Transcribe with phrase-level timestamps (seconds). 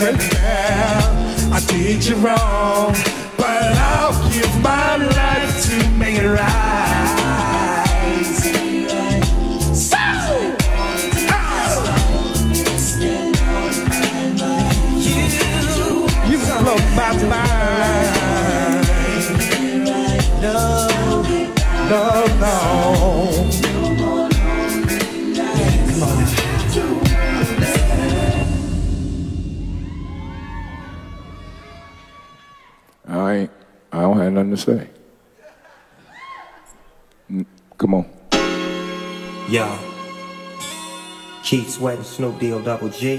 [0.00, 2.94] I did you wrong,
[34.50, 34.90] nothing to say.
[37.30, 38.06] Mm, Come on.
[39.48, 39.78] Yo.
[41.44, 43.16] Keith Sweat and Snoop Deal Double G.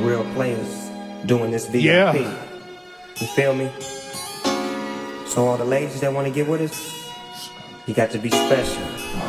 [0.00, 0.90] Real players
[1.26, 1.82] doing this VIP.
[1.84, 2.12] Yeah.
[3.20, 3.70] You feel me?
[5.26, 7.10] So all the ladies that want to get with us,
[7.86, 8.82] you got to be special.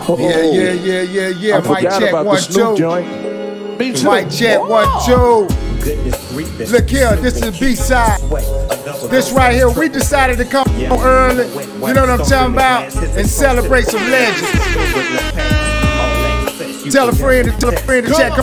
[0.09, 0.17] Oh.
[0.19, 1.55] Yeah, yeah, yeah, yeah, yeah.
[1.55, 2.81] I Mic forgot check about one, the Snoop two.
[2.83, 3.79] joint.
[3.79, 4.09] Me too.
[4.11, 5.47] Mic check one, two.
[5.87, 6.69] Goodness.
[6.69, 8.19] Look here, this is B-side.
[9.09, 11.47] This right here, we decided to come on early.
[11.47, 12.93] You know what I'm talking about?
[13.17, 14.51] And celebrate some legends.
[16.93, 18.33] Tell a friend to tell a friend to check.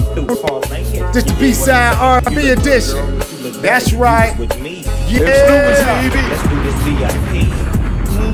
[1.13, 3.19] This the B-side R&B edition.
[3.61, 4.35] That's right.
[5.07, 5.21] Yeah.
[5.21, 7.45] Let's do this VIP.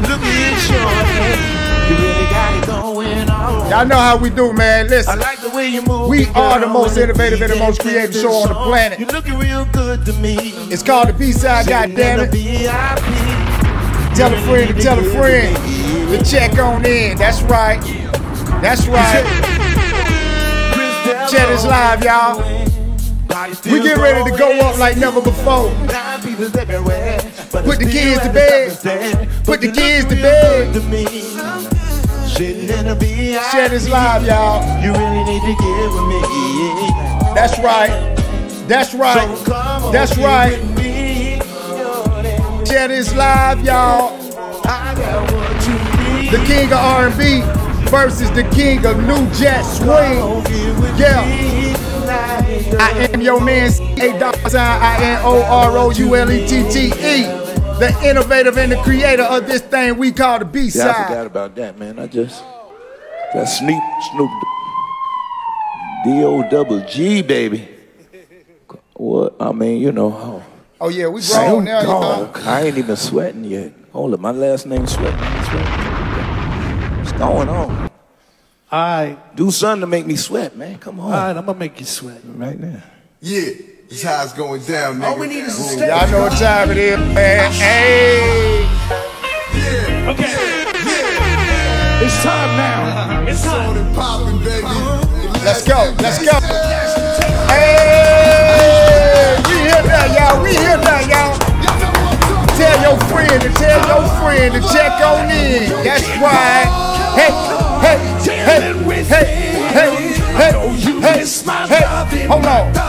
[0.07, 0.79] Look at you,
[1.91, 3.71] you really got it going on.
[3.71, 4.87] Y'all know how we do, man.
[4.89, 5.19] Listen,
[5.61, 6.09] like the way you move.
[6.09, 8.99] we are the most innovative and the most creative show on the planet.
[8.99, 10.37] You're looking real good to me.
[10.71, 12.31] it's called the B-side, goddammit.
[12.33, 12.67] it.
[14.17, 15.57] Tell a friend to tell a friend
[16.09, 17.17] to check on in.
[17.17, 17.81] That's right.
[18.63, 19.25] That's right.
[21.31, 22.43] Chat is live, y'all.
[23.65, 25.71] We get ready to go up like never before.
[27.63, 29.29] Put the kids to bed.
[29.45, 31.80] Put the kids to bed.
[32.41, 34.65] Chat is live, y'all.
[34.83, 36.21] You really need to get with me.
[37.35, 38.17] That's right.
[38.67, 39.37] That's right.
[39.39, 40.59] So That's right.
[40.75, 41.39] me.
[42.71, 44.17] Is live, y'all.
[44.67, 45.75] I got what you
[46.23, 46.33] need.
[46.33, 47.43] The king of R&B
[47.91, 50.43] versus the king of New Jack Swing.
[50.99, 51.21] Yeah.
[52.81, 56.63] I am your man, A sign, I N O R O U L E T
[56.71, 57.50] T E.
[57.81, 60.87] The innovator and the creator of this thing we call the B side.
[60.87, 61.99] Yeah, I forgot about that, man.
[61.99, 62.45] I just
[63.33, 63.83] that Snoop
[64.13, 64.31] Snoop
[66.05, 67.69] D O double G baby.
[68.95, 70.43] What I mean, you know, oh,
[70.79, 72.27] Oh yeah, we grown now, y'all.
[72.27, 73.73] dog, I ain't even sweating yet.
[73.93, 75.19] Hold up, my last name sweating.
[75.19, 76.99] sweating.
[76.99, 77.91] What's going on?
[78.73, 80.79] All right, Do something to make me sweat, man.
[80.79, 82.21] Come on, all right, I'm gonna make you sweat.
[82.25, 82.83] right now.
[83.21, 83.51] Yeah,
[83.91, 85.05] this how it's going down, nigga.
[85.05, 85.89] All we need is a step.
[85.89, 87.53] Y'all know what time it is, man.
[87.53, 88.63] Hey,
[89.55, 90.35] Yeah, Okay,
[92.07, 93.25] it's time now.
[93.31, 93.69] It's time.
[93.71, 94.67] on and popping, baby.
[95.45, 96.50] let's go, let's go.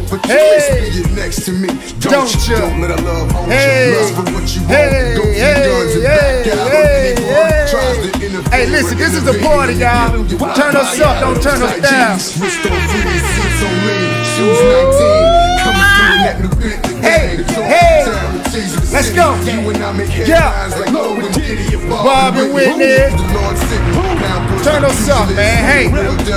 [0.09, 0.91] But hey.
[1.15, 1.69] next to me.
[1.99, 2.55] Don't you?
[2.57, 3.91] Don't let our love hold Hey.
[3.91, 3.97] you.
[3.97, 5.17] Lust for what you Hey, want.
[5.17, 7.67] Go to hey, guns and hey, back out hey, anyone hey.
[7.71, 8.19] tries to
[8.51, 10.11] Hey, listen, this is a party, y'all.
[10.27, 12.17] Turn us up, don't turn us down.
[12.19, 15.31] Jesus, wrist on freeze, seats on lean, shoes 19.
[15.63, 16.99] Coming through in that new Bentley.
[16.99, 18.03] Hey, hey.
[18.03, 19.35] town, it's easy to Let's go.
[19.47, 20.51] You and I make Yeah.
[20.51, 23.07] headlines like Logan Diddy and Bobby Whitney.
[23.07, 23.79] The Lord sick.
[24.19, 25.63] Now push Turn us up, man.
[25.71, 25.87] Hey,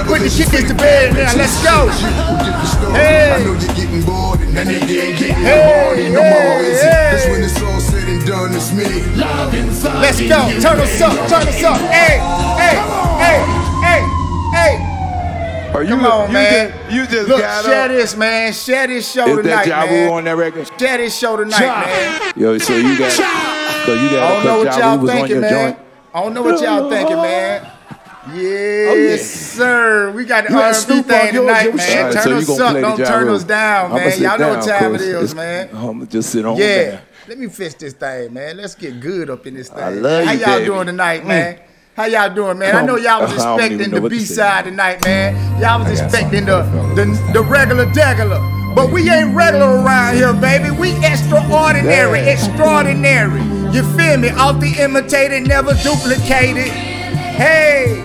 [0.07, 1.35] put the kids to bed now.
[1.35, 1.91] Let's go.
[2.95, 3.33] Hey.
[3.35, 5.85] I know you're getting bored and that nigga ain't getting Hey,
[8.27, 8.77] no party no more, is it?
[8.77, 10.01] hey, Cause it's all said and done, it's me.
[10.01, 10.61] Let's go.
[10.61, 11.79] Turn us up, turn us up.
[11.91, 12.19] Hey,
[12.59, 12.77] hey,
[13.21, 13.39] hey,
[13.85, 14.01] hey,
[14.53, 14.91] hey.
[15.75, 16.71] Are you, Come on, you man.
[16.71, 17.91] Just, you just Look, got share up.
[17.91, 18.53] this, man.
[18.53, 20.13] Share this show Is tonight, that Ja Rule man.
[20.13, 20.71] on that record?
[20.79, 21.81] Share this show tonight, Ja.
[21.81, 22.33] man.
[22.37, 25.51] Yo, so you got, cause you I don't know what y'all Rule thinking, man.
[25.51, 25.79] joint.
[26.15, 27.71] I don't know what y'all thinking, man.
[28.33, 30.11] Yeah, yes, sir.
[30.13, 31.87] We got the R&B thing tonight, it man.
[31.87, 31.99] shit.
[31.99, 34.21] Alright, turn so us up, don't turn us down, man.
[34.21, 35.69] Y'all know what time it 'cause is, it's- man.
[35.75, 36.67] I'ma just sit on Yeah.
[36.67, 37.01] there.
[37.27, 38.57] Let me fix this thing, man.
[38.59, 39.83] Let's get good up in this thing.
[39.83, 40.65] I love How you, y'all baby.
[40.67, 41.59] doing tonight, man?
[41.97, 42.77] How y'all doing, man?
[42.77, 45.61] I know y'all was I don't even expecting the B side tonight, man.
[45.61, 46.63] Y'all was expecting the,
[46.95, 48.41] the the regular degular.
[48.75, 50.71] But we ain't regular around here, baby.
[50.73, 52.33] We extraordinary, Yeah.
[52.33, 53.41] extraordinary.
[53.73, 54.31] You feel me?
[54.31, 56.69] Off the imitated, never duplicated.
[56.69, 58.05] Hey.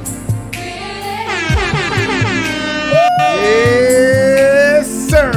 [3.59, 5.31] Yes, sir.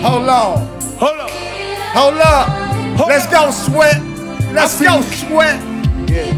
[0.00, 0.66] Hold on.
[0.98, 1.30] Hold up.
[1.96, 2.48] Hold up.
[3.08, 4.00] Let's go, sweat.
[4.52, 5.60] Let's go, sweat.
[6.08, 6.32] Yeah.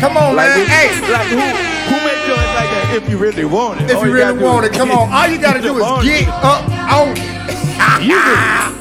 [0.00, 0.58] Come on, Like, man.
[0.58, 3.90] who, Hey, like who, who made yours like that if you really want it?
[3.90, 5.12] if All you really want it, come on.
[5.12, 6.28] All you gotta do is want get it.
[6.28, 7.16] up on.
[8.02, 8.34] You do.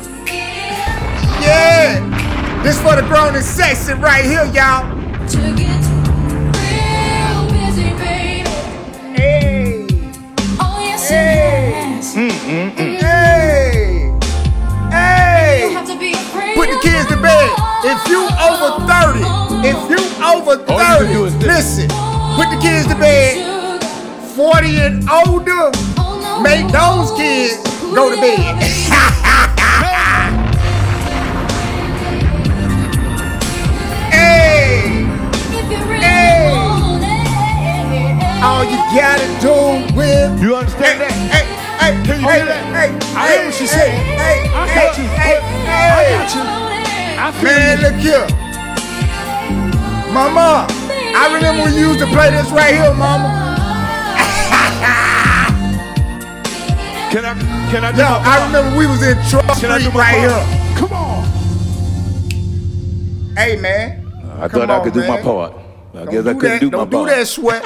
[1.41, 2.61] Yeah.
[2.63, 4.83] This for the grown and sexy right here, y'all.
[5.27, 5.81] To get
[6.59, 8.49] real busy, baby.
[9.15, 9.87] Hey.
[10.59, 11.69] Oh, yes, Hey.
[11.71, 12.15] yes.
[12.15, 12.99] Mm, mm, mm.
[12.99, 13.68] Hey.
[16.81, 17.49] The kids to bed.
[17.83, 19.19] If you over 30,
[19.67, 21.47] if you over All you 30, do is this.
[21.47, 21.87] listen,
[22.35, 23.57] put the kids to bed.
[24.35, 25.71] 40 and older,
[26.43, 27.57] make those kids
[27.95, 28.63] go to bed.
[34.11, 35.05] hey,
[35.51, 36.51] If you really Hey.
[38.43, 41.11] all you gotta do with You understand that?
[41.31, 41.45] Hey,
[41.79, 42.63] hey, Can you hey, hear that?
[42.75, 43.91] hey, I hey, heard what she hey, said.
[43.91, 45.03] Hey, I hey, got you.
[45.05, 46.11] hey, I hey.
[46.11, 46.68] got you.
[47.19, 47.71] I feel Man, you.
[47.81, 48.27] look here.
[50.13, 50.67] Mama,
[51.15, 53.27] I remember when you used to play this right here, mama.
[57.11, 57.33] Can I?
[57.71, 57.91] Can I?
[57.91, 60.17] do Yo, my I remember we was in Trump Can I do Street right part?
[60.17, 60.43] here.
[60.77, 61.23] Come on.
[63.35, 64.05] Hey, man.
[64.39, 65.53] I Come thought I on, could do my part.
[65.95, 66.59] I Don't guess I couldn't that.
[66.59, 67.63] do my Don't do that, sweat.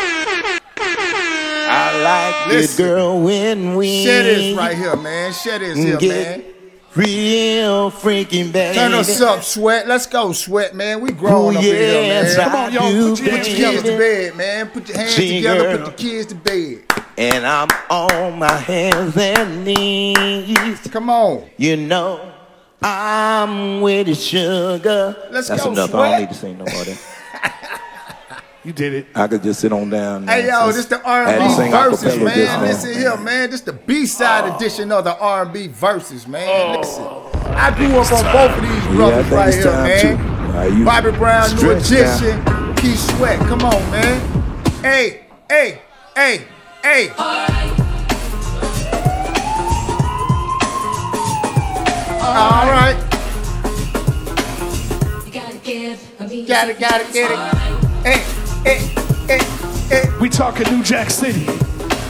[1.56, 2.86] I like Listen.
[2.86, 5.32] it, girl, when we Share this right here, man.
[5.34, 6.53] Share this here, get man.
[6.96, 8.76] Real freaking bad.
[8.76, 9.88] Turn us up, sweat.
[9.88, 11.02] Let's go, sweat, man.
[11.02, 12.36] We growing Oh, up in here, man.
[12.36, 14.70] Come on, y'all, put your Put hands your kids to bed, man.
[14.70, 15.64] Put your hands together.
[15.78, 15.78] girl.
[15.78, 16.84] Put the kids to bed.
[17.18, 20.80] And I'm on my hands and knees.
[20.92, 21.48] Come on.
[21.58, 22.32] You know,
[22.82, 25.16] I'm with the sugar.
[25.32, 25.94] Let's That's go, enough.
[25.94, 26.84] I don't need to sing no more.
[28.64, 28.68] Than.
[28.70, 29.08] You did it.
[29.16, 30.28] I could just sit on down.
[30.28, 32.36] Hey yo, since this the I had to R&B sing verses, acapella man.
[32.36, 32.62] just now.
[32.62, 33.50] Listen here, man.
[33.50, 36.48] This the B-side edition of the R&B verses, man.
[36.50, 36.80] Oh.
[36.80, 37.04] Listen,
[37.56, 38.92] I grew up on both of these Oh.
[38.92, 40.18] Yeah, brothers think right it's here, time man.
[40.18, 42.74] to- uh, you Bobby Brown, New stretched now?
[42.76, 43.40] Keith Sweat.
[43.40, 44.22] Come on, man.
[44.82, 45.82] Hey, hey,
[46.16, 46.42] hey,
[46.84, 47.10] hey.
[52.26, 52.96] All right,
[55.26, 57.38] You gotta give me gotta, gotta get it.
[58.06, 58.80] Hey, hey,
[59.28, 59.40] hey,
[59.90, 60.10] hey.
[60.20, 61.46] We talking New Jack City.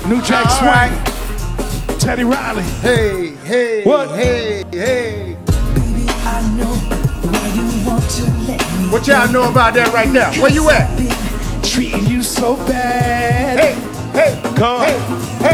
[0.08, 0.70] New Jack All Swing.
[0.72, 2.00] right.
[2.00, 2.64] Teddy Riley.
[2.82, 4.10] Hey, hey, What?
[4.10, 5.38] hey, hey.
[5.46, 10.32] baby i know why you want to me What y'all know about that right now?
[10.42, 10.90] Where you at?
[11.64, 13.60] Treating you so bad.
[13.60, 13.74] Hey,
[14.12, 15.00] hey, Come hey,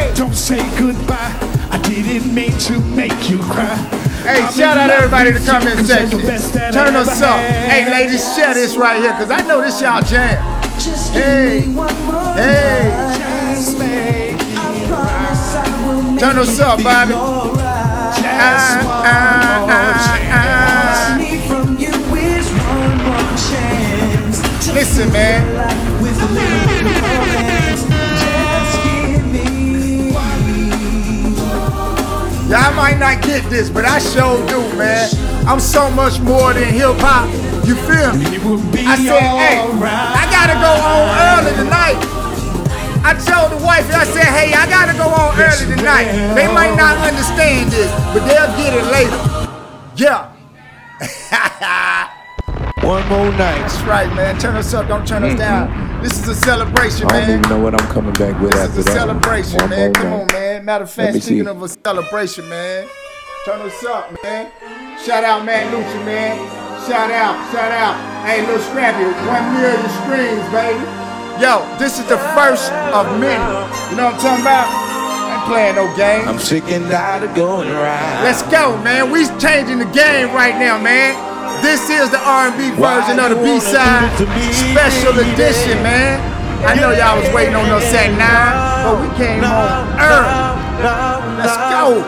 [0.08, 0.14] hey.
[0.16, 1.49] Don't say goodbye.
[1.72, 3.76] I didn't mean to make you cry.
[4.24, 6.20] Hey, I'm shout out everybody in the with you comment 'cause you're section.
[6.22, 7.40] the best that Turn us up.
[7.40, 10.38] Hey, ladies, share this right here, because I know this y'all jam.
[11.14, 11.62] Hey,
[12.36, 12.92] hey.
[16.20, 17.14] Turn us up, Bobby.
[17.16, 21.18] Ah, ah, ah, ah.
[24.74, 27.09] Listen, man.
[32.50, 35.08] Y'all might not get this, but I sure do, man.
[35.46, 37.30] I'm so much more than hip hop.
[37.64, 38.26] You feel me?
[38.26, 39.62] It will be I said, hey.
[39.62, 42.02] I gotta go on early tonight.
[43.06, 46.10] I told the wife, I said, hey, I gotta go on early tonight.
[46.34, 49.20] They might not understand this, but they'll get it later.
[49.96, 50.34] Yeah.
[52.84, 53.60] One more night.
[53.60, 54.40] That's right, man.
[54.40, 55.40] Turn us up, don't turn us mm-hmm.
[55.40, 56.02] down.
[56.02, 57.40] This is a celebration, I don't man.
[57.40, 59.94] even know what I'm coming back with This after is a celebration, One man.
[59.94, 60.22] Come night.
[60.22, 60.66] on, man.
[60.66, 61.50] Matter of fact, speaking see.
[61.50, 62.88] of a celebration, man.
[63.46, 64.52] Turn us up, man.
[65.04, 66.38] Shout out Matt Lucci, man.
[66.88, 68.00] Shout out, shout out.
[68.26, 70.80] Hey, little Scrappy, one million streams, baby.
[71.44, 73.44] Yo, this is the first of many.
[73.92, 74.68] You know what I'm talking about?
[74.72, 76.28] I ain't playing no game.
[76.28, 78.24] I'm sick and tired of going around.
[78.24, 79.12] Let's go, man.
[79.12, 81.29] We changing the game right now, man.
[81.62, 86.20] This is the R&B version of the B-side do it to me, special edition, man.
[86.66, 90.60] I know y'all was waiting on us at nine, but we came home early.
[91.40, 92.04] Let's go.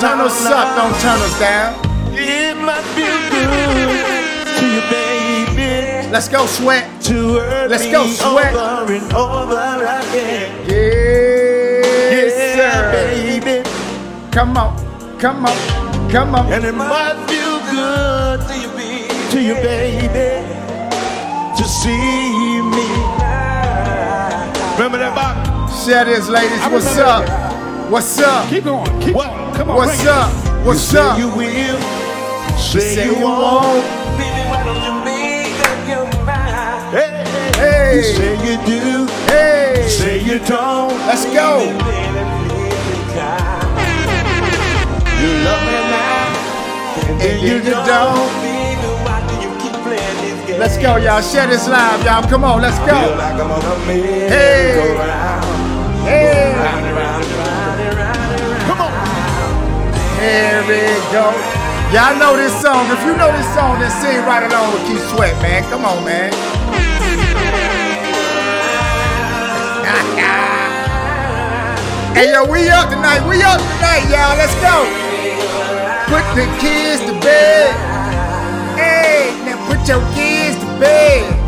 [0.00, 1.74] Turn us up, don't turn us down.
[2.14, 6.08] It might feel good to you, baby.
[6.10, 6.88] Let's go, sweat.
[7.68, 8.54] Let's go, sweat.
[8.54, 10.50] over and over again.
[10.68, 12.92] Yes, Yeah, sir.
[12.92, 13.68] baby.
[14.30, 14.76] Come on,
[15.18, 16.52] come on, come on.
[16.52, 18.31] And it might feel good
[19.32, 20.48] to you, baby, to you, baby,
[21.56, 22.86] to see me.
[24.76, 25.70] Remember that, Bob?
[25.84, 26.60] Share this, ladies.
[26.70, 27.90] What's up?
[27.90, 28.48] What's up?
[28.48, 29.00] Keep going.
[29.00, 29.28] Keep What?
[29.30, 29.54] going.
[29.54, 29.76] Come on.
[29.76, 30.12] What's bring it.
[30.12, 30.66] up?
[30.66, 31.18] What's say up?
[31.18, 31.78] you will,
[32.58, 33.42] say, Say you you won't.
[33.42, 33.84] won't.
[34.18, 36.96] Baby, why don't you make up your mind?
[36.96, 37.24] Hey,
[37.56, 37.96] Hey.
[37.96, 40.92] You say you do, Hey, You say you don't.
[41.06, 41.60] let's go.
[45.22, 46.26] You love me now,
[47.40, 48.51] you, you don't.
[50.58, 51.22] Let's go, y'all.
[51.22, 52.22] Share this live, y'all.
[52.28, 52.98] Come on, let's go.
[54.28, 54.96] Hey.
[56.04, 56.52] Hey.
[58.66, 58.92] Come on.
[60.20, 60.80] Here we
[61.12, 61.32] go.
[61.92, 62.90] Y'all know this song.
[62.90, 65.62] If you know this song, then sing right along with Keith Sweat, man.
[65.70, 66.32] Come on, man.
[72.14, 73.20] hey, yo, we up tonight.
[73.28, 74.36] We up tonight, y'all.
[74.36, 74.86] Let's go.
[76.08, 77.74] Put the kids to bed.
[78.76, 80.41] Hey, now put your kids
[80.82, 81.32] to.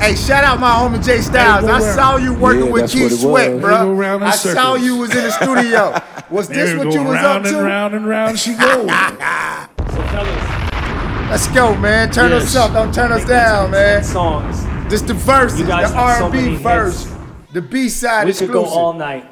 [0.00, 1.64] Hey, shout out my homie Jay Styles.
[1.64, 3.78] I saw you working Yeah, with that's Keith what it Sweat, bro.
[3.78, 3.84] They
[4.18, 5.98] go I saw you was in the studio.
[6.30, 7.62] Was this what we you was round up and to?
[7.62, 8.86] round and round she goes.
[11.30, 12.10] Let's go, man.
[12.10, 12.72] Turn us up.
[12.72, 14.02] Don't turn us down, man.
[14.02, 14.64] songs.
[14.90, 17.06] This the verse, You guys the R&B many verse,
[17.52, 19.24] the B-side We could go all night.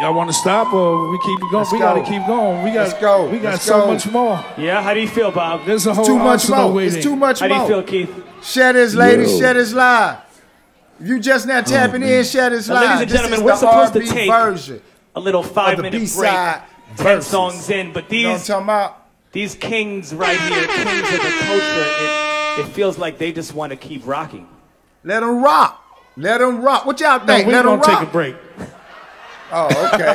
[0.00, 1.52] Y'all want to stop or we keep it going?
[1.54, 1.84] Let's we go.
[1.84, 2.64] gotta keep going.
[2.64, 2.88] We got.
[2.88, 3.28] Let's go.
[3.28, 3.92] We got Let's so go.
[3.92, 4.44] much more.
[4.58, 5.64] Yeah, how do you feel, Bob?
[5.66, 6.72] There's a whole too much more.
[6.72, 6.94] waiting.
[6.96, 8.24] It's too much How do you feel, Keith?
[8.42, 9.30] Shed this, ladies.
[9.32, 9.38] Yo.
[9.38, 10.18] Share this live.
[11.00, 12.98] You just now oh, tapping in, Shed this Now, live.
[12.98, 14.82] ladies and gentlemen, is we're the supposed to R&B take version.
[15.16, 16.62] A little five the minute B-side
[16.96, 19.06] break, ten songs in, but You know these about?
[19.30, 21.86] these kings right here, kings of the culture,
[22.58, 24.48] it, it feels like they just want to keep rocking.
[25.04, 25.80] Let them rock.
[26.16, 26.84] Let them rock.
[26.84, 27.46] What y'all No, think?
[27.46, 28.00] we're Let gonna them rock.
[28.00, 28.36] take a break.
[29.56, 30.14] Oh, okay.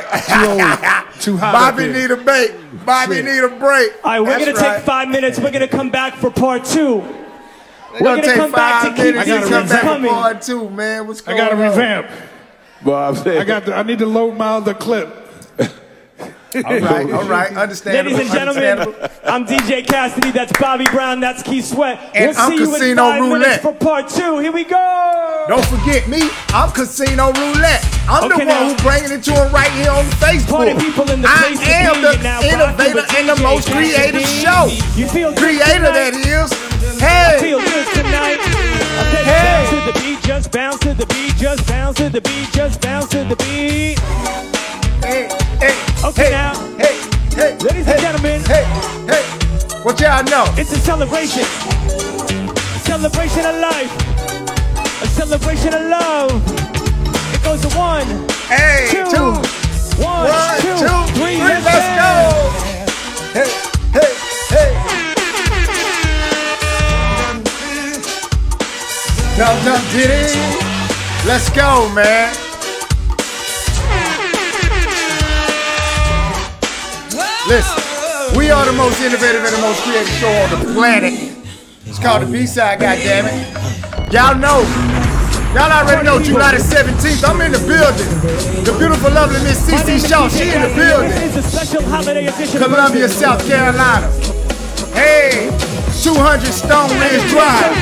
[1.20, 1.52] Too too hot.
[1.52, 2.52] Bobby need a break.
[2.84, 3.24] Bobby Shit.
[3.24, 3.92] need a break.
[4.04, 4.76] All right, we're That's gonna right.
[4.76, 5.38] take five minutes.
[5.38, 6.96] We're gonna come back for part two.
[6.98, 7.02] We're
[7.94, 9.80] We're gonna gonna take come back to five keep minutes I and gotta come back
[9.82, 10.10] coming.
[10.10, 11.06] for part two, man.
[11.06, 11.60] What's I gotta on?
[11.62, 12.10] revamp.
[12.84, 13.26] Bob.
[13.26, 13.64] I got.
[13.66, 15.29] To, I need to load my other clip.
[16.54, 17.56] All right, all right.
[17.56, 18.16] Understandable.
[18.16, 19.10] Ladies and gentlemen.
[19.24, 20.30] I'm DJ Cassidy.
[20.32, 21.20] That's Bobby Brown.
[21.20, 21.98] That's Keith Sweat.
[22.14, 23.40] And we'll I'm see you in five Roulette.
[23.40, 24.38] minutes for part two.
[24.38, 25.44] Here we go.
[25.48, 26.22] Don't forget me.
[26.48, 27.84] I'm Casino Roulette.
[28.08, 30.48] I'm Okay, the one now- who bringing it to him right here on Facebook.
[30.66, 34.66] Party people in the I am the now innovator and the most creative show.
[34.98, 36.52] You feel good Creator that is.
[37.02, 38.40] I feel Hey, good tonight.
[38.40, 39.42] Okay, Hey.
[39.46, 42.80] bounce to the beat, just bounce to the beat, just bounce to the beat, just
[42.80, 43.98] bounce to the beat.
[45.04, 45.28] hey,
[45.60, 45.89] hey.
[46.02, 46.54] Okay, hey, now.
[46.78, 46.96] Hey,
[47.36, 47.58] hey.
[47.58, 48.40] Ladies hey, and gentlemen.
[48.48, 48.64] Hey,
[49.04, 49.22] hey.
[49.84, 50.44] What y'all know?
[50.56, 51.42] It's a celebration.
[51.44, 53.92] A celebration of life.
[55.02, 56.32] A celebration of love.
[57.34, 58.06] It goes to one,
[58.48, 59.32] Hey, two, two.
[60.02, 62.12] one, One, two, two, three, three, let's let's go.
[63.36, 63.50] Hey,
[63.92, 64.10] hey,
[64.48, 64.70] hey.
[69.36, 70.32] Dum dum diddy.
[71.26, 72.49] Let's go, man.
[77.50, 81.34] Listen, we are the most innovative and the most creative show on the planet.
[81.84, 83.42] It's called the B-side, goddammit.
[84.12, 84.62] Y'all know.
[85.50, 87.26] Y'all already know July the 17th.
[87.26, 88.06] I'm in the building.
[88.62, 91.10] The beautiful, lovely Miss CC Shaw, she in the building.
[91.10, 92.62] This is a special holiday edition.
[92.62, 93.08] of Columbia.
[93.08, 94.06] South Carolina.
[94.94, 95.50] Hey,
[96.06, 97.74] 200 Stone Ridge Drive.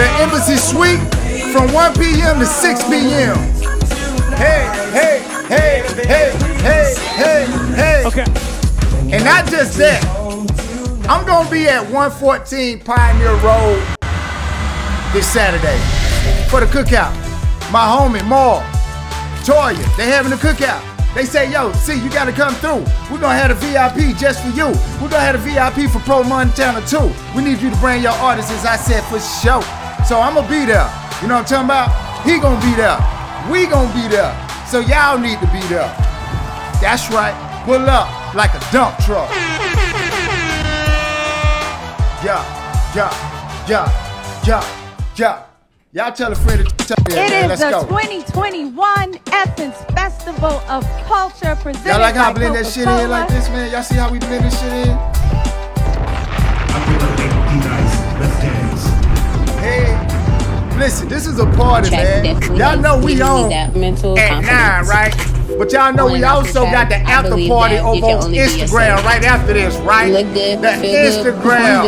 [0.00, 1.04] The Embassy Suite
[1.52, 2.38] from 1 p.m.
[2.38, 3.36] to 6 p.m.
[4.40, 4.64] Hey,
[4.96, 6.30] hey, hey, hey,
[6.62, 8.04] hey, hey, hey.
[8.06, 8.24] Okay.
[9.12, 10.00] And not just that,
[11.08, 13.82] I'm gonna be at 114 Pioneer Road
[15.12, 15.78] this Saturday
[16.48, 17.10] for the cookout.
[17.72, 18.60] My homie Maul,
[19.42, 20.86] Toya, they having a cookout.
[21.16, 22.86] They say, yo, see, you gotta come through.
[23.10, 24.68] We're gonna have a VIP just for you.
[25.02, 27.10] We're gonna have a VIP for Pro Montana too.
[27.34, 29.60] We need you to bring your artists, as I said, for show.
[30.06, 30.86] So I'm gonna be there.
[31.20, 31.90] You know what I'm talking about?
[32.22, 32.98] He gonna be there.
[33.50, 34.49] We gonna be there.
[34.70, 35.90] So y'all need to be there.
[36.80, 37.34] That's right.
[37.64, 39.28] Pull up like a dump truck.
[42.22, 42.38] Yeah,
[42.94, 44.64] yeah, yeah, yeah,
[45.16, 45.42] yeah.
[45.92, 47.50] Y'all tell a friend to tell me, It man.
[47.50, 48.00] is Let's the go.
[48.00, 53.10] 2021 Essence Festival of Culture presented Y'all like how I by blend that shit in
[53.10, 53.72] like this, man?
[53.72, 54.96] Y'all see how we blend this shit in?
[59.58, 59.99] Hey,
[60.80, 62.56] listen, this is a party, Track man.
[62.56, 65.14] Y'all know we on at nine, right?
[65.58, 69.76] But y'all know we also got the after party over on Instagram right after this,
[69.78, 70.10] right?
[70.10, 71.84] Look good, The Instagram.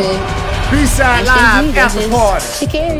[0.71, 2.45] B-side live after party.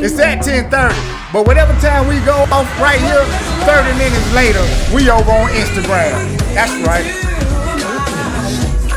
[0.03, 0.93] It's at 10:30.
[1.31, 3.23] But whatever time we go off right here,
[3.65, 4.61] 30 minutes later,
[4.93, 6.37] we over on Instagram.
[6.53, 7.05] That's right.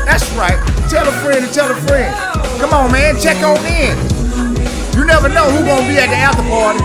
[0.05, 0.57] That's right.
[0.89, 2.13] Tell a friend and tell a friend.
[2.59, 3.19] Come on, man.
[3.19, 4.16] Check on in.
[4.97, 6.81] You never know who gonna be at the after party.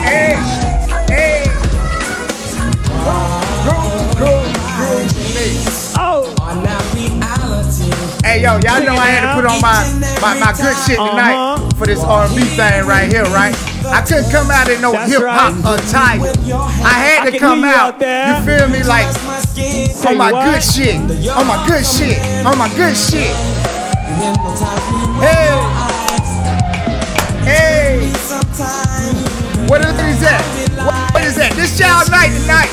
[0.00, 0.40] Hey,
[1.12, 1.44] hey.
[5.96, 6.32] Oh,
[8.24, 9.84] Hey yo, y'all know I had to put on my
[10.22, 11.70] my, my good shit tonight Uh-huh.
[11.76, 13.54] for this R&B thing right here, right?
[13.84, 15.78] I couldn't come out in no hip hop right.
[15.78, 16.32] attire.
[16.82, 18.02] I had to can come out.
[18.02, 18.40] out.
[18.40, 18.82] You feel me?
[18.82, 19.06] Like
[20.08, 20.44] on my what?
[20.48, 20.96] good shit.
[21.36, 22.18] On my good shit.
[22.46, 23.36] On my good shit.
[25.20, 25.83] Hey.
[28.54, 30.38] What is that?
[31.10, 31.50] What- is that?
[31.58, 32.70] This y'all night tonight.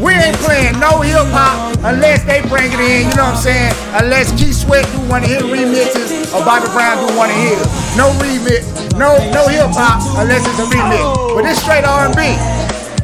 [0.00, 3.44] We ain't playing no hip hop unless they bring it in, you know what I'm
[3.44, 3.74] saying?
[3.92, 7.60] Unless Keith Sweat do one of his remixes or Bobby Brown do one of his.
[7.94, 8.64] No remix,
[8.96, 11.04] no no hip hop unless it's a remix.
[11.36, 12.32] But it's straight R&B.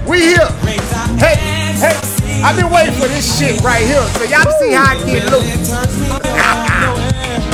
[0.08, 0.48] We here.
[1.20, 1.36] Hey,
[1.76, 1.92] hey,
[2.42, 4.00] I've been waiting for this shit right here.
[4.16, 5.68] So y'all see how it get loose.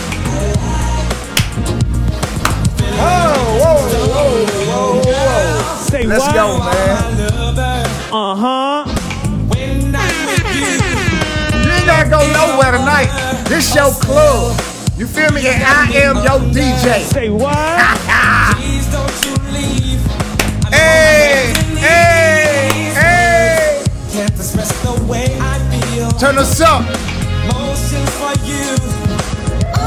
[2.96, 3.34] Oh,
[5.94, 6.34] Say Let's what?
[6.34, 6.74] go, man.
[8.10, 8.82] Uh huh.
[9.54, 9.62] You
[11.70, 13.06] ain't gotta go nowhere tonight.
[13.46, 14.58] This your club.
[14.98, 15.46] You feel me?
[15.46, 16.98] And I am your DJ.
[17.04, 17.54] Say what?
[20.74, 23.84] Hey, hey, hey.
[24.10, 26.10] Can't express the way I feel.
[26.18, 26.82] Turn us up.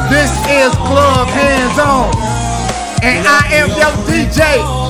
[0.09, 2.15] This is Club Hands On.
[3.03, 4.86] And I am your DJ.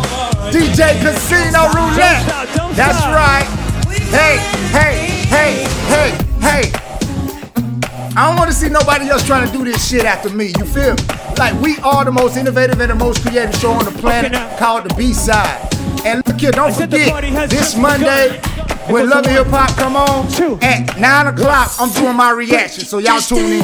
[0.52, 2.26] DJ Casino Roulette.
[2.76, 3.46] That's right.
[4.10, 4.38] Hey,
[4.72, 6.72] hey, hey, hey, hey.
[8.16, 10.54] I don't want to see nobody else trying to do this shit after me.
[10.58, 11.04] You feel me?
[11.38, 14.56] Like we are the most innovative and the most creative show on the planet Okay,
[14.58, 15.62] called the B Side.
[16.06, 18.40] And look here, don't I said the forget this Monday
[18.90, 19.48] when Love the and Hip.
[19.48, 20.58] Hop come on Two.
[20.62, 21.72] at nine o'clock.
[21.80, 23.64] I'm doing my reaction, so y'all tune in.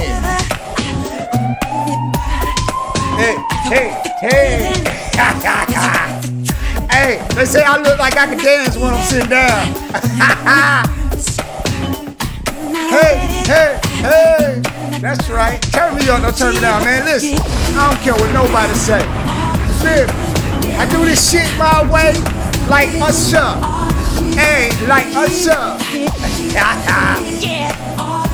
[3.18, 3.38] Hey,
[3.70, 6.10] hey, hey.
[7.04, 9.74] hey, they say I look like I can dance when I'm sitting down.
[12.90, 14.62] hey, hey, hey.
[15.02, 15.62] That's right.
[15.62, 17.04] Turn me up, don't turn me down, man.
[17.06, 17.38] Listen,
[17.78, 19.02] I don't care what nobody say.
[19.84, 20.08] Feel?
[20.80, 22.14] I do this shit my way,
[22.70, 23.52] like Usher.
[24.40, 25.78] Hey, like Usher.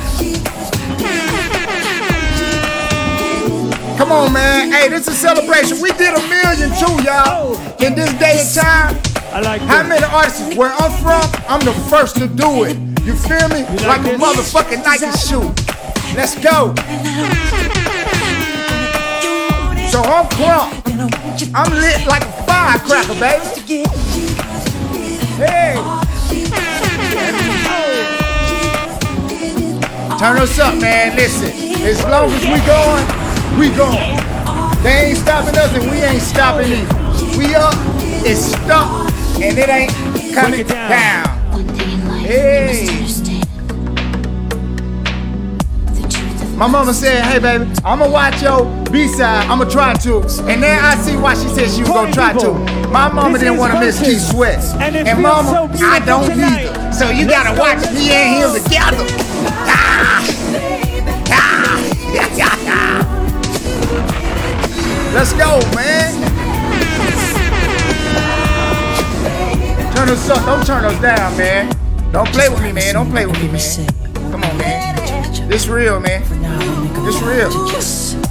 [4.00, 4.72] Come on, man.
[4.72, 5.78] Hey, this is a celebration.
[5.82, 7.52] We did a million too, y'all.
[7.84, 8.96] In this day and time,
[9.30, 10.56] I like how many artists?
[10.56, 12.78] Where I'm from, I'm the first to do it.
[13.04, 13.60] You feel me?
[13.84, 15.52] like like a motherfucking Nike shoe.
[16.16, 16.72] Let's go.
[19.92, 21.52] So I'm crunk.
[21.54, 23.84] I'm lit like a firecracker, baby.
[25.36, 25.76] Hey.
[30.18, 31.14] Turn us up, man.
[31.16, 31.50] Listen,
[31.84, 33.19] as long as we going,
[33.60, 34.16] we going.
[34.82, 37.36] They ain't stopping us and we ain't stopping either.
[37.36, 37.74] We up,
[38.24, 39.92] it's stuck, and it ain't
[40.34, 40.88] coming it down.
[40.90, 42.18] down.
[42.20, 42.86] Hey.
[46.56, 50.18] My mama said, hey baby, I'ma watch your B-side, I'ma try to.
[50.48, 52.52] And then I see why she said she was gonna try to.
[52.88, 54.14] My mama This didn't wanna miss versus.
[54.14, 54.58] Keith Sweat.
[54.80, 56.66] And And mama, so I don't tonight.
[56.66, 56.92] either.
[56.92, 58.62] So you Let's gotta go, watch let's me and him go.
[58.62, 59.19] together.
[65.12, 66.14] Let's go, man.
[69.92, 71.76] Turn us up, don't turn us down, man.
[72.12, 72.94] Don't play with me, man.
[72.94, 73.86] Don't play with me, man.
[74.30, 75.48] Come on, man.
[75.48, 76.22] This real, man.
[77.04, 77.50] This real.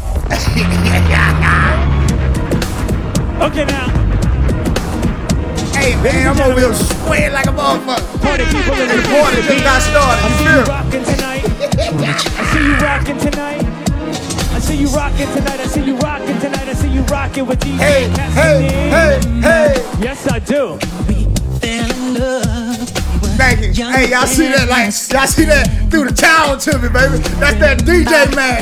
[3.40, 3.88] Okay, now.
[5.72, 8.22] Hey, man, I'm over here sweating like a motherfucker.
[8.22, 10.22] Party people in the party just got started.
[10.22, 11.44] I see you rocking tonight.
[12.38, 13.89] I see you rocking tonight.
[14.70, 15.60] See you rocking tonight.
[15.60, 16.68] I see you rocking tonight.
[16.70, 19.42] I see you rocking with DJ Hey, hey, Cassidy.
[19.42, 20.00] hey, hey.
[20.00, 20.78] Yes, I do.
[23.36, 23.86] Thank you.
[23.90, 24.68] Hey, y'all see that?
[24.70, 27.18] Like, y'all see that through the towel to me, baby.
[27.42, 28.62] That's that DJ man.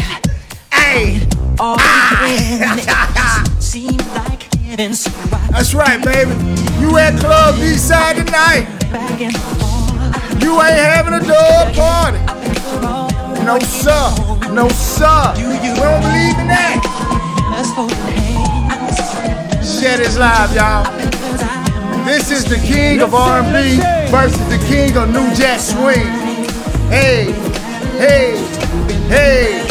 [0.71, 1.27] Hey.
[3.59, 6.31] Seemed like heaven, so I That's right, baby.
[6.79, 8.65] You at Club B-side tonight.
[8.93, 10.41] back and forth.
[10.41, 13.43] You ain't having a dog party.
[13.43, 14.36] No, sir.
[14.53, 15.33] No, sir.
[15.35, 16.81] We don't believe in that.
[17.51, 18.27] Let's hold hands.
[20.17, 20.83] Live, y'all.
[22.05, 23.77] This is the king of R&B
[24.09, 26.07] versus the king of New Jack Swing.
[26.89, 27.31] Hey,
[27.97, 28.37] hey,
[29.07, 29.67] hey.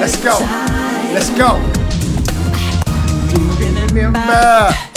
[0.00, 0.38] Let's go.
[1.14, 1.60] Let's go.
[3.94, 4.93] Remember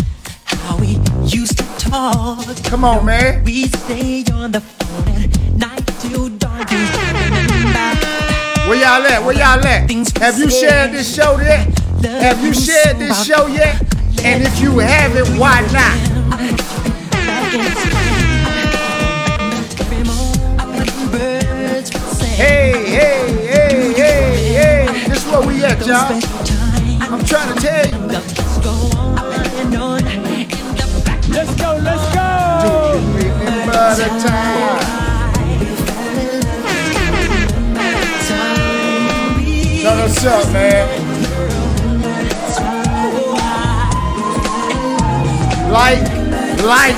[2.14, 2.64] talk.
[2.64, 3.44] Come on, man.
[3.44, 6.70] We stay on the phone at night till dark.
[8.68, 9.24] Where y'all at?
[9.26, 9.90] Where y'all at?
[10.20, 11.68] Have you shared this show yet?
[12.04, 13.82] Have you shared this show yet?
[14.24, 15.98] And if you haven't, why not?
[22.36, 25.08] Hey, hey, hey, hey, hey.
[25.08, 26.22] This is where we at, y'all.
[27.12, 27.97] I'm trying to tell you.
[31.58, 32.28] Go, let's go.
[39.82, 40.86] So what's up, man?
[45.72, 46.02] Like,
[46.64, 46.96] like,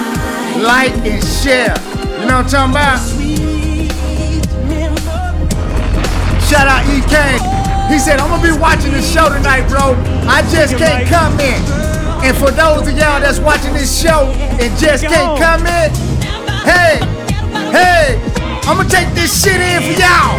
[0.57, 1.75] like, and share.
[2.19, 2.99] You know what I'm talking about?
[6.47, 7.41] Shout out E Kane.
[7.91, 9.95] He said, I'm gonna be watching the show tonight, bro.
[10.27, 11.88] I just can't come in.
[12.21, 14.25] And for those of y'all that's watching this show
[14.59, 15.89] and just can't come in,
[16.63, 16.99] hey,
[17.71, 18.19] hey,
[18.67, 20.37] I'm gonna take this shit in for y'all.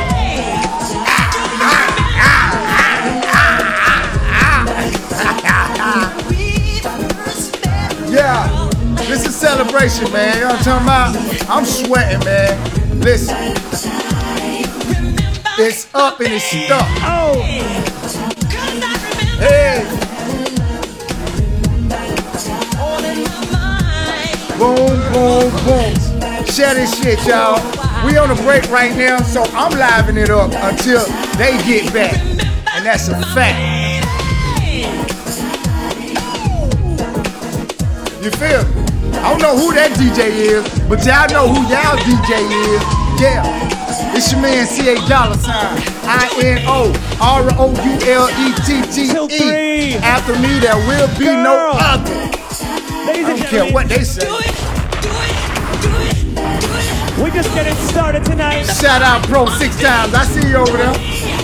[8.10, 8.68] Yeah,
[9.08, 10.34] this is celebration, man.
[10.34, 11.48] You know what I'm talking about?
[11.48, 13.00] I'm sweating, man.
[13.00, 13.36] Listen,
[15.58, 16.86] it's up and it's stuck.
[17.02, 17.79] Oh,
[24.60, 26.44] Boom, boom, boom.
[26.44, 27.56] Share this shit, y'all.
[28.04, 31.06] We on a break right now, so I'm living it up until
[31.38, 32.12] they get back.
[32.74, 33.56] And that's a fact.
[38.22, 38.90] You feel me?
[39.16, 42.82] I don't know who that DJ is, but y'all know who y'all DJ is.
[43.18, 44.14] Yeah.
[44.14, 44.96] It's your man C.A.
[45.08, 45.82] Dollar Sign.
[46.04, 49.08] I-N-O R-O-U-L-E-T-T-E.
[49.08, 49.94] Till three.
[49.94, 49.96] E.
[49.96, 52.12] After me, there will be no other.
[53.06, 54.49] ladies I don't care what they say.
[57.30, 58.64] We're just getting started tonight.
[58.64, 60.14] Shout out Pro six times.
[60.14, 60.94] I see you over there.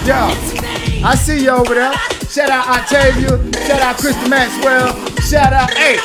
[0.05, 0.35] Yeah.
[1.05, 1.92] I see you over there.
[2.29, 3.29] Shout out Octavia.
[3.66, 4.92] Shout out Krista Maxwell.
[5.20, 5.99] Shout out, hey,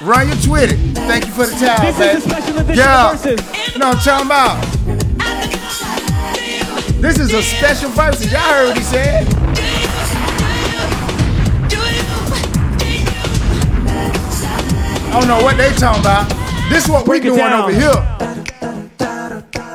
[0.00, 0.76] run your Twitter.
[1.06, 2.18] Thank you for the time, This baby.
[2.18, 3.12] is a special edition Yeah.
[3.12, 3.72] of Versus.
[3.74, 4.62] You know what I'm talking about?
[7.02, 8.32] This is a special versus.
[8.32, 9.26] Y'all heard what he said.
[15.08, 16.28] I don't know what they talking about.
[16.70, 17.62] This is what we Break doing down.
[17.62, 18.25] over here.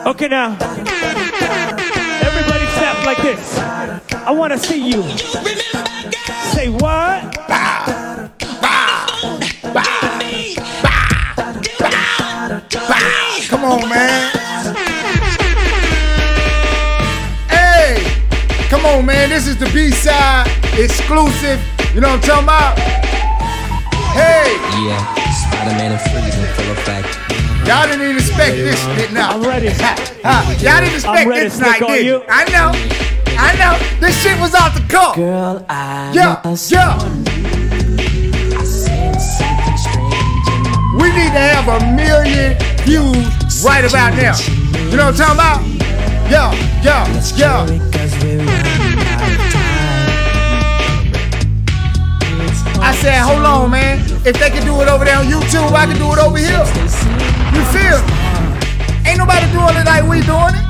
[0.04, 0.58] Okay, now.
[2.24, 3.58] Everybody clap like this.
[4.14, 5.04] I want to see you.
[6.54, 7.22] Say what?
[13.48, 14.32] Come on, man.
[17.48, 18.04] Hey,
[18.70, 19.30] come on, man.
[19.30, 20.48] This is the B-side
[20.80, 21.62] exclusive.
[21.94, 22.80] You know what I'm talking about?
[24.14, 27.31] Hey, Yeah, Spider-Man and freezing full effect.
[27.66, 29.32] Y'all didn't even expect this shit now.
[29.32, 29.70] I'm ready.
[29.70, 30.56] Ha, ha.
[30.62, 32.12] Y'all didn't expect this night, did you.
[32.18, 32.24] you?
[32.30, 32.72] I know.
[33.38, 33.78] I know.
[34.00, 35.16] This shit was off the cuff.
[35.16, 36.98] Girl, I Yeah, must yeah.
[36.98, 37.00] I
[38.64, 40.72] sense something strange in my
[41.02, 44.36] We need to have a million views right about now.
[44.90, 45.62] You know what I'm talking about?
[46.30, 46.52] Yeah,
[46.84, 47.66] yeah, Let's yeah.
[47.66, 50.12] do it 'cause we're running out of time.
[52.48, 54.00] It's I said, hold on, man.
[54.26, 56.64] If they can do it over there on YouTube, I can do it over here.
[57.54, 58.00] You feel?
[59.08, 60.64] Ain't nobody doing it like we doing it.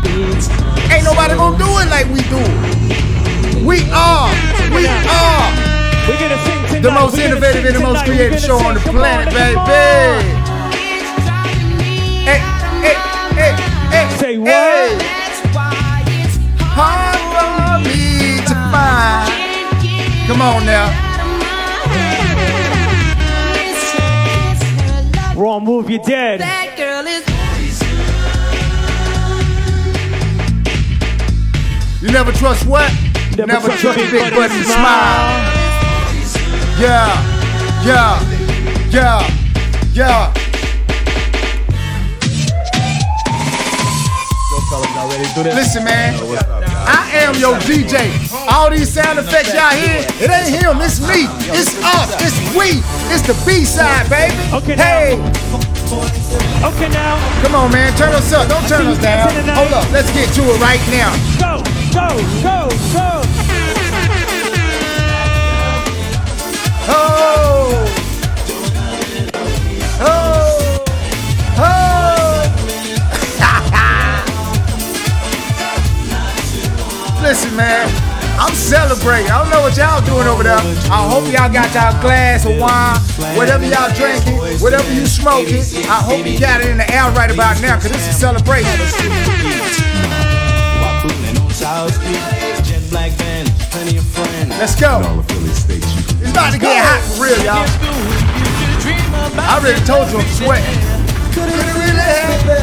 [0.92, 2.82] Ain't nobody gonna do it like we do it.
[3.64, 4.30] We are,
[4.74, 5.46] we are
[6.10, 6.82] We're to sing tonight.
[6.82, 9.60] the most gonna innovative and the most creative gonna show on the planet, baby.
[12.26, 12.40] Hey,
[12.82, 12.96] hey,
[13.38, 13.54] hey,
[13.92, 14.06] hey.
[14.18, 14.50] Say what?
[14.50, 14.98] Hey.
[16.74, 19.30] Hard for me to find.
[20.28, 20.90] Come on now.
[25.36, 26.42] Wrong move, you're dead.
[32.12, 32.92] Never trust what?
[33.38, 35.32] Never, trust a big buddy to smile.
[36.78, 37.08] Yeah,
[37.86, 38.20] yeah,
[38.92, 40.34] yeah, yeah.
[45.56, 46.16] Listen, man.
[46.88, 48.12] I am your DJ.
[48.52, 51.28] All these sound effects y'all hear, it ain't him, it's me.
[51.52, 52.82] It's us, it's we.
[53.14, 54.36] It's the B-side, baby.
[54.54, 55.62] Okay, hey,
[56.64, 57.18] Okay, now.
[57.44, 57.92] come on, man.
[57.98, 58.48] Turn us up.
[58.48, 59.30] Don't turn us down.
[59.56, 59.92] Hold up.
[59.92, 61.12] Let's get to it right now.
[61.40, 62.08] Go, go,
[62.42, 63.22] go, go.
[66.88, 67.86] Oh!
[70.00, 70.84] Oh!
[71.58, 71.82] Oh!
[77.22, 77.88] Listen, man,
[78.40, 79.30] I'm celebrating.
[79.30, 80.56] I don't know what y'all doing over there.
[80.56, 83.00] I hope y'all got y'all glass of wine,
[83.38, 85.62] whatever y'all drinking, whatever you smoking.
[85.90, 89.91] I hope you got it in the air right about now, because this is celebration.
[94.60, 95.24] Let's go.
[95.30, 97.64] It's about to get hot for real, y'all.
[99.40, 100.68] I already told you I'm sweating.
[101.32, 102.60] Could it really happen?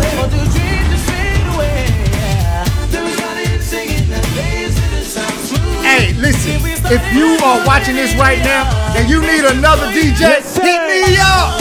[5.81, 6.61] Hey, listen.
[6.93, 11.17] If you are watching this right now and you need another DJ, Yes, hit me
[11.17, 11.57] up.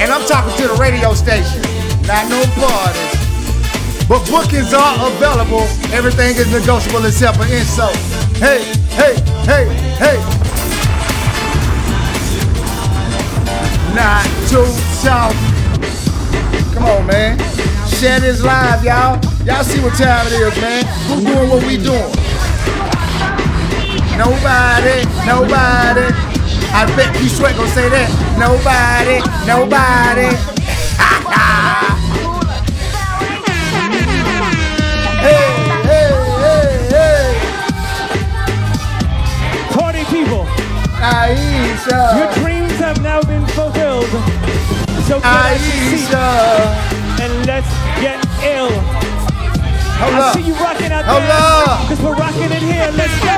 [0.00, 1.62] And I'm talking to the radio station,
[2.06, 4.06] not no parties.
[4.06, 5.81] But bookings are available.
[5.92, 7.94] Everything is negotiable except for insult.
[8.40, 8.64] Hey,
[8.96, 9.68] hey, hey,
[10.00, 10.16] hey.
[13.94, 14.64] Not too
[15.04, 15.36] soft.
[16.74, 17.38] Come on, man.
[17.88, 19.20] Share this live, y'all.
[19.44, 20.84] Y'all see what time it is, man.
[21.08, 22.12] Who doing what we doing?
[24.16, 26.08] Nobody, nobody.
[26.74, 28.08] I bet you sweat gonna say that.
[28.38, 30.51] Nobody, nobody.
[41.02, 42.16] Aisha.
[42.16, 44.06] your dreams have now been fulfilled.
[45.10, 46.22] So get Aisha.
[47.20, 47.66] and let's
[48.00, 48.70] get ill.
[49.98, 50.34] Hold I up.
[50.36, 51.32] see you rocking out Hold there.
[51.32, 51.88] up.
[51.88, 52.86] Because we're rocking it here.
[52.94, 53.34] Let's go.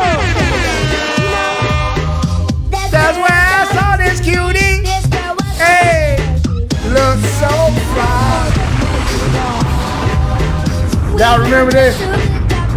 [2.93, 4.85] That's where I saw this cutie.
[5.57, 6.21] Hey,
[6.93, 7.49] look so
[7.97, 8.53] fly.
[11.19, 11.97] Y'all remember this?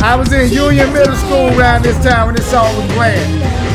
[0.01, 3.66] I was in Union Middle School around this time when this song was playing.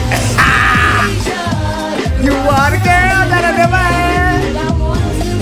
[2.23, 4.43] You are the girl that I never had.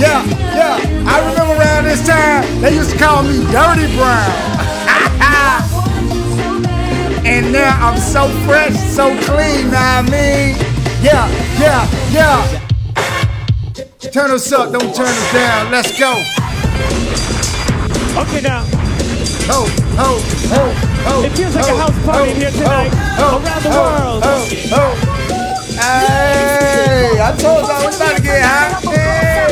[0.01, 0.25] Yeah,
[0.57, 0.81] yeah.
[1.05, 4.33] I remember around this time they used to call me Dirty Brown.
[7.27, 9.69] and now I'm so fresh, so clean.
[9.77, 10.57] I mean,
[11.05, 11.29] yeah,
[11.61, 12.61] yeah, yeah.
[14.11, 15.71] Turn us up, don't turn us down.
[15.71, 16.13] Let's go.
[18.23, 18.65] Okay, now.
[19.53, 19.67] Ho,
[20.01, 20.73] ho, ho,
[21.05, 21.25] ho.
[21.25, 25.20] It feels like ho, a house party ho, here tonight, ho, around the ho, world.
[25.81, 28.69] Hey, I told you I was about to get high.
[28.85, 29.49] Hey.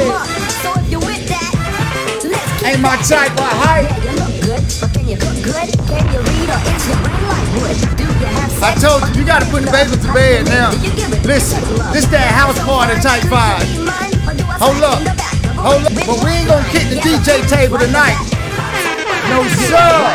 [2.68, 3.88] Ain't my type of height.
[8.60, 10.72] I told you, you gotta put the baby to bed now.
[11.24, 11.64] Listen,
[11.94, 13.64] this that house party type vibe.
[14.60, 15.00] Hold up,
[15.56, 15.92] hold up.
[16.04, 18.18] But we ain't gonna kick the DJ table tonight.
[19.32, 20.12] No, sir.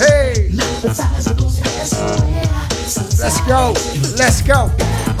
[0.00, 0.48] Hey.
[3.24, 3.72] Let's go,
[4.18, 4.70] let's go,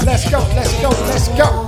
[0.04, 1.66] let's go, let's go, let's go.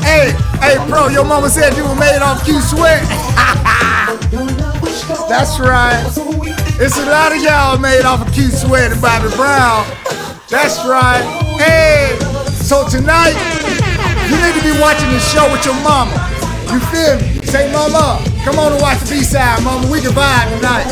[0.00, 3.02] Hey, hey, bro, your mama said you were made off Q Sweat.
[5.28, 6.02] That's right.
[6.80, 9.84] It's a lot of y'all made off of Q Sweat and Bobby Brown.
[10.48, 11.20] That's right.
[11.60, 12.16] Hey,
[12.66, 13.34] so tonight
[14.26, 16.10] you need to be watching the show with your mama.
[16.72, 17.46] You feel me?
[17.46, 19.86] Say, mama, come on and watch the B-side, mama.
[19.90, 20.86] We can vibe tonight.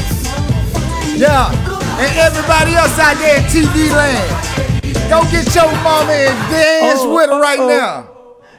[1.18, 1.50] Yeah.
[1.98, 7.14] And everybody else out there in TV land, go get your mama and dance Oh,
[7.14, 8.10] with her right oh, now.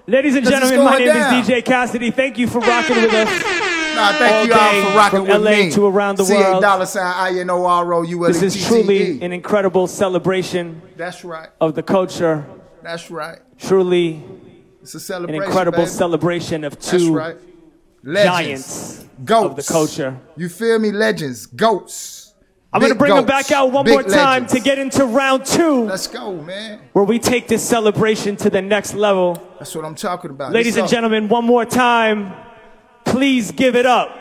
[0.08, 1.40] Ladies and gentlemen, my name down.
[1.40, 2.12] is DJ Cassidy.
[2.12, 3.30] Thank you for rocking with us.
[3.96, 5.72] Nah, thank all you all for rocking from with LA me.
[5.72, 6.62] to around the world.
[6.62, 9.88] dollar sign I N O R O U L T This is truly an incredible
[9.88, 11.48] celebration That's right.
[11.62, 12.46] of the culture.
[12.86, 13.40] That's right.
[13.58, 14.24] Truly
[14.84, 15.42] It's a celebration.
[15.42, 15.90] an incredible baby.
[15.90, 17.36] celebration of two right.
[18.04, 18.30] Legends.
[18.38, 19.50] giants Goats.
[19.50, 20.20] of the culture.
[20.38, 20.92] You feel me?
[20.92, 21.48] Legends.
[21.48, 22.34] Goats.
[22.72, 24.54] I'm going to Big bring them back out one Big more time legends.
[24.54, 26.82] to get into round two, Let's go, man.
[26.94, 29.42] where we take this celebration to the next level.
[29.58, 30.52] That's what I'm talking about.
[30.52, 32.34] Ladies and gentlemen, one more time,
[33.06, 34.12] please give it up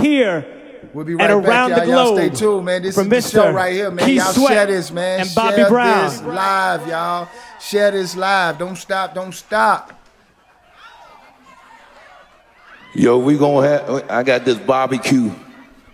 [0.00, 0.57] here
[0.94, 1.80] We'll be right and back, around y'all.
[1.80, 2.82] the Y'all globe stay tuned, man.
[2.82, 3.42] This from is the Mr.
[3.44, 4.06] show right here, man.
[4.06, 5.20] Keith y'all Sweat share this, man.
[5.20, 6.04] and Bobby share Brown.
[6.10, 7.28] this live, y'all.
[7.60, 8.58] Share this live.
[8.58, 9.14] Don't stop.
[9.14, 9.92] Don't stop.
[12.94, 14.10] Yo, we gonna have.
[14.10, 15.30] I got this barbecue,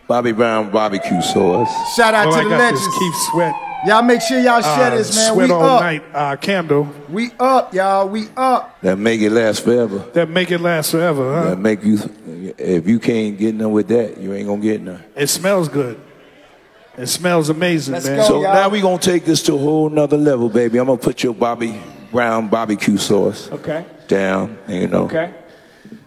[0.06, 1.68] Bobby Brown barbecue sauce.
[1.96, 2.84] Shout out Well, to I the got legends.
[2.86, 3.54] this Keith Sweat.
[3.86, 5.34] Y'all make sure y'all share uh, this, man.
[5.34, 5.80] Sweat we all up.
[5.82, 8.08] night uh, candle We up, y'all.
[8.08, 8.80] We up.
[8.80, 9.98] That make it last forever.
[10.14, 11.34] that make it last forever.
[11.34, 11.50] Huh?
[11.50, 11.98] That make you.
[12.56, 15.02] If you can't get none with that, you ain't gonna get none.
[15.16, 16.00] It smells good.
[16.96, 18.18] It smells amazing, Let's man.
[18.18, 18.22] go.
[18.24, 18.54] So y'all.
[18.54, 20.78] now we gonna take this to a whole nother level, baby.
[20.78, 21.78] I'm gonna put your Bobby
[22.12, 23.84] Brown barbecue sauce Okay.
[24.06, 25.34] down, and you know, Okay.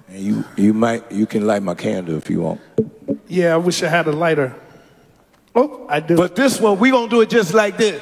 [0.09, 2.61] and you you might you can light my candle if you want.
[3.27, 4.55] Yeah, I wish I had a lighter.
[5.59, 6.15] Oh, I do.
[6.15, 8.01] But this one, we gonna do it just like this.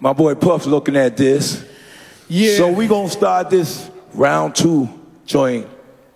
[0.00, 1.64] My boy Puff looking at this.
[2.28, 2.56] yeah.
[2.56, 4.88] So we gonna start this round two
[5.24, 5.66] joint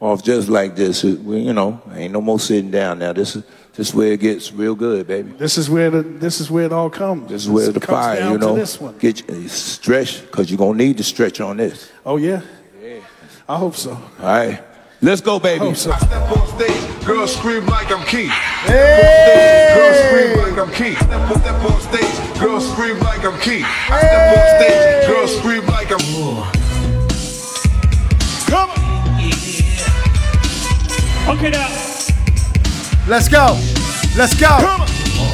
[0.00, 1.04] off just like this.
[1.04, 3.12] It- we- you know, ain't no more sitting down now.
[3.12, 5.30] This is this is where it gets real good, baby.
[5.38, 7.28] this is where the this is where it all comes.
[7.30, 8.96] This is where the comes fire, you know, this one.
[8.98, 11.88] get you, stretch because you're gonna need to stretch on this.
[12.04, 12.40] Oh yeah.
[13.48, 13.92] I hope so.
[13.92, 14.60] All right,
[15.00, 15.72] let's go, baby.
[17.08, 17.16] Hope so.
[17.16, 18.30] I step on stage, girls scream like I'm Keith.
[18.30, 19.72] Hey!
[19.74, 20.98] Girls scream like I'm Keith.
[20.98, 23.64] Step, step on stage, girls scream like I'm Keith.
[23.64, 26.02] I step on stage, girls scream Come
[28.46, 28.86] Come on.
[31.36, 31.68] Okay now.
[33.06, 33.56] Let's go.
[34.16, 34.58] Let's go.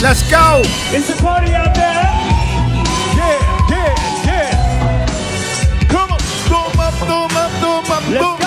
[0.00, 0.62] Let's go.
[0.94, 2.04] It's a party out there.
[3.16, 3.38] Yeah,
[3.70, 3.94] yeah,
[4.26, 5.06] yeah.
[5.88, 6.20] Come on.
[6.48, 8.43] Boom up, boom up, boom up, boom.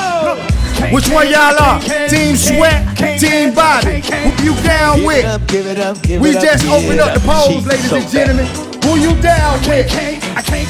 [0.92, 1.80] Which one y'all are?
[2.08, 4.02] Team Sweat, Team Bobby.
[4.02, 5.48] Who you down with?
[5.48, 8.46] give it up, give We just opened up the polls, ladies and gentlemen.
[8.84, 9.92] Who you down with?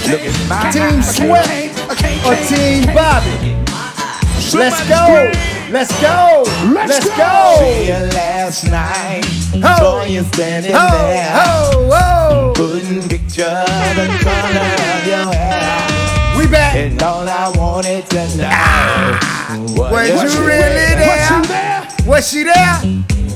[0.07, 1.47] Look at my Team Sweat
[2.25, 3.55] or Team Bobby?
[4.57, 5.31] Let's go.
[5.69, 6.43] Let's go.
[6.73, 8.07] Let's go.
[8.15, 9.75] Last night, Ho.
[9.77, 12.53] saw you standing Ho, ho, ho.
[12.55, 16.75] couldn't picture the color of your hair, We back.
[16.77, 18.19] and all I wanted to
[19.91, 21.87] was Was you really there?
[22.05, 22.79] Was she there?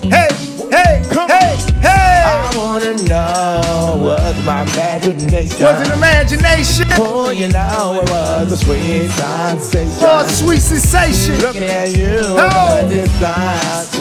[0.03, 0.27] Hey,
[0.71, 2.23] hey, hey, hey.
[2.25, 5.63] I wanna know was my imagination.
[5.63, 10.03] Was it imagination Oh, you know it was a sweet sensation.
[10.03, 11.39] a sweet sensation?
[11.39, 12.77] Looking at you Oh.
[12.77, 13.99] from a distance.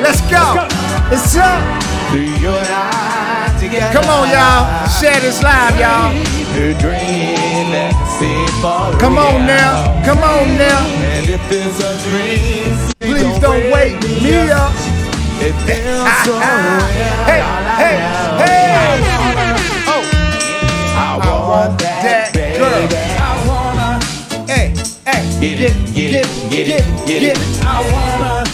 [0.00, 0.68] Let's go.
[1.10, 1.82] It's up.
[2.12, 3.92] You and I together.
[3.92, 4.88] Come on, y'all.
[4.88, 6.43] Share this live, y'all.
[6.54, 8.54] The dream that seems
[9.02, 9.90] Come on now.
[10.06, 10.86] Come on now.
[10.86, 12.70] And if it's a dream,
[13.02, 14.70] Please don't wake me up.
[15.42, 16.38] It feels so.
[17.26, 17.42] Hey,
[17.74, 17.98] hey,
[18.38, 19.02] hey.
[19.90, 20.06] Oh,
[20.94, 22.62] I want that, that baby.
[22.62, 22.86] girl.
[24.46, 24.70] Hey,
[25.10, 25.22] hey.
[25.42, 27.38] Get it, get it, get it, get it.
[27.66, 28.44] I wanna.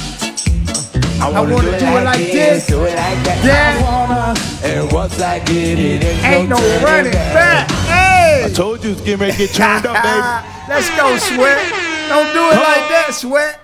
[1.22, 2.66] I wanna do it like this.
[2.66, 3.44] do it like that.
[3.44, 4.70] Yeah.
[4.70, 7.69] And once I get it, ain't, no turning running back.
[8.50, 8.52] Hey.
[8.52, 10.20] I told you it's getting ready to get turned up, baby.
[10.68, 11.72] Let's go, Sweat.
[12.08, 13.60] Don't do it like that, Sweat.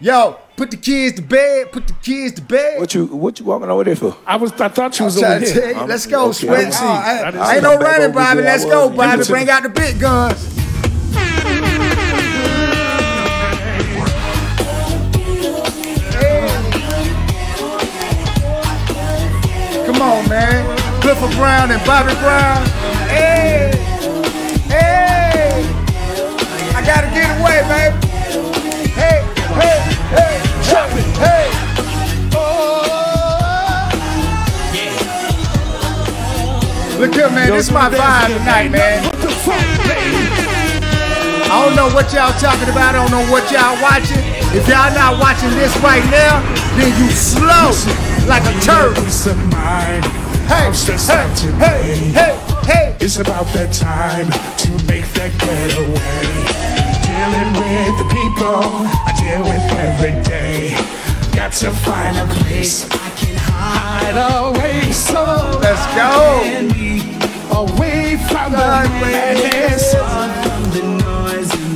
[0.00, 1.72] Yo, put the kids to bed.
[1.72, 2.80] Put the kids to bed.
[2.80, 4.16] What you what you walking over there for?
[4.26, 5.68] I was I thought you was over trying to here.
[5.70, 5.74] you.
[5.76, 6.74] I'm- Let's go, okay, Sweat.
[6.74, 7.80] I'm Oh, I- I didn't ain't see no it.
[7.80, 8.40] Back running, over Bobby.
[8.40, 9.24] where I Let's go, Give Bobby.
[9.24, 10.50] Bring out the big guns.
[19.86, 20.64] Come on, man.
[21.02, 22.64] Clifford Brown and Bobby Brown.
[27.68, 28.06] Get baby.
[28.92, 29.22] Hey,
[29.60, 29.78] hey,
[30.12, 30.34] hey,
[30.68, 31.50] drop it, hey.
[32.34, 32.90] Oh.
[36.98, 37.50] Look here, man.
[37.50, 39.04] This is my vibe tonight, man.
[41.46, 42.94] I don't know what y'all talking about.
[42.94, 44.22] I don't know what y'all watching.
[44.56, 46.42] If y'all not watching this right now,
[46.76, 47.72] then you slow
[48.26, 48.94] like a turtle.
[49.64, 50.00] Hey,
[50.46, 50.70] hey,
[51.58, 52.34] hey, hey,
[52.66, 52.96] hey.
[53.00, 56.83] It's about that time to make that getaway.
[57.24, 58.60] Dealing with the people
[59.08, 60.76] I deal with every day.
[61.34, 64.92] Got to find a place I can hide away.
[64.92, 65.24] So
[65.58, 66.44] Let's go.
[67.62, 69.94] away from the madness,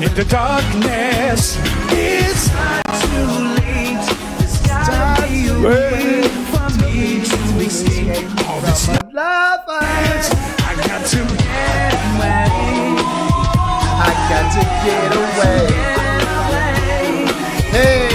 [0.04, 1.56] in the darkness.
[1.92, 4.04] It's not too late.
[4.44, 9.80] It's gotta be a way for me to escape all this Lover.
[9.80, 12.47] I got to get away.
[14.38, 15.66] I to get away.
[17.74, 18.08] Hey,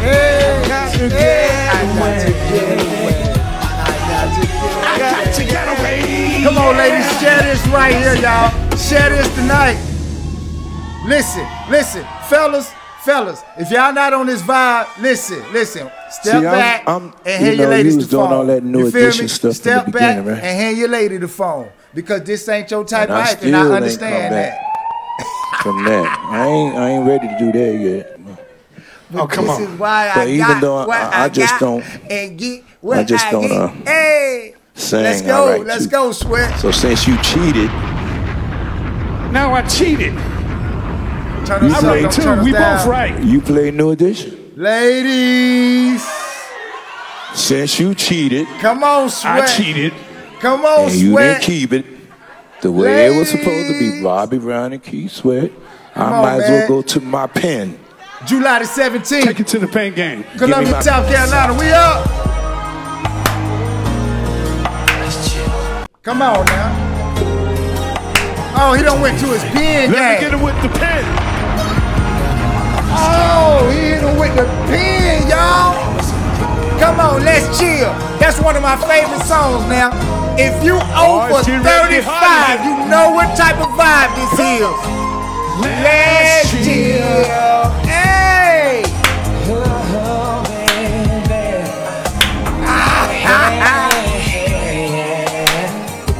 [0.00, 1.68] hey, hey.
[1.68, 3.22] I got to get away.
[3.30, 6.42] I got to get I got to get away.
[6.44, 8.50] Come on, ladies, share this right here, y'all.
[8.76, 9.78] Share this tonight.
[11.06, 12.70] Listen, listen, fellas,
[13.04, 13.42] fellas.
[13.58, 15.90] If y'all not on this vibe, listen, listen.
[16.10, 18.24] Step See, I'm- back I'm- and you hand your know, ladies you the was doing
[18.28, 18.32] phone.
[18.38, 19.28] all that new you feel edition me?
[19.28, 20.34] stuff in Step back beginning, right?
[20.44, 23.56] and hand your lady the phone because this ain't your type And of life, and
[23.56, 24.58] I understand come that.
[25.60, 25.62] Back.
[25.62, 28.16] From that, I ain't I ain't ready to do that yet.
[29.12, 29.62] Oh, come this on.
[29.62, 32.62] is why But I even got though I- I- I just got don't- and get
[32.80, 33.50] what I just don't, get.
[33.50, 35.90] uh, hey, Sing, let's go, right, let's too.
[35.90, 36.58] go, sweat.
[36.60, 37.70] So since you cheated,
[39.32, 40.12] Now I cheated.
[41.44, 42.22] Turn I us up, played don't too.
[42.22, 42.78] turn We down.
[42.78, 43.22] both right.
[43.22, 44.52] you played New Edition.
[44.56, 46.04] Ladies,
[47.34, 49.42] Since you cheated come on, sweat.
[49.42, 49.92] I cheated.
[50.40, 51.40] Come on, and you sweat.
[51.40, 51.84] didn't keep it
[52.62, 55.50] the way it was supposed to be, Bobby Brown and Keith Sweat,
[55.94, 57.78] I on, might as well go to my pen.
[58.26, 60.24] July the 17th, Take it to the paint game.
[60.36, 61.54] Columbia, my- South Carolina.
[61.58, 62.06] We up.
[66.02, 66.86] Come on now.
[68.62, 70.30] Oh, he done went to his pen Let me game.
[70.30, 71.04] get it with the pen.
[72.92, 75.76] Oh, he done with the pen, y'all.
[76.78, 77.88] Come on, let's chill.
[78.18, 79.90] That's one of my favorite songs now.
[80.40, 83.68] If you over it's getting ready to get hot 35, you know what type of
[83.76, 84.64] vibe this is.
[85.60, 87.68] Let's chill.
[87.84, 88.88] Hey.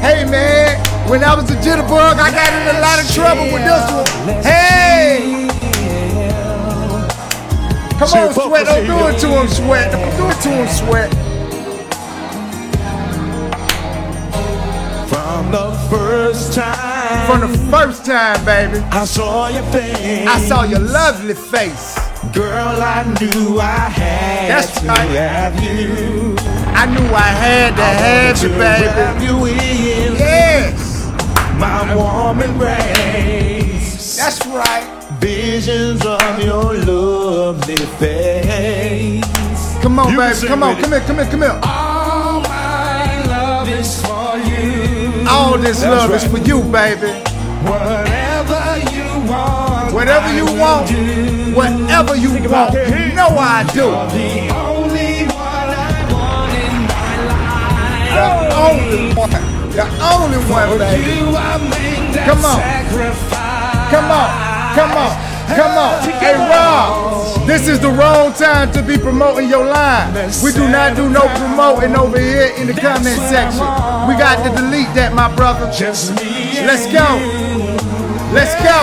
[0.01, 0.79] Hey, man!
[1.09, 4.07] When I was a jitterbug, I got in a lot of trouble with this one.
[4.43, 5.49] Hey!
[7.99, 8.67] Come on, Sweat.
[8.67, 9.93] Don't do it to him, Sweat.
[9.93, 11.30] Don't do it to him, Sweat.
[15.51, 17.27] The first time.
[17.27, 18.79] From the first time, baby.
[18.91, 20.27] I saw your face.
[20.27, 21.99] I saw your lovely face.
[22.33, 25.09] Girl, I knew I had That's to right.
[25.11, 26.37] have you.
[26.75, 29.25] I knew I had to have you, to baby.
[29.27, 31.07] you in Yes,
[31.59, 34.17] my warm embrace.
[34.17, 34.87] that's right.
[35.21, 39.25] Visions of your lovely face.
[39.83, 40.47] Come on, You baby.
[40.47, 40.77] Come on.
[40.81, 41.01] Come here.
[41.01, 41.27] Come here.
[41.27, 41.61] Come here.
[41.63, 42.00] All
[45.31, 47.13] All this That's love is for you, baby.
[47.63, 49.95] Whatever you want.
[49.95, 51.55] Whatever you want, do.
[51.55, 53.95] whatever you about want, you know I do.
[54.11, 58.11] The only one I want in my life.
[58.11, 58.27] The
[58.59, 59.31] only one,
[59.71, 61.15] the only one, baby.
[61.15, 62.59] You I make that Come on.
[63.91, 64.29] Come on,
[64.75, 66.03] come on, come on.
[66.21, 70.13] Hey, Rob, this is the wrong time to be promoting your line.
[70.43, 73.61] We do not do no promoting over here in the comment section.
[74.09, 75.71] We got to delete that, my brother.
[75.73, 77.07] Just me and Let's go.
[78.33, 78.79] Let's go.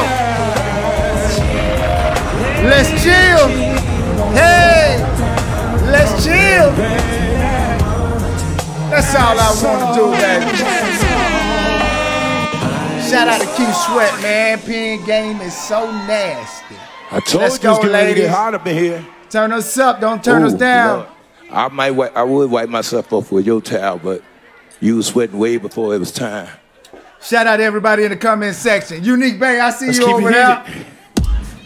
[2.68, 3.48] Let's chill.
[4.36, 5.00] Hey,
[5.90, 6.72] let's chill.
[8.90, 10.87] That's all I want to do, baby.
[13.10, 14.60] Shout out to Q Sweat, man.
[14.60, 16.76] Pin game is so nasty.
[17.10, 19.06] I told Let's you it's getting ready to get hot up in here.
[19.30, 21.00] Turn us up, don't turn us down.
[21.00, 21.10] Lord.
[21.50, 24.22] I might, wi- I would wipe myself off with your towel, but
[24.82, 26.50] you was sweating way before it was time.
[27.22, 29.04] Shout out to everybody in the comment section.
[29.04, 30.66] Unique Bay, I see Let's you over there.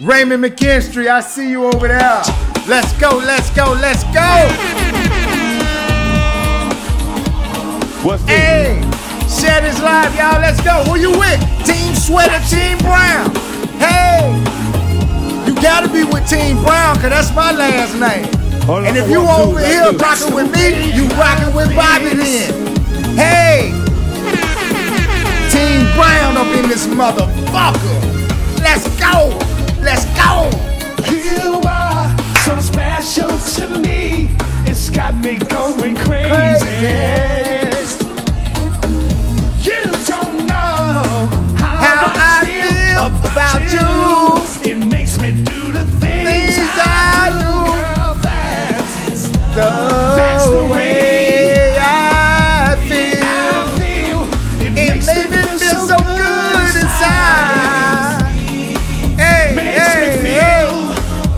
[0.01, 2.21] Raymond McKinstry, I see you over there.
[2.67, 4.47] Let's go, let's go, let's go.
[8.03, 8.31] What's this?
[8.31, 8.90] Hey,
[9.39, 10.41] share this live, y'all.
[10.41, 10.83] Let's go.
[10.85, 11.39] Who you with?
[11.65, 13.31] Team Sweater, Team Brown.
[13.79, 14.35] Hey,
[15.47, 18.25] you gotta be with Team Brown, cause that's my last name.
[18.63, 20.01] Hold on, And if you one, over let's here do it.
[20.01, 22.53] rocking with me, you rocking with Bobby then.
[23.17, 23.71] Hey,
[25.49, 27.97] Team Brown up in this motherfucker.
[28.61, 29.29] Let's go.
[29.81, 30.49] Let's go.
[31.09, 32.07] You are
[32.45, 34.29] so special to me.
[34.69, 36.29] It's got me going crazy.
[36.29, 37.60] Crazy.
[43.31, 44.71] About you.
[44.71, 47.53] It makes me do the things, Things I do.
[48.03, 53.23] Girl, that's That's the way I feel.
[53.23, 54.21] I feel.
[54.59, 58.27] It, It makes made me feel so good inside.
[59.17, 60.67] Hey, Makes hey, hey.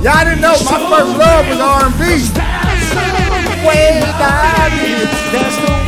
[0.02, 2.02] Y'all didn't know my first love was R&B.
[2.34, 5.06] That's the Way I feel.
[5.32, 5.83] That's the way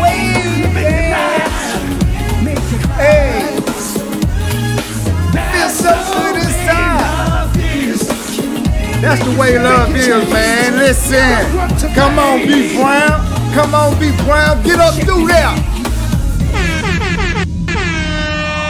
[9.06, 10.74] That's the way love is, man.
[10.80, 13.54] Listen, come on, B Brown.
[13.54, 14.64] Come on, B Brown.
[14.64, 15.54] Get up through there.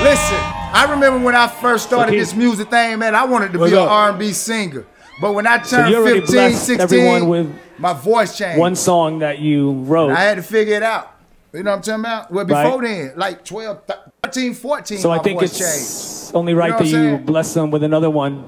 [0.03, 0.37] Listen,
[0.73, 2.19] I remember when I first started Okay.
[2.19, 3.15] this music thing, man.
[3.15, 3.87] I wanted to What's be an?
[3.87, 4.85] R&B singer.
[5.21, 7.47] But when I turned you already 15, 16, with
[7.79, 8.59] my voice changed.
[8.59, 10.11] one song that you wrote.
[10.11, 11.11] I had to figure it out.
[11.53, 12.31] You know what I'm talking about?
[12.31, 12.87] Well, before Right.
[13.07, 13.79] then, like 12,
[14.21, 16.35] 13, 14, so my I think it's changed.
[16.35, 18.43] only You right know that you bless them with another one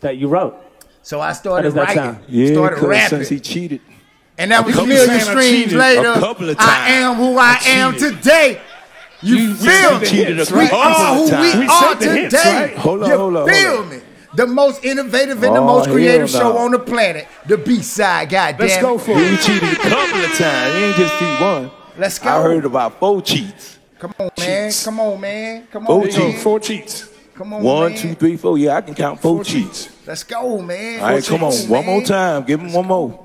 [0.00, 0.56] that you wrote.
[1.02, 2.18] So I started writing?
[2.28, 3.24] Yeah, started rapping.
[3.24, 3.80] he cheated.
[4.38, 6.10] And that was couple million streams later.
[6.10, 8.60] A couple of I am who I, I am today.
[9.20, 10.06] You, You- feel you me?
[10.06, 12.60] cheated a we are who we, We are the hits, today.
[12.68, 12.76] right?
[12.76, 13.90] Hold on, you hold on, feel hold on.
[13.90, 14.02] me?
[14.34, 17.28] The most innovative and the Oh, most creative show on the planet.
[17.46, 18.66] The B-side, goddamn.
[18.66, 19.00] Let's go it.
[19.02, 19.40] for He it.
[19.40, 20.74] cheated a couple of times.
[20.74, 21.70] He ain't just cheat one.
[21.98, 22.30] Let's go.
[22.30, 23.78] I heard about four cheats.
[23.98, 24.70] Come on, man.
[24.70, 24.84] Cheats.
[24.86, 25.66] Come on, man.
[25.70, 25.86] Come on.
[25.86, 26.42] Four cheats.
[26.42, 27.08] Four cheats.
[27.42, 28.00] Come on, One, man.
[28.00, 28.56] two, three, four.
[28.56, 29.88] Yeah, I can count four, cheats.
[30.06, 31.00] Let's go, man.
[31.02, 31.50] All right, come on.
[31.50, 32.44] cheats, One more time.
[32.44, 33.18] Give him one more.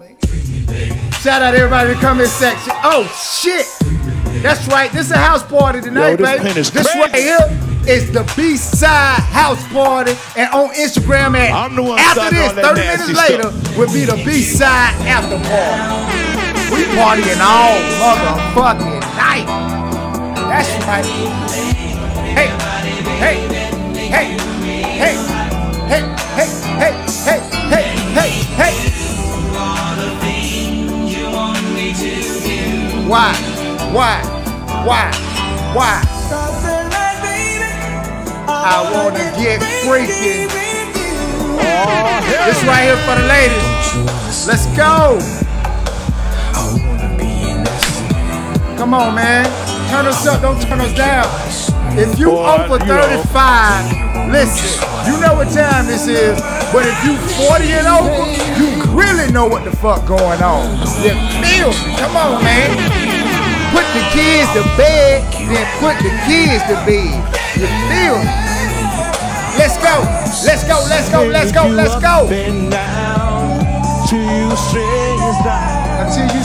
[1.21, 2.73] Shout out everybody in the comment section.
[2.83, 3.67] Oh shit.
[4.41, 4.91] That's right.
[4.91, 6.43] This is a house party tonight, Yo, this baby.
[6.45, 6.99] pen is this crazy.
[6.99, 10.13] right here is the B-side house party.
[10.35, 14.19] And on Instagram and I'm the one after this, 30 minutes later, will be the
[14.25, 16.73] B-side after party.
[16.73, 19.45] We partying all motherfucking night.
[20.49, 21.05] That's right.
[22.33, 22.47] Hey,
[23.19, 23.66] hey,
[24.09, 24.37] hey,
[24.97, 25.15] hey,
[25.87, 26.03] hey,
[26.35, 26.93] hey, hey,
[27.25, 27.39] hey,
[27.69, 27.83] hey,
[28.13, 28.75] hey, hey.
[33.07, 33.33] Why?
[33.91, 34.15] Why?
[34.85, 35.11] Why?
[35.73, 36.01] Why?
[38.49, 40.47] I wanna get freaky.
[41.59, 44.47] Oh, this right here for the ladies.
[44.47, 45.19] Let's go.
[48.77, 49.76] Come on, man.
[49.89, 51.25] Turn us up, don't turn us down.
[51.97, 53.23] If you Boy, over you know.
[53.23, 56.39] 35, listen, you know what time this is.
[56.71, 57.15] But if you
[57.47, 58.27] 40 and over,
[58.59, 60.77] you really know what the fuck going on.
[61.01, 61.95] You feel me?
[61.97, 62.75] Come on, man.
[63.71, 67.15] Put the kids to bed, then put the kids to bed.
[67.55, 68.47] You feel me?
[69.57, 70.03] Let's go.
[70.45, 70.77] Let's go.
[70.87, 71.25] Let's go.
[71.25, 71.67] Let's go.
[71.67, 72.27] Let's go.
[74.07, 74.55] Until you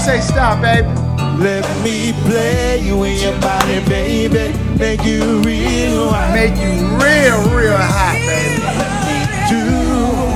[0.03, 0.89] say stop, baby.
[1.39, 4.53] Let me play you in your body, baby.
[4.77, 6.35] Make you real hot.
[6.35, 8.59] Make you real, real hot, baby.
[9.49, 9.63] Do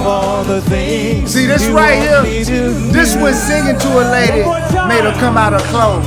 [0.06, 1.32] all the things.
[1.32, 2.22] See this right here.
[2.92, 4.44] This was singing to a lady,
[4.86, 6.06] made her come out of clothes.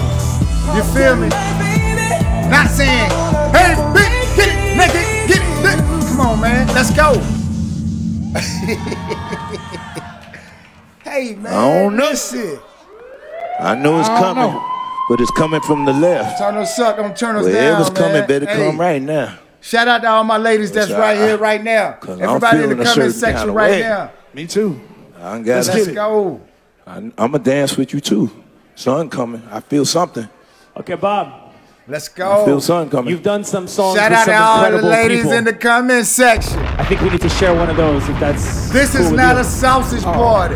[0.74, 1.28] You feel me?
[2.50, 3.12] Not saying,
[3.52, 5.64] hey, bitch, get it, naked, get it.
[5.64, 7.20] lit." Come on, man, let's go.
[11.04, 12.06] hey, man, I don't know.
[12.10, 12.60] listen.
[13.60, 14.80] I know it's I coming, know.
[15.10, 16.38] but it's coming from the left.
[16.40, 18.28] Turn us up, don't turn us Wherever's down, coming, man.
[18.28, 19.38] better Hey, come right now.
[19.62, 21.28] Shout out to all my ladies that's That's right right.
[21.28, 21.98] here, right now.
[22.08, 23.80] Everybody in the feeling comment section right way.
[23.82, 24.12] now.
[24.34, 24.80] Me too.
[25.20, 25.72] I ain't got Let's it.
[25.74, 26.42] get Let's go.
[26.88, 28.32] I'm gonna dance with you too.
[28.76, 29.44] Sun coming.
[29.52, 30.28] I feel something.
[30.78, 31.52] Okay, Bob.
[31.88, 32.32] Let's go.
[32.32, 32.46] I go.
[32.46, 33.12] feel sun coming.
[33.12, 34.34] You've done some songs Shout with out some
[34.72, 35.32] to all the ladies people.
[35.34, 36.58] in the comment section.
[36.60, 38.70] I think we need to share one of those if that's.
[38.72, 39.42] This cool is not you.
[39.42, 40.14] a sausage Oh.
[40.14, 40.56] party.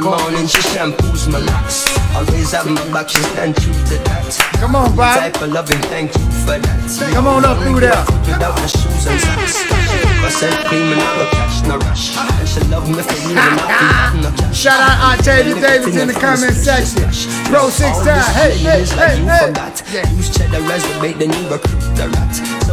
[0.00, 0.16] She shampoos a lot.
[0.16, 1.92] Seven morning she shampoos my locks.
[2.16, 4.32] Always have my back, she stand true to that.
[4.56, 5.18] Come on, Bob.
[5.18, 7.12] Type of loving, thank you for that.
[7.12, 8.00] Come on up through there.
[8.24, 9.68] Without the shoes and socks.
[10.24, 12.16] Myself cream and I go catch no rush.
[12.16, 14.56] And she love me for real and I have no cash.
[14.56, 17.04] Shout out Octavia Davis in the comment section.
[17.52, 18.24] Bro, six time.
[18.32, 20.16] Hey, hey, hey, hey.
[20.16, 22.32] Use cheddar as the bait, then you recruit the rat.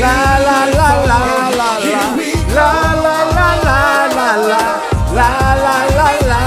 [0.00, 1.18] La la la la
[1.58, 2.04] la la.
[2.54, 2.70] La
[3.04, 3.78] la la la
[4.16, 4.62] la la.
[5.14, 5.28] La
[5.64, 6.40] la la la.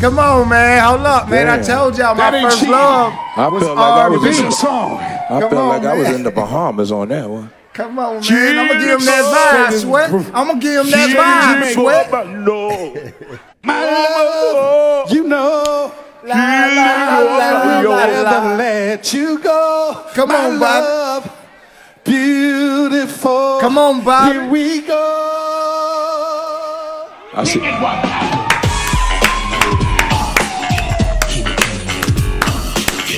[0.00, 0.82] Come on, man.
[0.84, 1.48] Hold up, man.
[1.48, 2.72] I told y'all my That ain't first cheating.
[2.72, 4.98] love I was felt like I was in song.
[4.98, 7.50] I felt like I was in the Bahamas on that one.
[7.72, 8.58] Come on, man.
[8.58, 9.24] I'm gonna give him that
[9.70, 10.10] vibe, sweat.
[10.34, 12.10] I'm gonna give him that vibe, sweat.
[13.64, 15.92] My love, you know.
[16.24, 18.30] La, la, la, la, la, la.
[18.30, 20.02] Never let you go.
[20.14, 20.82] Come My on, Bob.
[20.84, 21.30] love,
[22.04, 23.58] beautiful.
[23.60, 24.32] Come on, Bob.
[24.32, 25.00] Here we go.
[27.36, 27.60] I see.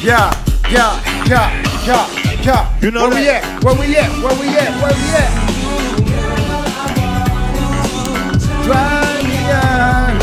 [0.03, 0.31] Yeah,
[0.71, 1.51] yeah, yeah,
[1.85, 2.07] yeah,
[2.43, 2.79] yeah.
[2.81, 3.65] You know Where we at?
[3.65, 4.11] Where we at?
[4.23, 4.71] Where we at?
[4.81, 5.31] Where we at?
[8.65, 10.21] Drive me on.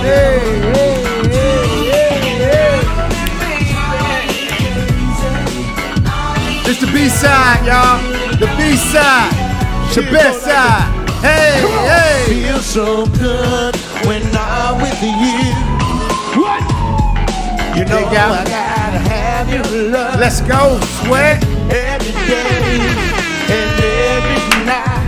[0.00, 0.63] Hey, hey, hey,
[6.84, 7.98] the B side, y'all.
[8.38, 9.32] The B side.
[9.94, 11.08] The best side.
[11.22, 12.42] Hey, hey.
[12.42, 13.76] Feel so good
[14.06, 15.54] when I'm with you.
[16.40, 16.62] What?
[17.76, 18.04] You know.
[18.06, 21.42] I gotta have your love Let's go, sweat.
[21.72, 22.80] every day
[23.56, 23.80] and
[24.12, 25.04] every night.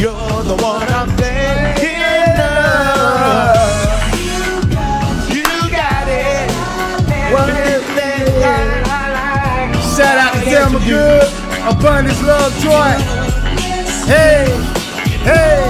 [0.00, 3.71] You're the one I'm thinking of.
[10.72, 11.28] To Thelma Good,
[11.68, 12.96] Abundance Love Joy.
[14.08, 14.48] Hey,
[15.20, 15.60] hey,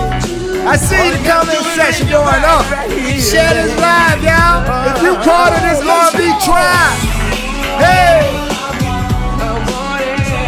[0.62, 2.62] I see the comment section going up.
[3.18, 4.62] Share this live, y'all.
[4.94, 6.98] If you part of this R&B tribe,
[7.82, 8.30] hey.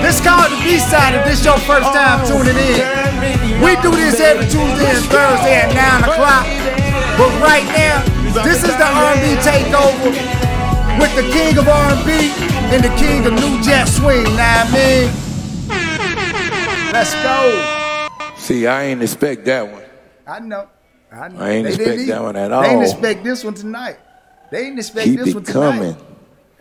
[0.03, 2.79] This called the B-side if this your first time tuning in.
[3.59, 6.47] We do this every Tuesday and Thursday at 9 o'clock.
[7.19, 8.05] But right now,
[8.45, 10.15] this is the R&B takeover
[11.01, 14.25] with the king of R&B and the king of New Jack Swing.
[14.37, 15.13] Now I mean,
[16.93, 18.37] let's go.
[18.37, 19.83] See, I ain't expect that one.
[20.27, 20.69] I know.
[21.13, 21.41] I know.
[21.41, 22.63] I ain't They expect that one at all.
[22.63, 23.99] They didn't expect this one tonight.
[24.51, 25.95] They didn't expect Keep this it one coming.
[25.95, 26.09] tonight.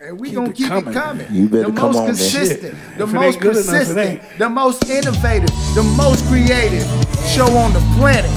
[0.00, 0.88] And we Keep gonna it keep coming.
[0.90, 1.26] it coming.
[1.30, 2.06] You better the come most on, man.
[2.14, 2.98] consistent, Shit.
[2.98, 6.84] the If most ain't good enough, it consistent, the most innovative, the most creative
[7.28, 8.30] show on the planet.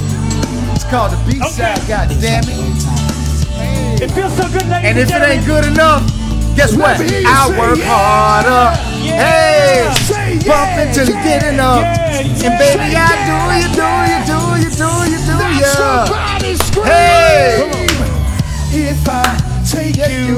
[0.76, 1.80] It's called the B side.
[1.88, 4.01] God damn it!
[4.01, 6.03] It feels so good, ladies And if it ain't good enough,
[6.58, 6.97] guess what?
[6.97, 7.86] Let me hear you I work yeah.
[7.86, 8.66] harder.
[9.05, 9.22] Yeah.
[9.22, 11.86] Hey, Say bump yeah, until you get enough.
[11.86, 16.84] And baby, I do you, do you, do you, do you, do you.
[16.84, 17.70] Hey.
[18.74, 19.38] If I
[19.70, 20.38] take you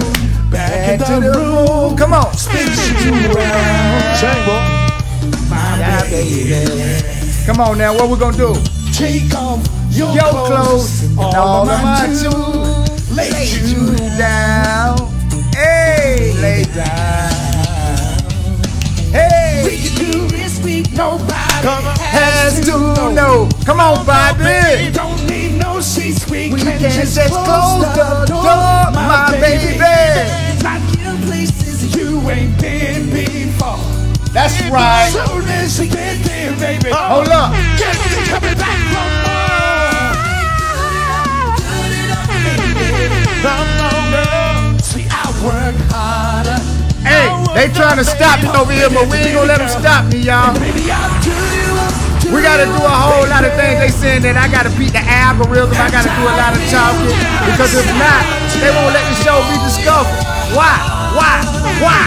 [0.52, 1.98] back in Back to the the room, room.
[1.98, 2.34] Come on.
[2.36, 4.18] spin you around.
[4.20, 4.60] Sing, boy.
[5.80, 7.46] Yeah, baby.
[7.46, 8.54] Come on now, what we gonna do?
[8.94, 12.22] Take off your, Your clothes and all of my shoes.
[12.22, 13.12] shoes.
[13.16, 14.99] Lay Lay you you down.
[16.40, 18.18] Hey, lay down.
[19.12, 21.68] Hey, We can do this week, nobody
[22.00, 22.78] has to
[23.14, 23.50] know.
[23.66, 24.92] Come on, We Bobby.
[24.94, 29.78] don't need no seats, we, We can, can just, just close the door, my baby.
[30.64, 33.78] Not you places you ain't been before.
[34.32, 35.10] That's right.
[35.12, 36.90] Soon as you get there, baby.
[36.94, 37.52] Hold up.
[37.78, 40.14] Get to coming back for more.
[43.42, 44.39] Come on, girl.
[45.40, 46.60] See, I work harder.
[47.00, 50.06] Hey, they trying to stop me over here, but we ain't gonna let them stop
[50.12, 50.52] me, y'all.
[50.60, 51.96] Baby, I'll do you up.
[52.22, 53.80] do We gotta do a whole lot of things.
[53.80, 55.72] They saying that I gotta beat the algorithm.
[55.80, 57.08] I gotta do a lot of talking
[57.48, 58.22] because if not,
[58.60, 60.20] they won't let the show be discovered.
[60.52, 60.76] Why?
[61.16, 61.36] Why?
[61.80, 62.04] Why?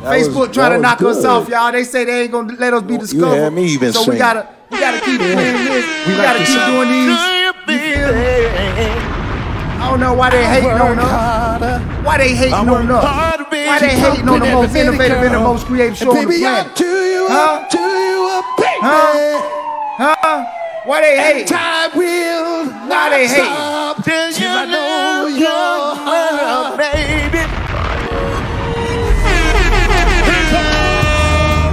[0.00, 1.72] That was- Facebook trying to that was knock us off, y'all.
[1.72, 3.34] They say they ain't gonna let us be discovered.
[3.36, 5.84] You had me even so we gotta we gotta keep playing this.
[6.06, 7.10] We, like gotta keep doing these.
[7.10, 9.09] You feel me?
[9.80, 12.04] I don't know why they hating on us.
[12.04, 13.04] Why they hating on us?
[13.50, 16.40] Why they hating on the most innovative and the most creative show on the Baby,
[16.40, 16.76] planet?
[16.76, 17.64] do you Huh?
[17.64, 18.80] up, you up, baby.
[18.82, 20.16] Huh?
[20.20, 20.44] Huh?
[20.84, 21.46] Why they hate?
[21.46, 23.44] Time will Why not they hating?
[23.44, 27.44] stop till you know you're mine, baby.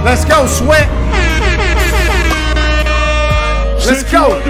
[0.04, 0.88] Let's go, Sweat.
[3.86, 4.40] Let's go.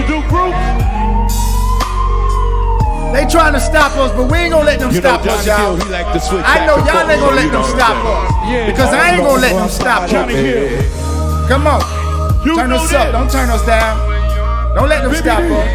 [3.13, 5.47] They trying to stop us, but we ain't gonna let them You know, stop us,
[5.47, 5.77] y'all.
[5.77, 8.29] Gill, he like to switch I know y'all ain't gonna let them stop us.
[8.47, 8.71] saying?
[8.71, 11.49] Because I ain't gonna let them stop Johnny us.
[11.49, 11.81] Come on.
[12.45, 13.07] You Turn us that.
[13.09, 13.13] up.
[13.13, 13.99] Don't turn us down.
[14.75, 15.69] Don't let them Baby, stop us.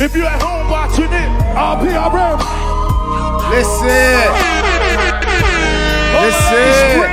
[0.00, 2.38] If you at home watching it, I'll be RPRM.
[3.52, 4.32] Listen.
[6.18, 7.06] Listen.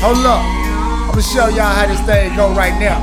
[0.00, 0.42] Hold up.
[0.42, 2.98] I'm gonna show y'all how this thing go right now.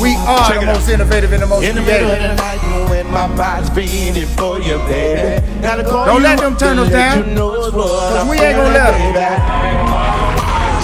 [0.00, 0.74] We are Check the it out.
[0.76, 4.26] most innovative and the most In the middle of the night when my body's beating
[4.36, 5.40] for you, baby.
[5.62, 7.28] Gotta call Don't you let them turn us down.
[7.28, 9.00] You know it's what Cause we ain't gonna let 'em.
[9.00, 9.36] feeling, baby.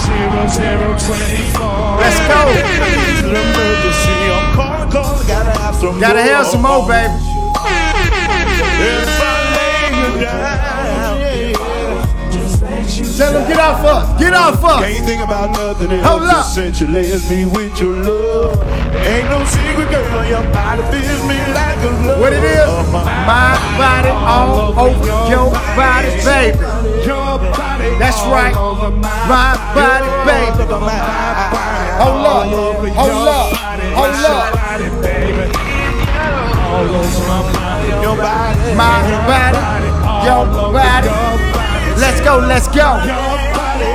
[0.03, 1.97] Zero, zero, 24.
[2.01, 2.39] Let's go.
[3.23, 7.13] Emergency, I'm calling, calling, gotta have some Gotta have some more, baby.
[13.13, 14.19] Tell them get off us.
[14.19, 14.81] Get off us.
[14.81, 16.07] Can't think about nothing else.
[16.07, 16.45] Hold up.
[16.47, 18.57] Essentially, it's me with your love.
[19.05, 20.25] Ain't no secret, girl.
[20.25, 22.19] Your body feels me like a glove.
[22.19, 22.65] What it is?
[22.89, 26.57] My body all over your body, baby.
[27.05, 27.93] Your body.
[28.01, 28.49] That's right.
[29.29, 30.65] My body, baby.
[30.65, 32.49] Hold up.
[32.97, 33.53] Hold up.
[33.93, 34.57] Hold up.
[38.01, 38.73] Your body.
[38.73, 39.61] My body.
[40.25, 41.52] Your body.
[41.97, 42.39] Let's go.
[42.39, 42.99] Let's go.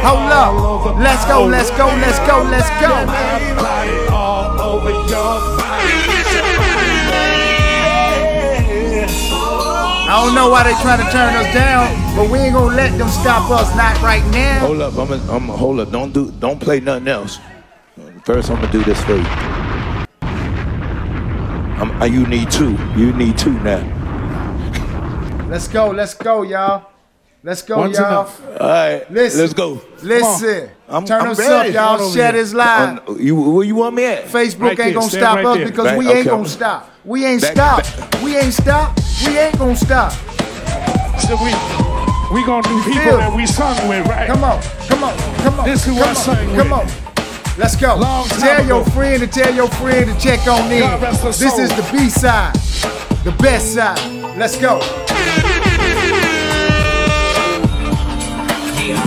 [0.05, 0.97] Hold up.
[0.99, 1.47] Let's go.
[1.47, 1.87] Let's go.
[1.87, 2.43] Let's go.
[2.43, 3.07] Let's go.
[3.57, 5.59] Body all over your
[10.11, 12.97] I don't know why they trying to turn us down, but we ain't gonna let
[12.97, 13.69] them stop us.
[13.77, 14.61] Not right now.
[14.61, 15.91] Hold up, I'm gonna, I'm hold up.
[15.91, 17.39] Don't do, don't play nothing else.
[18.25, 19.27] First, I'm gonna do this for you.
[21.79, 22.79] I'm, you need two.
[22.97, 23.85] You need two now.
[25.51, 25.91] Let's go.
[25.91, 26.91] Let's go, y'all.
[27.45, 28.07] Let's go, One's y'all.
[28.09, 28.61] enough.
[28.61, 29.41] All right, Listen.
[29.43, 29.80] let's go.
[30.03, 30.70] Listen.
[30.89, 31.76] I'm, Turn I'm us ready.
[31.76, 32.12] up, y'all.
[32.12, 33.09] Share this live.
[33.09, 34.24] On- you, where you want me at?
[34.24, 35.66] Facebook Right ain't gonna stop right us there.
[35.66, 36.28] because Right, we ain't okay.
[36.30, 36.91] gonna stop.
[37.05, 37.53] We ain't Back-
[37.84, 38.22] stop.
[38.22, 38.99] We ain't stop.
[39.26, 40.12] We ain't gonna stop.
[41.20, 41.53] So we
[42.34, 43.16] we gonna do people feel?
[43.18, 44.26] that we sung with, right?
[44.26, 45.64] Come on, come on, come on.
[45.68, 46.72] This is come I on, sang Come with.
[46.72, 47.59] on.
[47.59, 47.95] Let's go.
[47.97, 50.80] Long time tell your friend to tell your friend to check on in.
[50.80, 52.55] God rest her This is the B side,
[53.24, 53.99] the best side.
[54.36, 54.80] Let's go.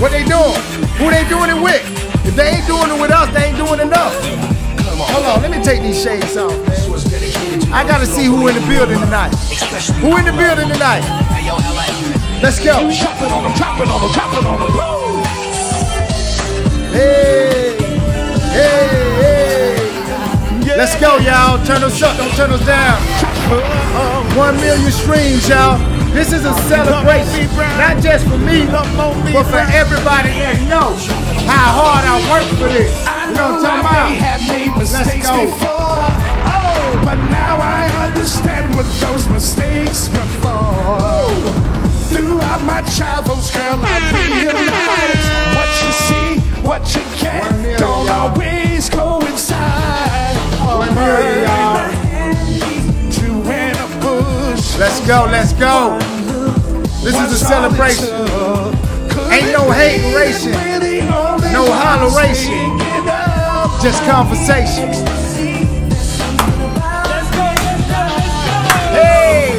[0.02, 0.58] What they doing?
[0.98, 1.78] Who they doing it with?
[2.26, 4.18] If they ain't doing it with us, they ain't doing enough.
[5.14, 7.72] Hold on, let me take these shades off, man.
[7.72, 9.30] I gotta see who in the building tonight.
[10.02, 11.06] Who in the building tonight?
[12.42, 12.82] Let's go.
[12.82, 12.90] On
[13.38, 14.14] on on.
[16.92, 17.78] Hey,
[18.58, 18.90] hey,
[19.22, 20.78] hey.
[20.78, 21.64] Let's go, y'all.
[21.64, 22.98] Turn us up, don't turn us down.
[24.36, 26.01] One million streams, y'all.
[26.14, 27.48] This is a celebration,
[27.80, 31.08] not just for me, but for everybody that knows
[31.48, 32.92] how hard I work for this.
[32.92, 34.92] You know what I'm talking have made about?
[34.92, 35.46] Let's mistakes go.
[35.48, 36.04] before.
[36.52, 41.32] Oh, but now I understand what those mistakes were for.
[42.12, 44.04] Throughout my travels, girl, I
[44.36, 49.21] realized what you see, what you get, don't always coincide.
[55.08, 55.98] Go, let's go.
[57.04, 58.10] This is a celebration.
[59.32, 60.52] Ain't no hateration,
[61.52, 62.78] no holleration,
[63.82, 64.92] just conversation.
[68.92, 69.58] Hey,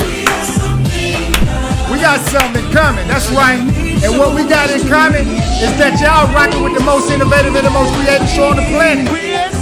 [1.91, 3.09] we got something coming.
[3.09, 3.59] That's right.
[4.05, 7.67] And what we got in common is that y'all rocking with the most innovative and
[7.67, 9.09] the most creative show on the planet.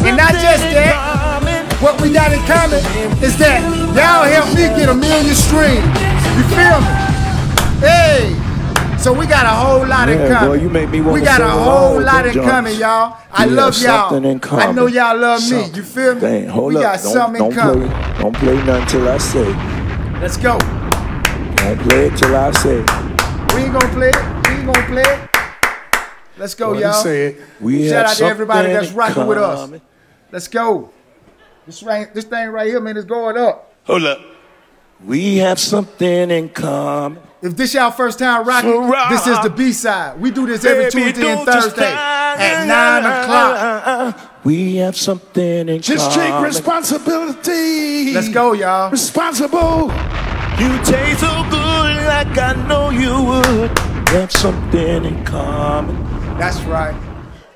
[0.05, 1.41] And not just that,
[1.81, 2.81] what we got in common
[3.23, 5.85] is that y'all help me get a million streams.
[6.37, 6.91] You feel me?
[7.81, 8.37] Hey.
[8.99, 10.59] So we got a whole lot in Yeah, common.
[10.59, 12.79] boy, you make me we got a whole lot in common, joints.
[12.81, 13.17] y'all.
[13.33, 14.15] I We love y'all.
[14.15, 15.71] in I know y'all love me.
[15.75, 16.21] You feel me?
[16.21, 16.83] Dang, hold we up.
[16.83, 17.89] got don't, something don't in common.
[17.89, 18.19] play.
[18.19, 20.21] Don't play nothing till I say.
[20.21, 20.59] Let's go.
[20.59, 22.77] Don't play it till I say.
[23.55, 24.17] We ain't gonna play it.
[24.45, 25.31] We ain't gonna play it.
[26.37, 26.93] Let's go, he y'all.
[26.93, 27.37] said.
[27.59, 29.71] We Shout out to everybody that's in rocking with us.
[30.31, 30.91] Let's go.
[31.65, 33.70] This right, this thing right here, man, is going up.
[33.85, 34.21] Hold up.
[35.05, 37.23] We have something in common.
[37.43, 39.11] If this y'all first time rocking, rock.
[39.11, 40.21] this is the B side.
[40.21, 44.45] We do this every Baby, Tuesday and Thursday at nine o'clock.
[44.45, 46.43] We have something in Just common.
[46.43, 48.13] Just take responsibility.
[48.13, 48.91] Let's go, y'all.
[48.91, 49.91] Responsible.
[50.59, 53.79] You taste so good like I know you would.
[54.11, 55.97] We have something in common.
[56.39, 56.95] That's right.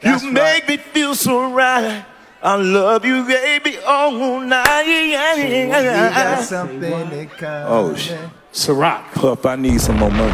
[0.00, 0.66] That's you right.
[0.66, 2.06] make me feel so right.
[2.44, 4.84] I love you, baby, all night.
[4.86, 6.82] We got something
[7.12, 7.66] in common.
[7.68, 8.20] Oh shit.
[8.52, 9.02] Ciroc.
[9.14, 10.32] Puff, I need some more money.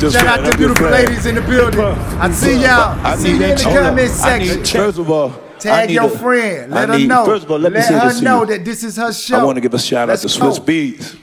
[0.00, 1.80] Just Shout out to just beautiful ladies in the building.
[1.80, 2.98] I see y'all.
[3.06, 3.62] I see you in the.
[3.62, 4.26] Comment up.
[4.26, 4.80] I need- section.
[4.80, 5.30] First of all,
[5.60, 6.74] Tag your a- friend.
[6.74, 7.24] I Let her need- know.
[7.24, 8.46] First of all, let me Let her know you.
[8.46, 9.38] that this is her show.
[9.38, 10.50] I want to give a shout Let's out to go.
[10.50, 10.60] Swizz
[10.98, 11.16] Beatz,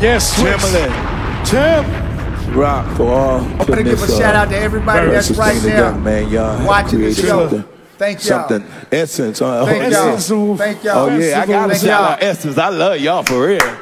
[0.00, 0.54] Yes, Swizz.
[0.56, 2.54] Timbaland, Tim.
[2.56, 5.62] Rock for all I want to give a shout uh, out to everybody that's right
[5.64, 5.92] now.
[5.98, 6.28] man.
[6.30, 7.48] Y'all watching the show.
[7.50, 7.64] something.
[7.98, 8.48] Thank y'all.
[8.48, 9.42] Something essence.
[9.42, 10.08] Uh, Thank oh, y'all.
[10.16, 10.58] Essence.
[10.58, 10.98] Thank y'all.
[11.10, 12.12] Oh yeah, I gotta Thank shout y'all.
[12.12, 12.56] out Essence.
[12.58, 13.78] I love y'all for real.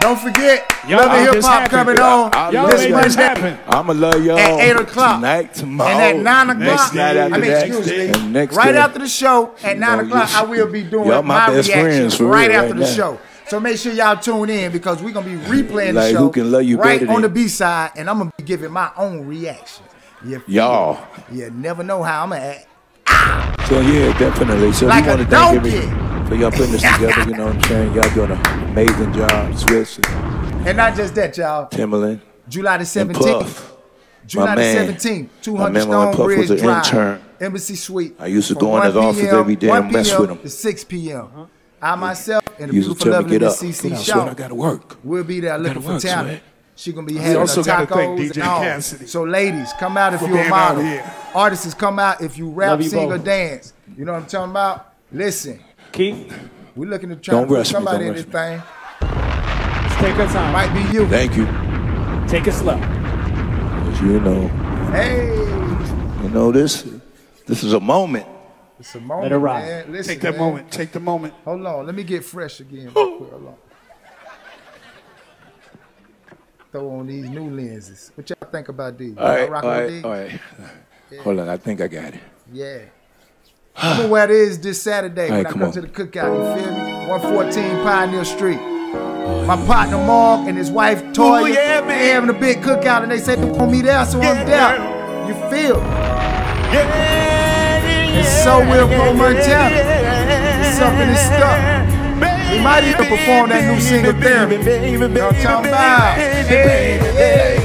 [0.00, 3.00] Don't forget, Y'all Love and Hip Hop coming on I Y'all this made y'all.
[3.04, 3.58] this Monday happen.
[3.74, 5.16] I'ma love y'all at 8 o'clock.
[5.16, 8.32] tonight, tomorrow, And at 9 o'clock, next night after I mean, that, excuse me, and
[8.34, 8.78] next right day.
[8.78, 11.54] after the show at 9 know, o'clock, you- I will be doing y'all my my
[11.54, 12.94] best friends reactions for right real after right the now.
[12.94, 13.18] show.
[13.46, 16.18] So make sure y'all tune in because we're going to be replaying Like, the show
[16.18, 18.42] who can love you right better on the B side, and I'm going to be
[18.42, 19.84] giving my own reaction.
[20.24, 21.06] You feel Y'all.
[21.30, 21.38] me?
[21.38, 23.68] You never know how I'm going to act.
[23.68, 24.72] So yeah, definitely.
[24.72, 25.76] So Like we want to thank donkey.
[25.78, 27.30] every for y'all putting this together.
[27.30, 27.94] You know what I'm saying?
[27.94, 29.52] Y'all doing an amazing job.
[29.54, 30.04] Swizz,
[30.66, 31.68] And not just that, y'all.
[31.68, 33.72] Timbaland, July the 17th.
[34.26, 34.94] July My the man.
[34.94, 37.24] 17th, I 200 remember when Stone Puff Bridge was an Drive, intern.
[37.40, 38.14] Embassy Suite.
[38.18, 40.38] I used to go in 1 his office every day and mess with him.
[40.38, 41.48] To 6 p.m.
[41.82, 43.68] I myself and the He used to beautiful, tell me, lovely get Miss up.
[43.68, 44.30] CC Get Shaw.
[44.30, 44.96] I gotta work.
[45.04, 46.40] We'll be there looking for work, talent.
[46.40, 46.53] Sweat.
[46.76, 48.60] She gonna be We having also her gotta tacos thank DJ and all.
[48.62, 50.82] Cassidy So ladies, come out if for you're a model.
[50.82, 51.04] here.
[51.34, 53.72] Artists, come out if you rap, Love you sing, or dance.
[53.96, 54.92] You know what I'm talking about?
[55.12, 55.60] Listen,
[55.92, 56.34] Keith,
[56.74, 58.32] we're looking to try Don't to put rush somebody don't in this me.
[58.32, 58.62] thing.
[59.00, 60.52] let's take our time.
[60.52, 61.06] Might be you.
[61.06, 61.46] Thank you.
[62.28, 62.76] Take it slow.
[62.78, 64.48] 'Cause you know,
[64.90, 65.26] Hey,
[66.22, 66.84] you know this.
[67.46, 68.26] This is a moment.
[68.80, 69.62] it's a moment, Let it ride.
[69.64, 69.92] man.
[69.92, 70.40] Listen, Take that man.
[70.40, 70.70] moment.
[70.72, 71.34] Take the moment.
[71.44, 72.90] Hold on, let me get fresh again.
[72.94, 73.30] real quick.
[73.30, 73.54] Hold on.
[76.74, 78.10] Throw on these new lenses.
[78.16, 79.16] What y'all think about these?
[79.16, 80.04] All right, all these?
[80.04, 80.40] all right.
[81.20, 82.20] Hold on, I think I got it.
[82.52, 82.80] Yeah.
[83.76, 86.34] I'm gonna wear this this Saturday All when I come come to the cookout.
[86.34, 87.06] You feel me?
[87.06, 88.58] 114 Pioneer Street.
[89.46, 93.20] My partner Mark and his wife Toya, yeah, they having a big cookout and they
[93.20, 94.74] said they want me there, so I'm there.
[95.28, 95.80] You feel?
[95.80, 95.86] me?
[98.18, 99.76] And so will Pro Montana.
[100.66, 101.73] It's something that's stuck.
[102.64, 104.56] Might even perform that new single therapy.
[104.90, 106.16] You know what I'm talking about?
[106.16, 107.64] Hey, hey, hey.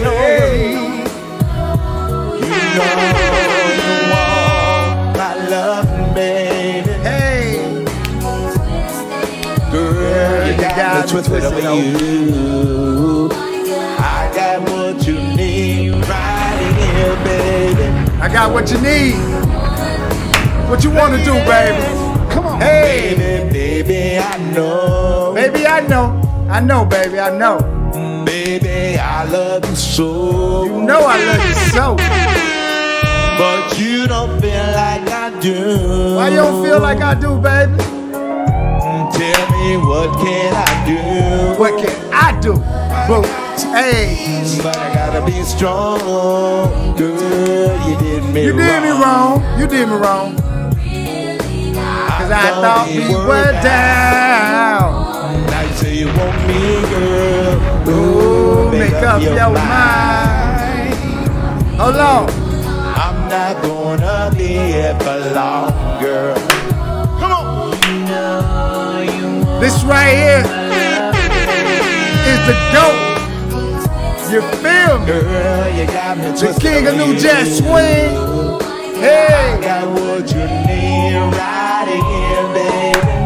[7.01, 7.85] Hey,
[9.71, 13.29] Girl, you got me me twisted twisted you.
[13.31, 17.87] I got what you need right here, baby.
[18.19, 19.15] I got what you need.
[20.69, 22.08] What you want to do, baby?
[22.31, 22.61] Come on.
[22.61, 23.51] Hey, Baby,
[23.83, 25.33] baby, I know.
[25.35, 26.15] baby, I know.
[26.49, 27.57] I know, baby, I know.
[27.93, 30.63] Mm, baby, I love you so.
[30.65, 31.95] You know I love you so.
[33.39, 36.15] But you don't feel like I do.
[36.15, 37.73] Why you don't feel like I do, baby?
[38.11, 41.59] Mm, tell me what can I do?
[41.59, 42.53] What can I do?
[43.07, 43.23] Boo.
[43.73, 45.99] Hey, But I gotta be strong,
[46.97, 47.89] girl.
[47.89, 48.57] You did me wrong you wrong.
[48.57, 49.59] did me wrong.
[49.59, 50.35] You did me wrong.
[52.19, 54.87] Cause I thought we were down.
[55.47, 56.61] Now you say you want me,
[56.91, 57.55] girl.
[57.89, 60.95] Ooh, make up your mind.
[61.79, 62.29] Hold on.
[63.03, 66.35] I'm not gonna be here for long, girl.
[67.19, 67.71] Come on.
[69.61, 70.43] This right here
[72.31, 72.99] is the GOAT.
[74.31, 75.05] You feel me?
[75.07, 77.19] Girl, you got me The king of New up.
[77.19, 77.69] Jack Swing.
[77.71, 81.58] I Hey, got what you need right
[81.95, 83.19] here, baby.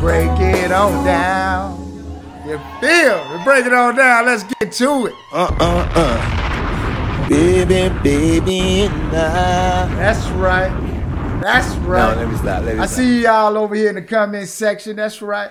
[0.00, 1.82] break it on down.
[2.46, 3.44] You feel me?
[3.44, 4.26] Break it on down.
[4.26, 5.14] Let's get to it.
[5.32, 7.28] Uh uh uh.
[7.28, 9.86] Baby, baby, nah.
[9.96, 10.70] That's right.
[11.42, 12.14] That's right.
[12.14, 12.64] No, let me stop.
[12.64, 12.96] Let me I stop.
[12.96, 14.94] see y'all over here in the comment section.
[14.96, 15.50] That's right.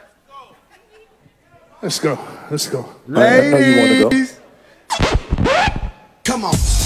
[1.82, 2.18] Let's go.
[2.50, 2.86] Let's go.
[3.10, 4.08] I know you wanna go.
[4.08, 4.40] Ladies.
[6.24, 6.85] Come on.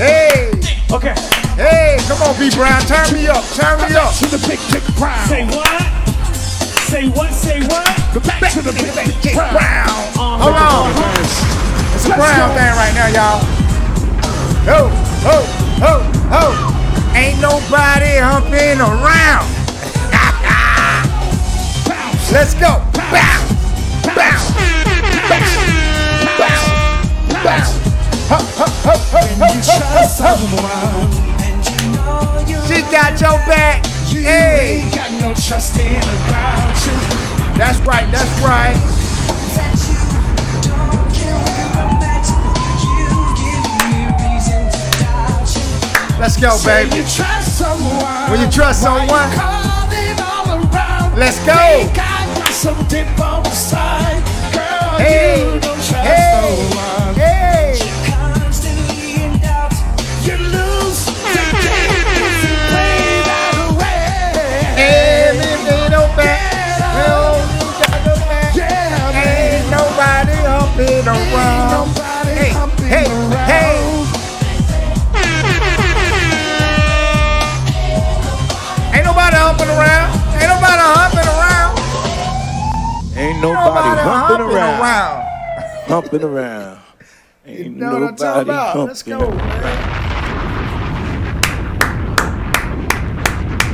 [0.00, 0.48] Hey,
[0.90, 1.12] Okay.
[1.60, 2.80] hey, come on, B Brown.
[2.88, 3.44] Turn me up.
[3.52, 4.14] Turn me up.
[4.16, 5.28] To the big tick brown.
[5.28, 5.68] Say what?
[6.88, 7.30] Say what?
[7.36, 7.84] Say what?
[8.40, 9.52] Back to the big tick brown.
[9.52, 9.88] Brown.
[10.16, 10.88] Hold on.
[11.94, 13.44] It's a brown thing right now, y'all.
[14.72, 14.88] Ho,
[15.20, 15.44] ho,
[15.84, 16.00] ho,
[16.32, 16.44] ho.
[17.14, 19.44] Ain't nobody humping around.
[22.32, 22.80] Let's go.
[22.96, 23.52] Bounce,
[24.16, 24.48] bounce,
[25.28, 25.60] bounce,
[26.38, 27.79] bounce, bounce.
[28.30, 29.22] Ho, ho, ho, ho,
[30.22, 30.30] ho.
[32.68, 33.84] She got your back.
[34.06, 36.92] Hey, ain't Got no trust in about you.
[37.58, 38.76] that's right, that's right.
[46.20, 46.96] Let's go, baby.
[46.96, 48.30] You trust someone.
[48.30, 51.18] When you trust Why someone, you?
[51.18, 51.54] Let's go.
[51.56, 54.22] Think I got some dip on the side.
[54.52, 56.84] Girl, Hey, you don't trust hey, no one.
[56.86, 56.99] hey.
[72.90, 73.06] Hey,
[73.46, 73.78] hey,
[78.92, 80.10] Ain't nobody humping around.
[80.34, 81.78] Ain't nobody humping around.
[83.16, 84.80] Ain't Ain't nobody humping around.
[84.80, 85.22] around.
[85.86, 86.78] Humping around.
[87.46, 88.86] You Ain't know what I'm talking nobody about.
[88.88, 89.36] Let's go, around.
[89.36, 89.78] man.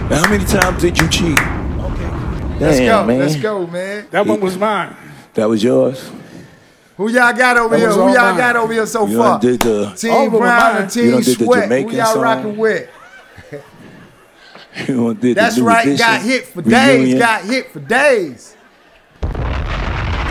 [0.08, 1.38] Now, how many times did you cheat?
[2.60, 3.06] Let's Damn, go.
[3.06, 3.18] man.
[3.18, 4.06] Let's go, man.
[4.12, 4.94] That one was mine.
[5.34, 6.10] That was yours.
[6.97, 7.90] Who y'all got over here?
[7.90, 8.36] Who y'all mine.
[8.38, 9.38] got over here so You far?
[9.38, 11.68] did the Team All Brown and Team You done did the Sweat.
[11.70, 12.22] Who y'all song?
[12.22, 12.90] rocking with?
[14.88, 15.86] you did That's the right.
[15.86, 17.14] edition Got hit for days.
[17.18, 18.57] Got hit for days.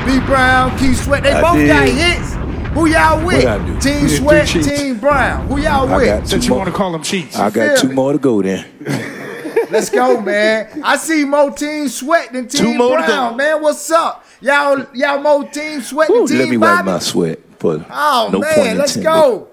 [0.05, 1.23] B Brown, Keith Sweat.
[1.23, 1.67] They I both did.
[1.67, 2.33] got hits.
[2.73, 3.65] Who y'all with?
[3.65, 3.79] Do?
[3.79, 4.47] Team We Sweat.
[4.47, 5.47] Team Brown.
[5.47, 6.05] Who y'all I with?
[6.07, 6.59] got two Since you more.
[6.59, 7.37] want to call them cheats.
[7.37, 7.95] I got two me?
[7.95, 8.65] more to go then.
[9.71, 10.81] Let's go, man.
[10.83, 13.61] I see more Team Sweat than Team Two Brown, man.
[13.61, 14.24] What's up?
[14.41, 17.39] Y'all, y'all more Team Sweat Whew, than let me Team wipe my sweat.
[17.59, 19.03] For Oh no man, point let's intended.
[19.21, 19.47] go.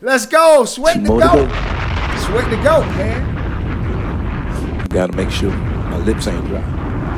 [0.00, 0.64] Let's go.
[0.64, 1.48] Sweat Two the more to go.
[2.26, 4.88] Sweat the goat, man.
[4.88, 6.62] Gotta make sure my lips ain't dry.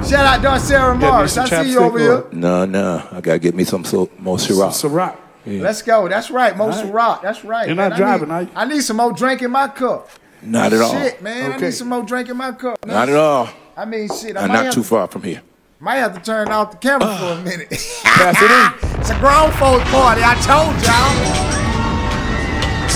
[0.09, 1.36] Shout out Darcera me Morris.
[1.36, 2.12] I see you chapstick over here.
[2.14, 3.03] or- No, no.
[3.12, 4.70] I gotta get me some so, more Ciroc.
[4.70, 5.16] Ciroc.
[5.47, 6.09] Let's go.
[6.09, 6.57] That's right.
[6.57, 6.92] Most All right.
[6.94, 7.22] rock.
[7.22, 7.66] That's right.
[7.66, 7.90] You're man.
[7.90, 8.49] not I driving, need, are you?
[8.57, 10.09] I need some more drink in my cup.
[10.42, 10.90] Not at all.
[10.92, 11.53] Shit, man.
[11.53, 12.84] I need some more drink in my cup.
[12.84, 12.94] Man.
[12.97, 13.49] Not at all.
[13.76, 14.36] I mean, shit.
[14.36, 15.42] I I'm not too far from here.
[15.79, 17.68] Might have to turn off the camera for a minute.
[18.03, 19.01] Pass it in.
[19.01, 20.22] it's a grown folks party.
[20.24, 21.12] I told y'all.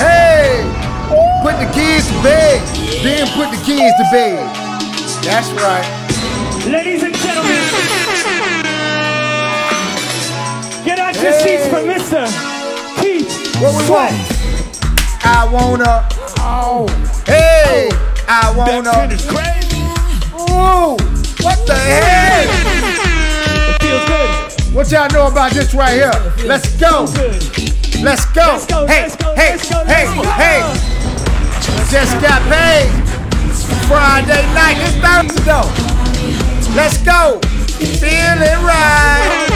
[0.00, 0.64] Hey,
[1.42, 2.60] put the kids to bed.
[3.02, 4.40] Then put the kids to bed.
[5.24, 5.84] That's right.
[6.66, 7.56] Ladies and gentlemen,
[10.84, 11.58] get out your Hey.
[11.58, 12.26] seats for Mr.
[13.00, 14.12] Keith What we Sweat.
[14.12, 15.24] want?
[15.24, 16.08] I wanna.
[16.40, 16.86] Oh,
[17.26, 17.90] Hey,
[18.26, 18.90] I wanna.
[20.34, 20.96] Ooh,
[21.42, 22.48] what the hell?
[23.70, 24.74] It feels good.
[24.74, 26.12] What y'all know about this right here?
[26.46, 27.06] Let's go.
[28.02, 28.56] Let's go.
[28.56, 30.22] Let's go, Hey, let's go, hey, let's go, hey, go.
[30.40, 30.60] hey.
[31.90, 32.88] Just got paid.
[33.88, 34.78] Friday night.
[34.78, 35.68] It's Thursday though.
[36.76, 37.40] Let's go.
[37.98, 39.48] Feeling right.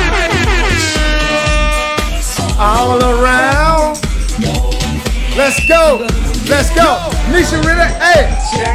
[2.58, 3.98] All around.
[5.36, 6.06] Let's go.
[6.48, 6.98] Let's go.
[7.30, 7.86] Nisha Ritter.
[8.02, 8.26] Hey,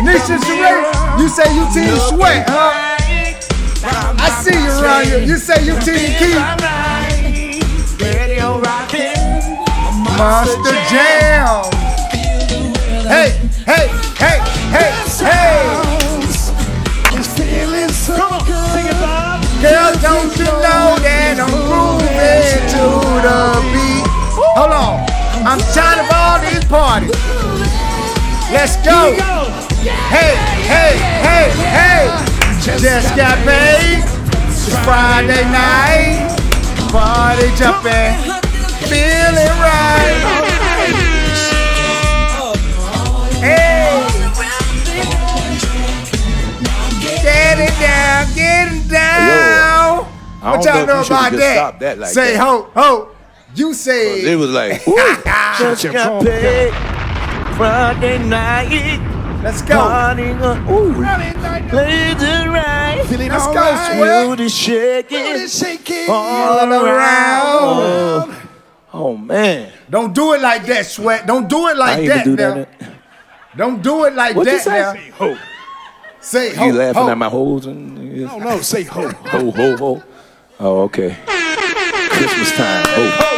[0.03, 1.21] Nisha Ritter.
[1.21, 2.88] You say you team sweat, huh?
[4.21, 5.27] I see you Ryan.
[5.27, 6.59] You say you Team Keith.
[10.19, 11.63] Monster Jam.
[13.07, 13.31] Hey,
[13.65, 13.87] hey,
[14.19, 14.39] hey,
[14.75, 14.91] hey,
[15.23, 15.99] hey.
[18.17, 19.41] Come on, sing it, Bob.
[19.61, 22.83] Girl, don't you know that I'm moving to
[23.23, 23.39] the
[23.71, 24.03] beat?
[24.59, 25.09] Hold on.
[25.47, 27.15] I'm tired of all these parties.
[28.51, 29.15] Let's go.
[30.11, 30.35] Hey,
[30.67, 32.28] hey, hey, hey.
[32.61, 34.03] Just got paid.
[34.49, 36.27] It's Friday night.
[36.91, 38.13] Party jumping.
[38.89, 40.19] Feeling right.
[43.39, 44.05] Hey.
[47.21, 50.07] Get it down, get it down.
[50.41, 51.55] I what don't y'all know know about that?
[51.55, 52.39] stopped that like Say that.
[52.41, 53.09] ho, ho.
[53.55, 56.71] You say It was like, Just got paid
[57.57, 59.18] Friday night.
[59.43, 59.75] Let's go.
[59.79, 60.91] Party on, uh, ooh,
[61.73, 63.03] lazy right.
[63.07, 63.53] Feeling Let's go.
[63.53, 64.27] Sweat.
[64.27, 68.29] Booty shaking, Booty shaking all all around.
[68.29, 68.49] around.
[68.91, 71.25] Oh, man, Don't do it like that, sweat.
[71.25, 72.53] Don't do it like that, do now.
[72.55, 72.69] that.
[73.55, 74.71] Don't do it like What you that say?
[74.79, 74.93] now.
[74.93, 75.37] Say ho.
[76.21, 76.65] Say ho.
[76.65, 77.09] You laughing ho.
[77.09, 79.07] at my hoes and No, no, say ho.
[79.09, 80.03] ho ho ho.
[80.59, 81.15] Oh, okay.
[82.09, 82.83] Christmas time.
[82.89, 83.09] Ho.
[83.09, 83.28] Ho,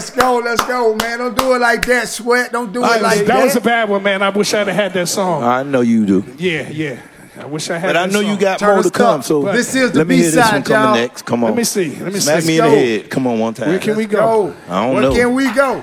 [0.00, 1.18] let's go, let's go, man.
[1.18, 2.52] Don't do it like that, sweat.
[2.52, 3.26] Don't do it That, like that.
[3.26, 4.22] that was a bad one, man.
[4.22, 5.42] I wish I'd have had that song.
[5.42, 6.24] I know you do.
[6.38, 7.00] Yeah, yeah.
[7.38, 7.94] I wish I had that song.
[7.94, 8.30] But I know song.
[8.30, 9.20] you got Turn more to come.
[9.22, 10.94] So This is the let me hear this one coming y'all.
[10.94, 11.22] next.
[11.26, 11.50] Come on.
[11.50, 11.96] Let me see.
[11.96, 12.48] Let me Smack see.
[12.48, 13.10] me in the head.
[13.10, 13.68] Come on, one time.
[13.68, 14.46] Where can we Let's go?
[14.46, 14.56] go.
[14.70, 15.12] I don't Where know.
[15.12, 15.82] can we go?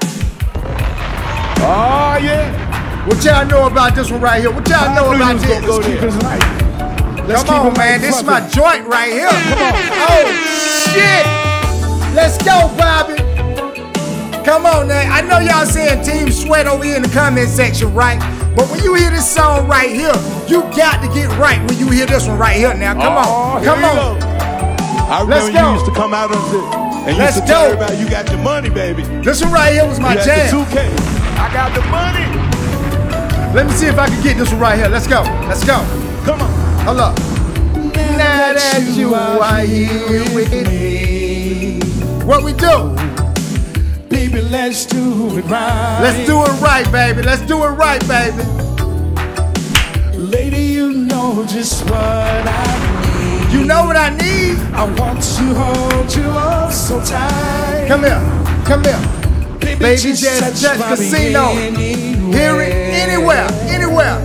[1.60, 3.06] Oh, yeah.
[3.08, 4.52] What y'all know about this one right here?
[4.52, 5.52] What y'all know I knew about was this?
[5.62, 6.02] gonna go there.
[6.02, 7.28] Let's keep it light.
[7.28, 8.02] Let's Come keep on, man.
[8.02, 9.30] This is my joint right here.
[9.30, 9.74] Come on.
[10.10, 10.26] Oh,
[10.90, 12.16] shit.
[12.16, 13.27] Let's go, Bobby.
[14.48, 15.02] Come on, now.
[15.14, 18.18] I know y'all saying Team Sweat over here in the comment section, right?
[18.56, 20.16] But when you hear this song right here,
[20.48, 22.94] you got to get right when you hear this one right here now.
[22.94, 23.62] Come Oh, on.
[23.62, 24.20] here Come we on.
[24.20, 24.28] go.
[25.10, 25.68] I Let's remember go.
[25.68, 26.64] you used to come out on this
[27.08, 27.74] and Let's used to tell go.
[27.74, 29.04] everybody you got the money, baby.
[29.22, 30.40] This one right here was my you jam.
[30.40, 30.80] Had the 2K.
[31.38, 33.54] I got the money.
[33.54, 34.88] Let me see if I can get this one right here.
[34.88, 35.24] Let's go.
[35.48, 35.76] Let's go.
[36.24, 36.50] Come on.
[36.86, 37.18] Hold up.
[38.16, 41.82] Now that you are here with me.
[42.26, 42.96] What we do?
[44.38, 46.00] Baby, let's do it right.
[46.04, 47.24] Let's do it right, baby.
[47.24, 48.44] Let's do it right, baby.
[50.16, 53.52] Lady, you know just what I need.
[53.52, 54.60] You know what I need?
[54.76, 57.86] I want to hold you up so tight.
[57.88, 58.22] Come here.
[58.64, 59.00] Come here.
[59.58, 61.48] Baby, Baby, just, touch just Bobby casino.
[62.32, 63.48] Hear it anywhere.
[63.64, 64.24] Anywhere.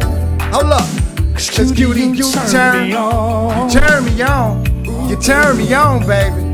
[0.52, 0.88] Hold up.
[1.32, 3.70] Cause cutie, you turn me on.
[3.70, 5.08] You turn me on.
[5.08, 6.51] You turn me on, baby.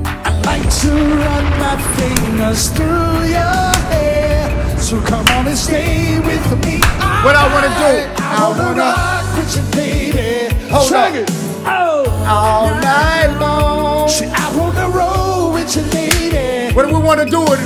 [0.49, 4.79] I like to run my fingers through your hair.
[4.79, 6.81] So come on and stay with me.
[7.21, 8.09] What I wanna do?
[8.17, 10.49] I, wanna rock with you, baby.
[10.71, 11.29] Hold it.
[11.67, 14.09] Oh, All night long.
[14.09, 16.73] See, I wanna roll with you, lady.
[16.75, 17.59] What do we want to do it?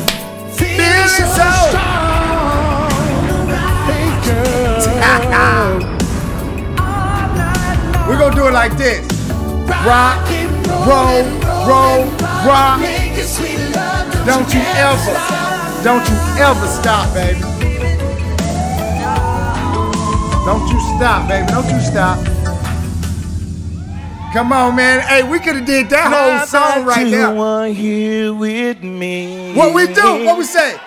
[0.58, 1.50] Feeling Feeling so so.
[1.70, 2.90] strong.
[3.86, 4.82] Hey, girl.
[8.08, 9.06] We're gonna do it like this.
[9.86, 10.18] Rock,
[10.86, 11.24] roll,
[11.66, 12.04] roll,
[12.46, 12.80] rock.
[14.24, 15.14] Don't you ever,
[15.82, 17.40] don't you ever stop, baby.
[20.44, 21.46] Don't you stop, baby.
[21.48, 22.18] Don't you stop.
[24.32, 25.00] Come on, man.
[25.00, 27.36] Hey, we could have did that whole song right you there.
[27.36, 29.52] are here with me.
[29.54, 30.24] What we do?
[30.24, 30.78] What we say?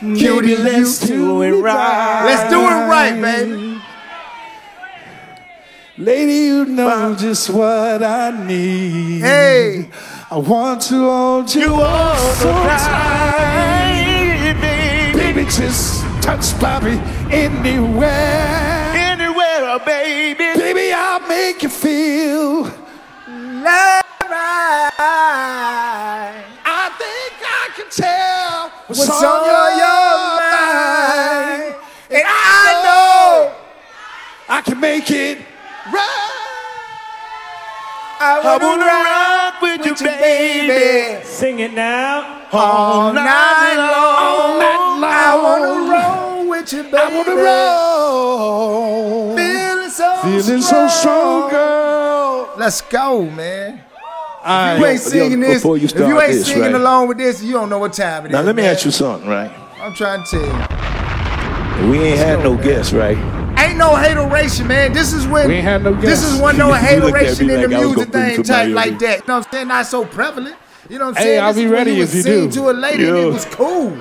[0.00, 2.24] Cutie, let's do it right.
[2.26, 3.63] Let's do it right, baby.
[5.96, 9.20] Lady, you know just what I need.
[9.20, 9.88] Hey.
[10.28, 13.94] I want to hold you, all so tight,
[14.60, 15.16] baby.
[15.16, 18.90] Baby, just touch Bobby anywhere.
[18.92, 20.58] Anywhere, baby.
[20.58, 22.62] Baby, I'll make you feel.
[22.64, 24.90] Love right.
[26.66, 31.76] I think I can tell What's on your, your mind?
[32.10, 33.54] And I know
[34.48, 35.53] I can make it
[35.92, 36.30] right.
[38.20, 41.24] I I wanna rock with, you, baby.
[41.24, 42.46] Sing it now.
[42.52, 44.16] all night long.
[44.16, 45.04] All night long.
[45.04, 46.96] I wanna roll with you, baby.
[46.96, 49.36] I wanna roll.
[49.36, 52.50] Feeling so Feeling so strong, girl.
[52.56, 53.80] Let's go, man.
[54.42, 56.74] I If you ain't Yo, singing this, you if you ain't this, singing right?
[56.74, 58.32] along with this, you don't know what time it is.
[58.32, 58.74] Now let me man.
[58.74, 59.50] ask you something, right?
[59.80, 60.44] I'm trying to tell
[61.82, 61.90] you.
[61.90, 63.16] We ain't had no guests, right?
[63.64, 64.92] Ain't no hateration, man.
[64.92, 66.32] This is when We ain't had no this guests.
[66.34, 68.46] is when no You hateration in the like I was music gonna bring thing type
[68.46, 68.98] somebody like over.
[68.98, 69.18] that.
[69.20, 69.68] You know what I'm saying?
[69.68, 70.56] Not so prevalent.
[70.90, 71.40] You know what I'm Hey, saying?
[71.40, 72.54] I'll This be is when ready you was if you sing do.
[72.56, 73.22] to a lady and Yeah.
[73.24, 73.96] it was cool.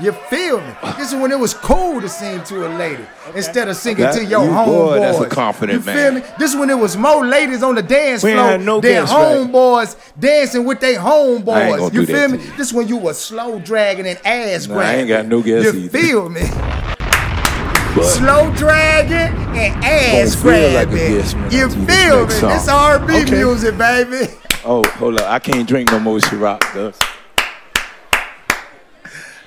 [0.00, 0.66] You feel me?
[0.96, 3.02] This is when it was cool to sing to a lady
[3.34, 4.66] instead of singing That- to your you- homeboys.
[4.66, 6.14] boy, that's a confident you feel man.
[6.16, 6.22] me?
[6.38, 9.12] This is when it was more ladies on the dance We floor no than guests,
[9.14, 9.38] right?
[9.38, 11.02] homeboys dancing with their I ain't
[11.46, 11.94] homeboys.
[11.94, 12.38] You feel me?
[12.38, 12.44] you.
[12.56, 15.72] This is when you was slow dragging and ass Nah, I ain't got no guests
[15.74, 15.98] You either.
[15.98, 16.42] feel me?
[17.98, 20.94] But slow dragging and ass like grabbing.
[20.94, 22.32] man, you feel me?
[22.32, 22.50] song.
[22.50, 23.30] This R&B Okay.
[23.32, 24.32] music, baby.
[24.64, 26.92] oh, hold up, I can't drink no more Ciroc, though.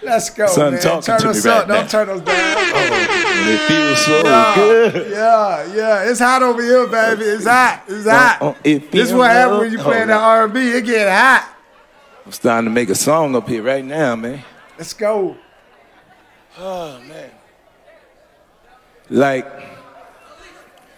[0.04, 0.82] Let's go, Son man.
[0.82, 1.68] talking turn to me us right up.
[1.68, 1.74] now.
[1.76, 2.58] Don't turn us down.
[2.58, 5.12] And it feels so yeah, good.
[5.12, 6.10] Yeah, yeah.
[6.10, 7.24] It's hot over here, baby.
[7.26, 7.84] It's hot.
[7.88, 8.41] It's Uh, hot.
[8.41, 10.60] uh, it this is what happens when you playing that R&B.
[10.72, 11.56] It get hot.
[12.26, 14.43] I'm starting to make a song up here right now, man.
[14.78, 15.38] Let's go.
[16.58, 17.30] Oh man.
[19.12, 19.45] Like,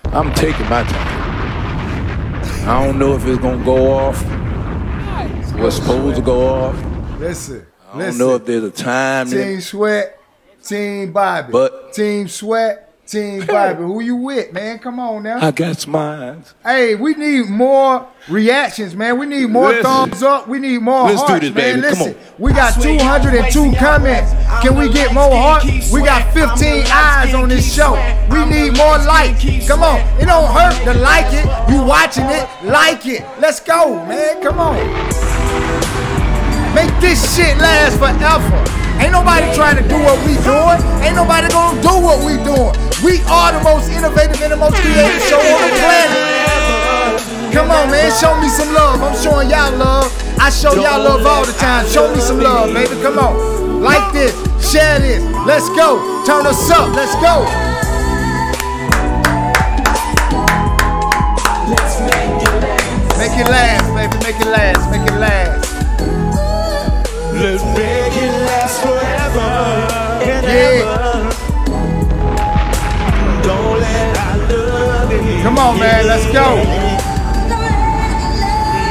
[0.06, 2.70] I'm taking my time.
[2.70, 4.24] I don't know if it's gonna go off.
[5.56, 6.76] What's supposed to go off.
[7.20, 7.66] Listen.
[7.88, 8.20] I don't listen.
[8.20, 9.28] know if there's a time.
[9.30, 9.64] Team limit.
[9.64, 10.20] Sweat,
[10.64, 11.52] Team Bobby.
[11.52, 13.84] But- Team Sweat, Team Bobby.
[13.84, 14.80] Who you with, man?
[14.80, 15.38] Come on now.
[15.40, 16.44] I got mine.
[16.64, 19.20] Hey, we need more reactions, man.
[19.20, 19.84] We need more Listen.
[19.84, 20.48] thumbs up.
[20.48, 21.82] We need more Let's do hearts, this, man.
[21.82, 21.82] baby.
[21.94, 22.34] Come Listen, on.
[22.40, 24.32] we got 202 comments.
[24.64, 25.92] Can we get more hearts?
[25.92, 27.94] We got 15 eyes on this show.
[28.32, 29.68] We need more likes.
[29.68, 30.00] Come on.
[30.20, 31.46] It don't hurt to like it.
[31.72, 33.22] You watching it, like it.
[33.40, 34.42] Let's go, man.
[34.42, 34.78] Come on.
[36.74, 38.83] Make this shit last forever.
[39.02, 40.80] Ain't nobody trying to do what we doing.
[41.02, 42.74] Ain't nobody gonna do what we doing.
[43.02, 47.54] We are the most innovative and the most creative show on the planet.
[47.54, 48.10] Come on, man.
[48.20, 49.02] Show me some love.
[49.02, 50.10] I'm showing y'all love.
[50.40, 51.88] I show y'all love all the time.
[51.88, 53.00] Show me some love, baby.
[53.02, 53.82] Come on.
[53.82, 54.34] Like this.
[54.72, 55.22] Share this.
[55.46, 56.24] Let's go.
[56.26, 56.96] Turn us up.
[56.96, 57.46] Let's go.
[63.20, 64.18] Make it last, baby.
[64.24, 64.92] Make it last.
[64.92, 65.74] Make it last.
[67.34, 67.64] Let's
[75.44, 76.06] Come on, man.
[76.08, 76.56] Let's go.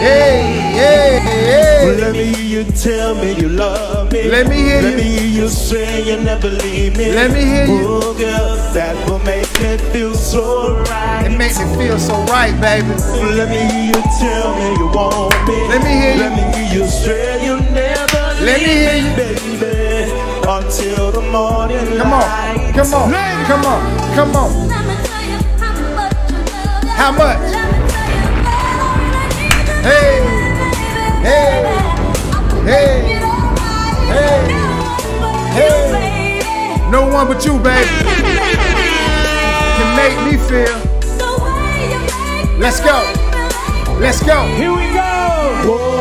[0.02, 0.42] Hey,
[0.74, 1.96] hey, hey.
[2.00, 4.24] Let me hear you tell me you love me.
[4.28, 7.12] Let me hear Let you- me hear you say you never leave me.
[7.12, 11.26] Let me hear you- Oh, girl, that will make me feel so right.
[11.26, 12.88] It makes me feel so right, baby.
[13.38, 15.56] Let me hear you tell me you want me.
[15.68, 19.16] Let me hear you- Let me hear you say you never Let me hear you-
[19.16, 19.40] baby,
[20.48, 23.12] until the morning Come on, come on,
[23.46, 24.68] come on, come on.
[26.88, 27.38] How much?
[29.82, 30.22] Hey,
[31.22, 31.64] hey,
[32.64, 33.18] hey,
[34.12, 34.38] hey,
[35.52, 36.90] hey.
[36.90, 37.88] No one but you, baby,
[39.76, 40.78] can make me feel.
[42.58, 43.02] Let's go,
[43.98, 44.46] let's go.
[44.56, 45.91] Here we go.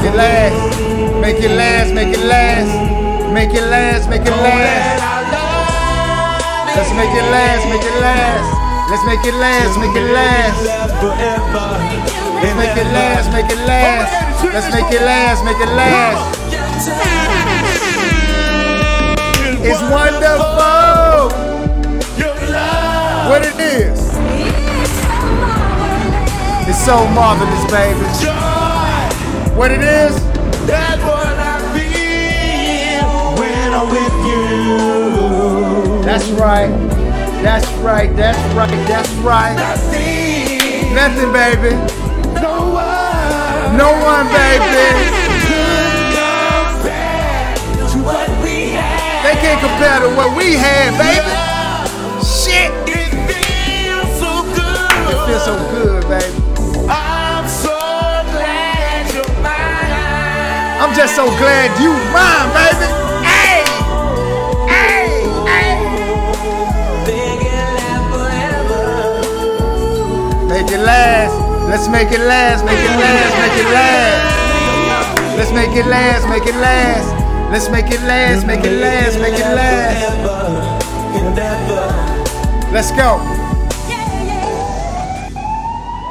[0.00, 2.72] Make it last, make it last, make it last,
[3.34, 5.02] make it last, make it last.
[6.74, 8.48] Let's make it last, make it last.
[8.88, 10.64] Let's make it last, make it last.
[12.40, 14.42] Let's make it last, make it last.
[14.42, 16.48] Let's make it last, make it last.
[19.60, 21.28] It's wonderful.
[23.28, 24.00] What it is.
[26.70, 28.59] It's so marvelous, baby.
[29.60, 30.16] What it is?
[30.64, 36.02] That's what I feel when I'm with you.
[36.02, 36.70] That's right.
[37.44, 38.16] That's right.
[38.16, 38.70] That's right.
[38.88, 39.54] That's right.
[39.56, 41.76] Nothing, Nothing, baby.
[42.40, 44.88] no one No one, baby.
[46.80, 47.58] compared
[47.92, 49.28] to what we had.
[49.28, 51.28] They can't compare to what we had, baby.
[52.24, 52.72] Shit.
[52.88, 54.88] It feels so good.
[55.12, 56.39] It feels so good, baby.
[60.90, 62.90] I'm just so glad you mine, baby.
[63.22, 63.62] Hey.
[64.66, 65.22] Hey.
[65.46, 65.78] Hey.
[70.50, 71.30] Make it last.
[71.70, 72.64] Let's make it last.
[72.64, 73.38] Make it last.
[73.38, 74.18] Make it last.
[75.38, 76.28] Let's make it last.
[76.28, 77.06] Make it last.
[77.52, 78.44] Let's make it last.
[78.48, 79.16] Make it last.
[79.20, 80.10] Make it last.
[82.72, 83.20] Let's go.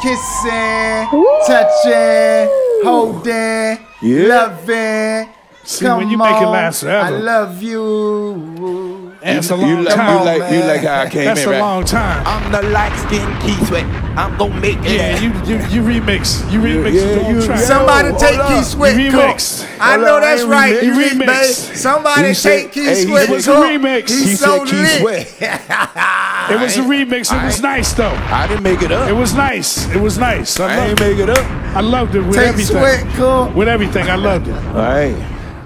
[0.02, 1.04] Kissing,
[1.46, 2.48] touching,
[2.86, 4.28] holding, Yeah.
[4.28, 5.34] loving.
[5.64, 9.14] See, Come when you make it on, last I love you.
[9.22, 10.18] That's a You long like, time.
[10.20, 10.68] you like, you man.
[10.68, 11.60] like how I came That's in, a right?
[11.60, 12.24] long time.
[12.26, 13.84] I'm the light skinned Keith Sweat.
[14.18, 14.92] I'm gonna make it.
[14.92, 16.50] Yeah, you you you remix.
[16.52, 17.60] You remix yeah, the whole you- track.
[17.60, 18.48] Somebody hold take up.
[18.50, 18.96] Keith Sweat.
[19.00, 19.28] You Come on.
[19.36, 19.78] remixed.
[19.80, 20.74] I know up, that's right.
[20.76, 20.84] remixed.
[20.84, 21.28] You You remixed.
[21.28, 21.76] remixed.
[21.76, 23.30] Somebody He take said- Key hey, he Sweat.
[23.30, 23.70] It was a Come on.
[23.70, 24.10] remix.
[24.10, 25.28] He's He so said Key lit.
[25.28, 25.62] Sweat.
[26.52, 27.32] It was a remix.
[27.32, 28.10] It was nice though.
[28.10, 29.10] I didn't make it up.
[29.10, 29.88] It was nice.
[29.94, 30.60] It was nice.
[30.60, 31.18] I I ain't loved it.
[31.18, 31.46] make it up.
[31.76, 32.78] I loved it with Take everything.
[32.78, 33.50] Sweat, cool.
[33.56, 34.54] With everything, I loved it.
[34.56, 35.14] All right.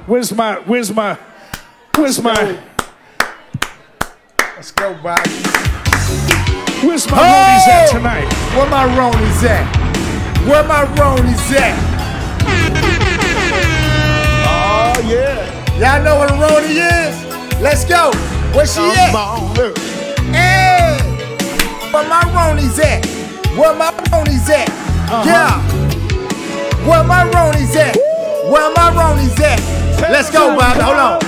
[0.08, 0.56] Where's my?
[0.66, 1.18] Where's my?
[1.96, 2.60] Where's my?
[4.56, 5.30] Let's go, Bobby.
[6.86, 7.24] Where's my oh!
[7.24, 7.98] rollies at Oh!
[7.98, 8.34] tonight?
[8.56, 9.66] Where my Ronies at?
[10.48, 11.76] Where my Ronies at?
[14.46, 15.40] Oh yeah.
[15.80, 17.62] Y'all know what a Roni is?
[17.62, 18.12] Let's go.
[18.54, 19.12] Where she at?
[19.12, 19.78] Come on, look.
[20.36, 20.63] Hey!
[21.94, 23.06] Where my Ronies at?
[23.56, 24.68] Where my Ronies at?
[24.68, 25.24] Uh-huh.
[25.30, 25.62] Yeah.
[26.90, 27.96] Where my Ronies at?
[28.50, 29.62] Where my Ronies at?
[30.10, 30.82] Let's go, Bobby.
[30.82, 31.20] Hold on.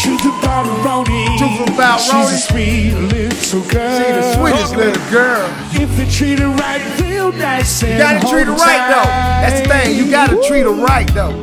[0.00, 1.36] Truth about Roni.
[1.36, 2.32] Truth about She's Roni.
[2.32, 4.00] a sweet little girl.
[4.00, 5.44] She the sweetest little girl.
[5.72, 9.10] If you treat her right, real nice You gotta treat her right though.
[9.44, 9.94] That's the thing.
[9.94, 11.36] You gotta treat her right though.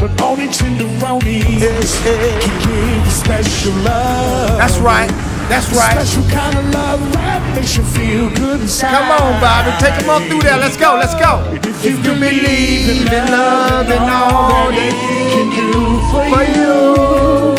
[0.00, 4.58] But only tenderoni can give special love.
[4.58, 5.27] That's right.
[5.48, 5.96] That's right.
[5.96, 8.92] Special kind of love that makes you feel good inside.
[8.92, 9.72] Come on, Bobby.
[9.80, 10.58] Take them all through there.
[10.58, 11.00] Let's go.
[11.00, 11.40] Let's go.
[11.80, 17.56] If you believe in love and all that it can do for you,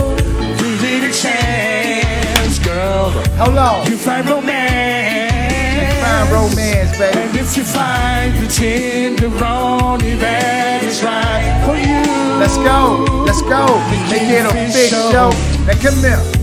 [0.62, 3.10] give it a chance, girl.
[3.42, 3.90] Hold on.
[3.90, 5.34] You find romance.
[5.82, 7.18] You Find romance, baby.
[7.18, 12.00] And if you find the tenderoni that is right for you,
[12.40, 13.04] Let's go.
[13.26, 13.82] Let's go.
[14.10, 15.34] Make it official.
[15.66, 16.39] Now come here.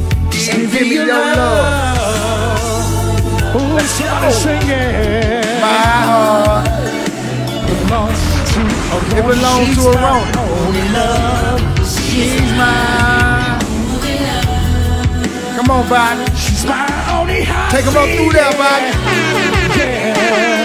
[0.49, 1.97] And give me your love.
[3.57, 5.45] Ooh, somebody sing it.
[5.61, 5.69] My
[6.09, 6.67] heart.
[7.67, 8.21] belongs
[8.53, 10.37] to a It belongs to a Roni.
[10.37, 11.61] only love.
[11.87, 13.61] She's mine.
[15.57, 16.25] Come on, Bobby.
[16.37, 16.87] She's my
[17.19, 17.71] only heart.
[17.73, 18.91] Take them all through there, Bobby.
[19.77, 20.57] Yeah.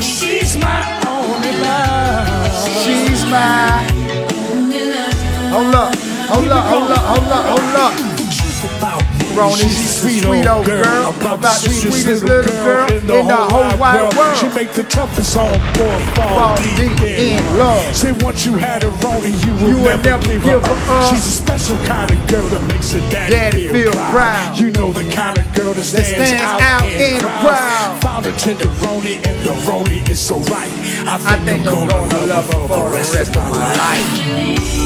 [0.00, 2.28] She's my only love.
[2.84, 3.86] She's mine.
[5.50, 5.95] Hold up.
[6.28, 6.64] Hold up.
[6.66, 7.04] Hold up.
[7.04, 7.44] Hold up.
[7.46, 8.16] Hold up.
[9.36, 11.12] She's a sweet old girl.
[11.20, 14.36] About the sweetest little girl in the whole wide She world.
[14.38, 17.94] She make the toughest on board fall Fall deep deep in in love.
[17.94, 21.14] Say once you had her on you will You never, never give, her up.
[21.14, 24.58] She's a special kind of girl that makes her daddy, Daddy feel proud.
[24.58, 28.00] You know the kind of girl that stands, stands out in the crowd.
[28.38, 30.72] Tender Roni and the Roni is so right.
[31.06, 34.85] I think, I think I'm gonna love her for the rest of my life.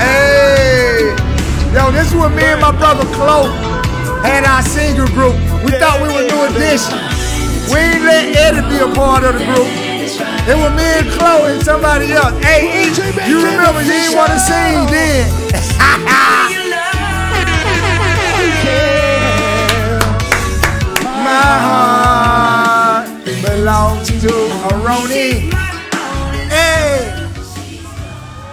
[0.00, 1.12] Hey!
[1.74, 3.52] Yo, this is what me and my brother Chloe
[4.24, 5.36] had our singer group.
[5.64, 6.96] We thought we were new edition.
[7.68, 9.68] We ain't let Eddie be a part of the group.
[10.48, 12.32] It was me and Chloe and somebody else.
[12.42, 12.92] Hey, E,
[13.28, 15.28] you remember you didn't want to sing then.
[21.22, 24.32] My heart belongs to
[24.68, 24.82] a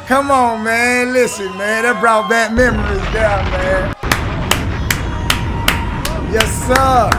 [0.09, 1.13] Come on, man.
[1.13, 1.83] Listen, man.
[1.83, 3.93] That brought back memories down, man.
[6.33, 7.09] Yes, sir.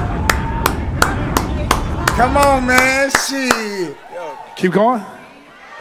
[2.17, 3.09] Come on, man.
[3.29, 3.97] Shit.
[4.57, 5.05] Keep going.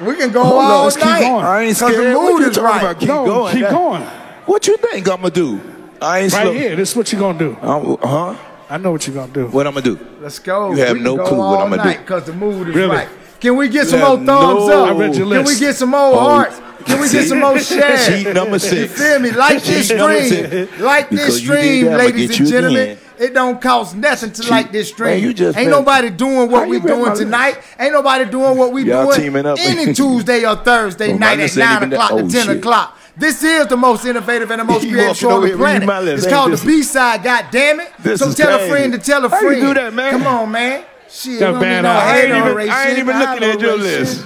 [0.01, 1.21] We can go Hold on, all let's keep night.
[1.21, 1.43] going.
[1.43, 2.13] I ain't 'cause scared.
[2.13, 2.81] the What mood you is talking right.
[2.83, 2.99] about?
[2.99, 3.53] Keep no, going.
[3.53, 4.01] keep That- going.
[4.45, 5.59] What you think I'm gonna do?
[6.01, 6.53] I ain't Right slow.
[6.53, 6.75] here.
[6.75, 7.57] This is what you're gonna do.
[7.61, 8.35] I'm- huh?
[8.69, 9.47] I know what you're gonna do.
[9.47, 9.97] What I'm gonna do?
[10.21, 10.71] Let's go.
[10.73, 11.97] You have we no go clue what I'm gonna do.
[11.97, 12.95] Because the mood is Really?
[12.95, 13.09] right.
[13.39, 14.27] Can we get some You more thumbs
[14.67, 14.89] no- up?
[14.89, 16.59] I read your Can we get some more Oh, hearts?
[16.85, 18.05] Can we get some more shares?
[18.05, 19.31] Sheet number You feel me?
[19.31, 20.67] Like this stream.
[20.79, 22.81] Like this Because stream, that, ladies and gentlemen.
[22.81, 22.97] again.
[23.19, 25.21] It don't cost nothing to like this stream.
[25.21, 27.21] Man, Ain't been- nobody doing what we doing my list?
[27.21, 27.57] tonight.
[27.77, 29.57] Ain't nobody doing what we Y'all doing teaming up.
[29.59, 32.57] any Tuesday or Thursday Well, night at 9 even that- o'clock to oh, 10 shit.
[32.57, 32.97] o'clock.
[33.17, 35.89] This is the most innovative and the most creative show on the planet.
[36.17, 38.17] It's called the B-side, God damn it.
[38.17, 39.61] So tell a friend to tell a How you friend.
[39.61, 40.11] do that, man?
[40.13, 40.85] Come on, man.
[41.11, 41.97] Shit, Got bad no eyes.
[42.03, 44.25] I ain't even, hateration, I ain't even looking at your list.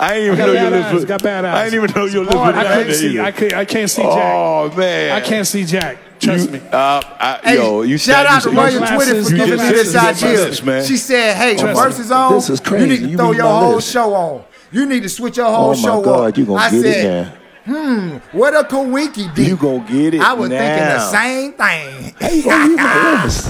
[0.00, 0.94] I ain't even know your list.
[0.94, 1.54] was- got bad eyes.
[1.56, 3.08] I ain't even know your list Oh, was I down can't see.
[3.14, 3.22] either.
[3.22, 3.52] I can't.
[3.54, 4.34] I can't see Jack.
[4.36, 5.98] Oh man, I can't see Jack.
[6.20, 6.60] Trust me.
[6.72, 9.94] Uh, I, Hey, yo, you shout out to you Royal Twitter for giving me this
[9.96, 10.84] idea.
[10.84, 12.34] She said, "Hey, the verse is on.
[12.34, 13.90] This is You need to You throw your whole list.
[13.92, 14.42] show on.
[14.70, 16.82] You need to switch your whole Oh show my God, up." you gonna I get
[16.82, 17.32] said, it
[17.66, 17.74] now.
[17.74, 22.14] "Hmm, what a coinky did." You gonna get it I was thinking the same thing.
[22.20, 23.46] How you gonna read my list?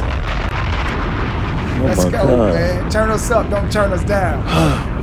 [1.81, 2.55] Oh Let's go, God.
[2.55, 2.91] man.
[2.91, 4.43] Turn us up, don't turn us down.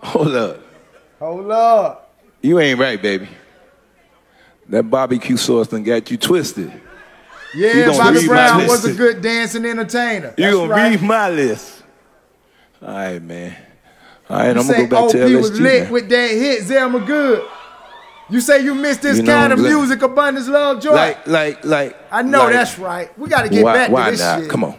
[0.00, 0.60] Hold up.
[1.18, 2.16] Hold up.
[2.40, 3.28] You ain't right, baby.
[4.68, 6.72] That barbecue sauce done got you twisted.
[7.54, 10.34] Yeah, gonna Bobby Brown was a good dancing entertainer.
[10.38, 10.90] You gonna right.
[10.92, 11.82] read my list.
[12.80, 13.54] All right, man.
[14.30, 15.92] All right, You I'm gonna go back OP to was lit man.
[15.92, 17.46] with that hit, Zelma Good.
[18.32, 20.94] You say you miss this You know, kind of like- music, abundance, love, joy.
[20.94, 21.96] Like, like, like.
[22.10, 23.10] I know like- that's right.
[23.18, 24.40] We got to get why, back why to this not?
[24.40, 24.48] shit.
[24.50, 24.74] Come on.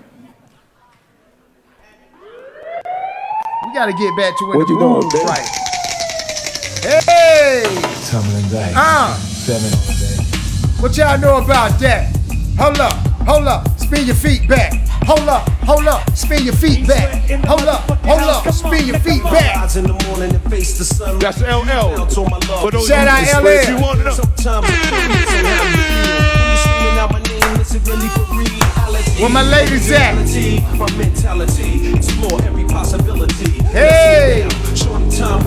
[3.68, 5.26] We got to get back to when What the you doing, baby?
[5.26, 5.50] right.
[6.84, 7.64] Hey,
[8.10, 8.74] Tumbling back.
[8.76, 10.82] uh, Seven all day.
[10.82, 12.14] what y'all know about that?
[12.58, 12.94] Hold up,
[13.26, 14.74] hold up, spin your feet back.
[15.06, 17.30] Hold up, hold up, spin your feet back.
[17.46, 19.56] Hold up, hold up, spin your feet back.
[19.58, 21.20] Rise in the morning and face the sun.
[21.20, 22.08] That's LL.
[22.62, 23.48] For those Shout out LL.
[23.48, 24.12] if you want to know.
[24.14, 26.24] Sometimes it feels so how you feel.
[26.34, 29.22] When you're screaming out my name, is it really for reality?
[29.22, 30.14] Where my ladies at?
[30.16, 33.52] Reality, My mentality, explore every possibility.
[33.76, 34.48] Hey.
[34.76, 35.44] Short time,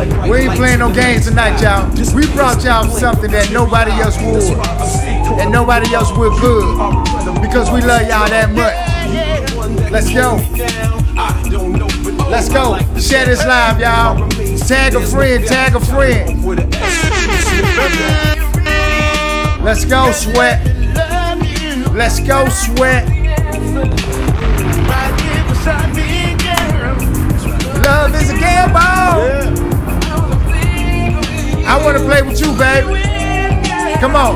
[0.00, 1.86] We ain't playing no games tonight, y'all.
[2.14, 4.56] We brought y'all something that nobody else would.
[5.38, 7.42] and nobody else would put.
[7.42, 9.90] Because we love y'all that much.
[9.90, 10.36] Let's go.
[12.30, 12.78] Let's go.
[12.98, 14.26] Share this live, y'all.
[14.66, 16.44] Tag a friend, tag a friend.
[19.62, 20.64] Let's go, sweat.
[21.92, 23.06] Let's go, sweat.
[27.84, 29.59] Love is a gamble.
[31.70, 32.98] I want to play with you, baby.
[34.00, 34.34] Come on.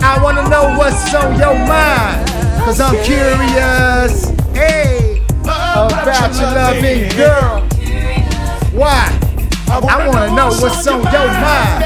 [0.00, 2.28] I want to know what's on your mind.
[2.62, 4.30] Cause I'm curious.
[4.54, 7.66] Hey, about your loving girl.
[8.70, 9.10] Why?
[9.66, 11.84] I want to know what's on your mind.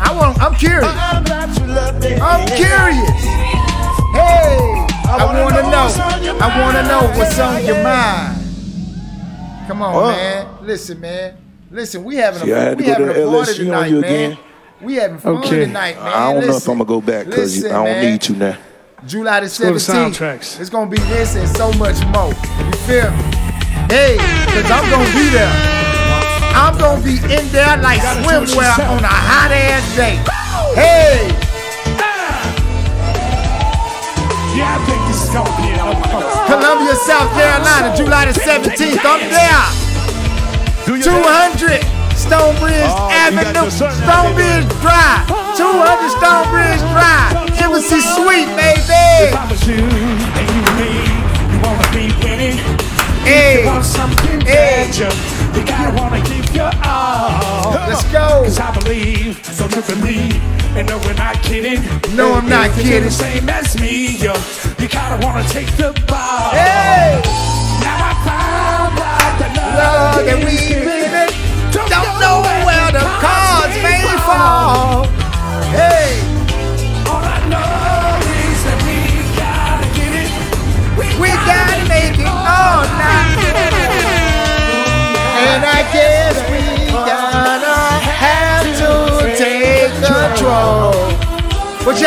[0.00, 0.86] I want, I'm curious.
[0.88, 3.20] I'm curious.
[4.16, 5.88] Hey, I want to know.
[6.40, 8.38] I want to know what's on your mind.
[9.66, 10.46] Come on, man.
[10.62, 11.39] Listen, man.
[11.70, 13.58] Listen, we having See, I a had to we go having to a party LSU
[13.60, 14.04] on tonight, you man.
[14.32, 14.38] again.
[14.80, 15.64] We having fun Okay.
[15.66, 16.06] tonight, man.
[16.12, 18.04] I don't know if I'm gonna go back because I don't man.
[18.10, 18.56] need you now.
[19.06, 19.78] July the 17th.
[19.94, 20.60] soundtracks.
[20.60, 22.32] It's gonna be this and so much more.
[22.34, 23.22] You feel me?
[23.88, 24.16] Hey,
[24.50, 25.52] cause I'm gonna be there.
[26.58, 30.16] I'm gonna be in there like swimwear on a hot ass day.
[30.74, 31.28] Hey,
[34.58, 36.10] Yeah, I think this is gonna be an open.
[36.50, 38.98] Columbia, South Carolina, July the 17th.
[39.04, 39.89] I'm there.
[41.02, 41.80] 200
[42.16, 45.24] Stonebridge Oh, Avenue, your son out Stonebridge Drive.
[45.56, 47.32] 200 Stonebridge Drive.
[47.64, 49.32] Embassy Suite, If baby.
[49.32, 50.92] I was you and you me,
[51.48, 52.58] you wanna be winning.
[53.24, 54.90] Hey, You want something Hey.
[54.92, 57.72] You gotta wanna give your all.
[57.88, 58.44] let's go.
[58.44, 60.40] Cause I believe, so look at me.
[60.76, 61.80] And no, we're not kidding.
[62.14, 63.04] No, I'm not kidding.
[63.04, 64.34] the same as me, yo,
[64.78, 66.50] you gotta wanna take the ball.
[66.52, 67.20] Hey.
[67.80, 68.59] Now I found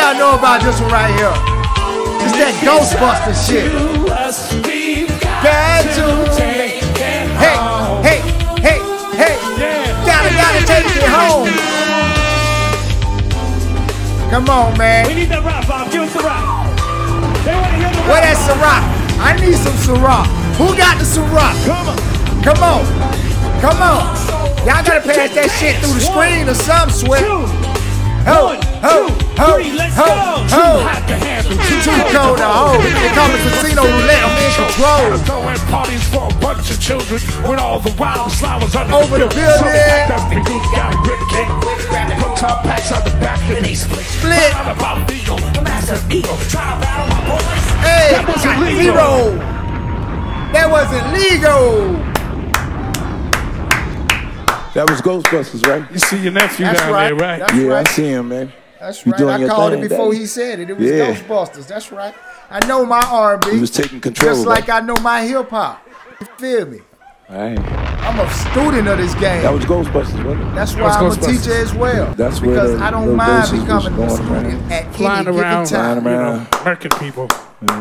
[0.04, 1.32] y'all know about this one right here?
[2.20, 3.72] It's that Ghostbuster shit.
[5.40, 8.04] Got to take it Hey, home.
[8.04, 8.20] hey,
[8.60, 8.78] hey,
[9.16, 9.34] hey.
[9.56, 10.04] Yeah.
[10.04, 11.48] Gotta, gotta take it home.
[14.28, 15.06] Come on, man.
[15.08, 15.90] We need that rap, Bob.
[15.90, 16.44] Give us the rap.
[17.44, 18.08] They want to hear the rap.
[18.12, 18.82] Where that Ciroc?
[19.24, 20.26] I need some Ciroc.
[20.60, 21.54] Who got the Ciroc?
[21.64, 21.96] Come on.
[22.44, 22.84] Come on.
[23.64, 24.04] Come on.
[24.68, 27.20] Y'all gotta pass that shit through the screen or some sweat.
[27.24, 27.48] Two.
[28.28, 30.46] Ho, One, ho, two, ho, three, let's ho, go.
[30.54, 30.66] ho.
[30.86, 32.80] Hot to handle, too Too cold to hold.
[32.84, 34.22] They call it casino roulette.
[34.24, 35.04] I'm in control.
[35.10, 39.18] i Throwing parties for a bunch of children with all the wild flowers under Over
[39.18, 39.58] the building.
[39.58, 41.50] So they packed up the goose, got a rib cake.
[42.20, 44.04] Put top packs on the back and they split.
[44.06, 44.50] Split.
[44.54, 45.36] All about legal.
[45.54, 46.36] The master eagle.
[46.48, 47.64] Try to battle my boys.
[47.82, 48.82] Hey, That wasn't got legal.
[48.82, 49.54] zero.
[50.54, 52.14] That wasn't legal.
[54.74, 55.88] That was Ghostbusters, right?
[55.92, 57.06] You see your nephew That's down right.
[57.08, 57.38] there, right?
[57.38, 57.86] That's yeah, right.
[57.88, 58.52] I see him, man.
[58.84, 59.40] That's You right.
[59.42, 60.18] I called thing, it before Daddy.
[60.18, 60.68] he said it.
[60.68, 61.14] It was Yeah.
[61.14, 61.66] Ghostbusters.
[61.66, 62.14] That's right.
[62.50, 63.52] I know my R&B.
[63.52, 64.34] He was taking control.
[64.34, 65.80] Just like I know my hip hop.
[66.20, 66.80] You feel me?
[67.30, 67.58] All right.
[67.58, 69.40] I'm a student of this game.
[69.42, 70.54] That was Ghostbusters, wasn't it?
[70.54, 72.12] That's why was I'm a teacher as well.
[72.12, 74.72] That's where because the I don't mind becoming a going student around.
[74.72, 76.02] at Flying any around, given time.
[76.02, 76.46] Flying you know, around.
[76.50, 77.28] murking people.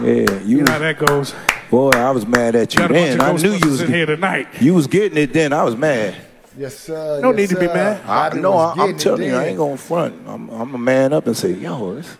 [0.05, 1.35] Yeah, you, You know how that goes.
[1.69, 3.19] boy, I was mad at you Got a then.
[3.19, 4.47] I knew you was in here tonight.
[4.61, 5.51] you was getting it then.
[5.51, 6.15] I was mad.
[6.57, 7.19] Yes, sir.
[7.21, 7.73] No yes, need to be sir.
[7.73, 8.01] mad.
[8.05, 8.51] I Bobby know.
[8.51, 10.15] was I, I'm telling you, I ain't gonna front.
[10.27, 12.17] I'm, I'm a man up and say, yo, this,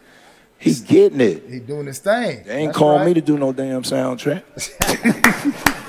[0.58, 1.44] he getting it.
[1.50, 2.44] He doing his thing.
[2.46, 3.08] They ain't That's call right.
[3.08, 4.44] me to do no damn soundtrack.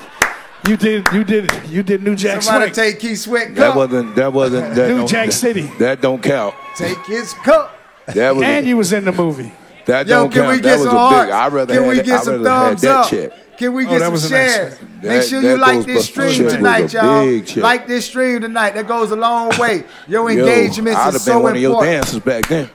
[0.67, 2.91] You did, you did, you did New Jack Somebody Swing.
[2.93, 4.15] take Keith Sweat That wasn't.
[4.15, 4.73] That wasn't.
[4.73, 5.61] That New Jack that- City.
[5.77, 6.55] That don't count.
[6.75, 7.77] Take his cup.
[8.07, 8.43] That was.
[8.45, 9.51] and you was in the movie.
[9.85, 10.55] that Yo, don't can count.
[10.55, 11.31] we that get was a big.
[11.31, 13.09] I rather Can had we get I some rather had thumbs that up?
[13.11, 13.31] check.
[13.57, 14.81] Can we Oh, get that some was nice shares?
[14.81, 17.61] Make That- sure that you like this stream tonight, a y'all.
[17.63, 18.73] Like this stream tonight.
[18.75, 19.83] That goes a long way.
[20.07, 21.93] Your Yo, engagements I'd is have been so one of your important.
[22.03, 22.69] dancers back then.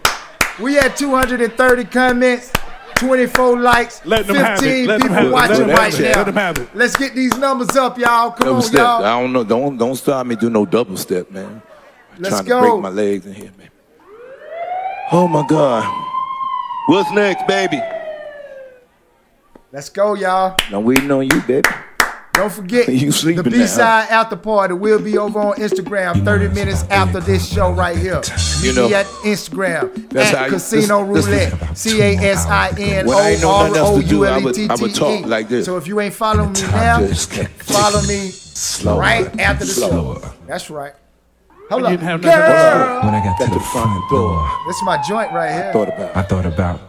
[0.59, 2.51] We had 230 comments,
[2.97, 4.63] 24 likes, Let them have it.
[4.63, 5.33] 15 Let them people have it.
[5.33, 6.03] watching Let them right have it.
[6.05, 6.17] now.
[6.17, 6.69] Let them have it.
[6.75, 8.31] Let's get these numbers up, y'all.
[8.33, 8.79] Come Double on, step.
[8.79, 9.05] y'all.
[9.05, 9.45] I don't know.
[9.45, 10.37] Don't don't stop me.
[10.37, 11.63] Do no double step, man.
[12.19, 12.61] Let's trying go.
[12.63, 13.69] to break my legs in here, man.
[15.13, 15.85] Oh my God.
[16.87, 17.81] What's next, baby?
[19.73, 20.57] Let's go, y'all.
[20.73, 21.69] I'm waiting on you, baby.
[22.33, 26.25] Don't forget You the sleeping now, B side after party will be over on Instagram
[26.25, 28.21] 30 minutes after this show right here.
[28.61, 31.77] You You know, at Instagram that's at you- Casino this- this- Roulette.
[31.79, 34.07] C A S I N When I ain't know O nothing R else O to
[34.09, 35.25] do, U I L E would- T I would T talk E.
[35.25, 35.67] like this.
[35.67, 40.21] So if you ain't following me now, follow me slower right after the slower.
[40.21, 40.33] show.
[40.47, 40.93] That's right.
[41.69, 43.05] Hold You up, didn't have nothing girl.
[43.05, 45.73] When I got to the front door, This is my joint right here.
[45.73, 46.81] Thought about I thought about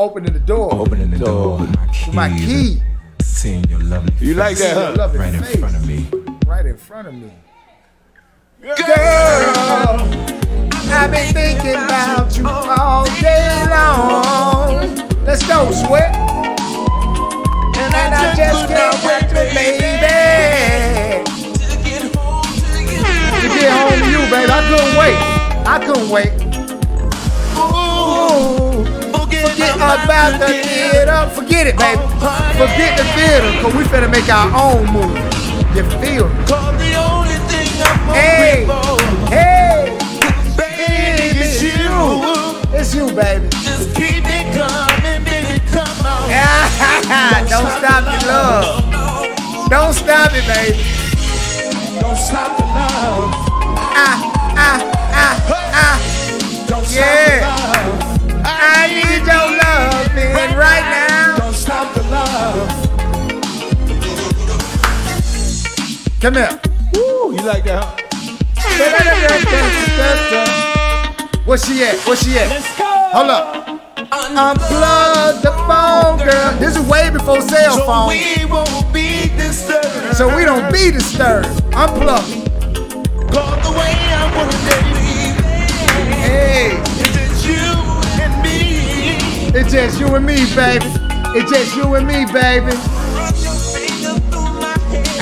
[0.00, 1.58] Opening the door opening the door.
[1.58, 2.06] with my key.
[2.06, 2.80] with my key
[3.20, 4.94] Seeing your lovely You like that, Your huh?
[4.96, 6.06] lovely right in front of me.
[6.46, 7.30] right in front of me.
[8.62, 8.76] Girl,
[10.88, 14.96] I've been thinking about you all day long.
[15.26, 16.16] Let's go, sweat.
[17.76, 20.00] And then I just can't wait to baby.
[23.36, 24.50] To get home to you, baby.
[24.50, 25.18] I couldn't wait.
[25.66, 26.32] I couldn't wait.
[27.56, 28.69] Ooh,
[29.46, 31.30] forget about the theater.
[31.34, 32.02] Forget it, baby.
[32.60, 35.20] Forget the theater, cause we finna make our own movie.
[35.74, 36.44] You feel me?
[38.12, 38.66] Hey,
[39.28, 39.96] hey,
[40.56, 42.76] baby, it's you.
[42.76, 43.48] It's you, baby.
[43.50, 46.28] Just keep it coming, baby, come on.
[47.48, 49.70] Don't stop your love.
[49.70, 50.82] Don't stop it, baby.
[52.00, 53.30] Don't stop the love.
[53.94, 54.18] Ah,
[54.56, 54.80] ah,
[55.12, 55.36] ah,
[55.72, 56.66] ah.
[56.68, 58.09] Don't yeah.
[58.58, 61.36] I need your love, man, right now.
[61.38, 62.90] Don't stop the love.
[66.20, 66.60] Come here.
[66.94, 67.96] Woo, you like that, huh?
[71.44, 71.96] Where she at?
[72.06, 72.48] Where she at?
[72.48, 72.84] Let's go.
[72.84, 73.66] Hold up.
[73.96, 76.58] Unplug the phone, girl.
[76.58, 78.08] This is way before cell phone.
[78.08, 80.16] We won't be disturbed.
[80.16, 81.48] So we don't be disturbed.
[81.72, 82.50] Unplug.
[83.32, 84.58] Cause the way I want to
[86.20, 86.89] Hey,
[89.54, 90.86] it's just you and me, baby.
[91.36, 92.72] It's just you and me, baby.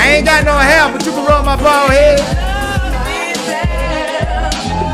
[0.00, 2.18] I ain't got no hair, but you can rub my bald head.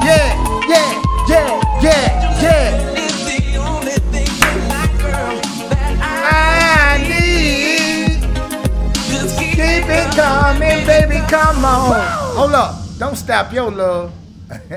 [0.05, 0.31] Yeah,
[0.69, 2.91] yeah, yeah, yeah, yeah.
[6.27, 8.21] I need.
[9.37, 11.21] Keep it coming, baby.
[11.29, 12.01] Come on.
[12.37, 12.75] Hold up.
[12.99, 14.13] Don't stop your love.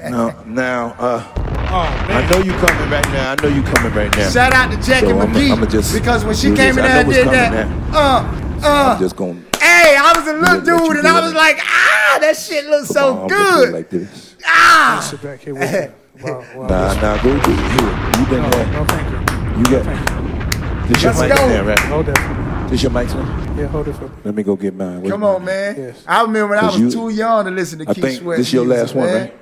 [0.09, 1.23] No, now, uh,
[1.69, 1.73] Oh,
[2.09, 3.31] I know you coming right now.
[3.31, 4.29] I know you coming right now.
[4.29, 5.51] Shout out to Jackie So I'ma- McGee.
[5.51, 6.77] I'ma just because when she came this.
[6.77, 10.27] in there know and did coming that, uh, uh, I'm just gonna hey, I was
[10.27, 11.23] a little dude and do I it.
[11.23, 13.73] was like, ah, that shit looks so I'm gonna do it good.
[13.73, 14.35] like this.
[14.45, 15.87] Ah, Sit back here with me.
[16.23, 16.67] Wow, wow.
[16.67, 17.45] Nah, nah, go do it.
[17.45, 18.67] Here, you been No, there.
[18.73, 19.59] no, thank you.
[19.59, 20.87] You got.
[20.87, 21.47] This your Let's mic go.
[21.47, 21.79] there, right?
[21.79, 22.63] Hold that for me.
[22.63, 23.55] This is your mic in?
[23.55, 24.09] Yeah, hold it for me.
[24.23, 25.03] Let me go get mine.
[25.03, 25.77] Wait come on, minute.
[25.77, 25.87] man.
[25.89, 26.03] Yes.
[26.07, 28.21] I remember when I 'Cause was you- too young to listen to I Keith think
[28.21, 28.37] Sweat.
[28.39, 29.21] this your music, last one, man.
[29.21, 29.33] right?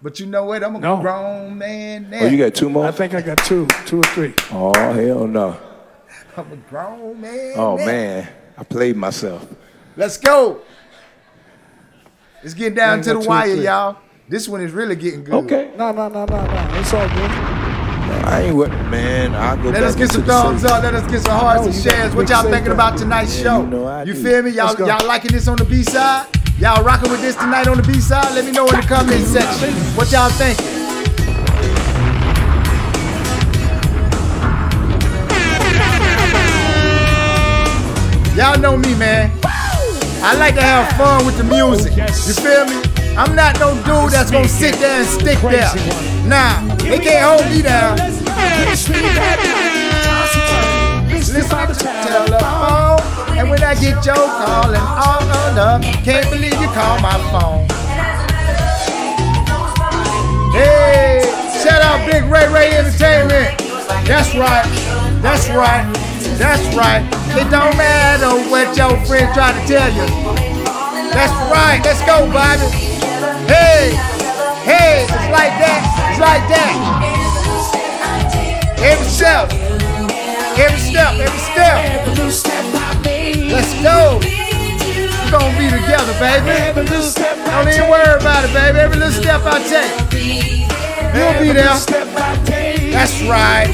[0.00, 0.62] But you know what?
[0.62, 0.96] I'm a No.
[0.98, 2.20] grown man now.
[2.20, 2.86] Oh, you got two more?
[2.86, 4.32] I think I got two, two or three.
[4.52, 5.56] Oh hell no!
[6.36, 7.54] I'm a grown man.
[7.56, 7.84] Oh now.
[7.84, 9.44] man, I played myself.
[9.96, 10.60] Let's go.
[12.42, 13.64] Let's get down Man, to the got two wire, three.
[13.64, 13.96] y'all.
[14.28, 15.34] This one is really getting good.
[15.44, 16.68] Okay, No, no, no, no, no.
[16.78, 17.30] It's all good.
[18.24, 19.34] I ain't what man.
[19.34, 20.70] I go Let back us get into some the thumbs safe.
[20.70, 20.82] up.
[20.82, 22.10] Let us get some hearts and you got shares.
[22.10, 23.60] the What big y'all safe thinking back about tonight's Yeah, show?
[23.62, 24.22] you know I you do.
[24.22, 24.50] feel me?
[24.50, 24.86] Y'all, Let's go.
[24.86, 26.26] y'all liking this on the B side?
[26.58, 28.34] Y'all rocking with this tonight on the B side?
[28.34, 29.72] Let me know in the comment section.
[29.94, 30.66] What y'all thinking?
[38.36, 39.30] Y'all know me, man.
[40.20, 41.94] I like to have fun with the music.
[41.96, 42.82] You feel me?
[43.16, 45.72] I'm not no dude that's gonna sit there and stick there.
[46.26, 47.98] Nah, they can't hold me down.
[48.68, 48.94] Listen
[51.34, 52.87] to the telephone,
[53.38, 57.62] and when I get your call and all under, can't believe you call my phone.
[60.50, 61.22] Hey,
[61.62, 63.54] shout out Big Ray Ray Entertainment.
[64.10, 64.66] That's right.
[65.22, 65.86] That's right.
[66.34, 67.06] That's right.
[67.38, 70.06] It don't matter what your friends try to tell you.
[71.14, 71.78] That's right.
[71.84, 72.66] Let's go, Bobby.
[73.46, 73.94] Hey,
[74.66, 75.86] hey, it's like that.
[76.10, 76.74] It's like that.
[78.82, 79.52] Every step.
[80.58, 81.14] Every step.
[81.14, 82.77] Every step.
[83.58, 84.20] Let's go.
[84.22, 86.54] We're gonna be together, baby.
[86.78, 88.78] Don't even worry about it, baby.
[88.78, 89.90] Every little step I take.
[91.12, 91.74] You'll be there.
[92.92, 93.66] That's right.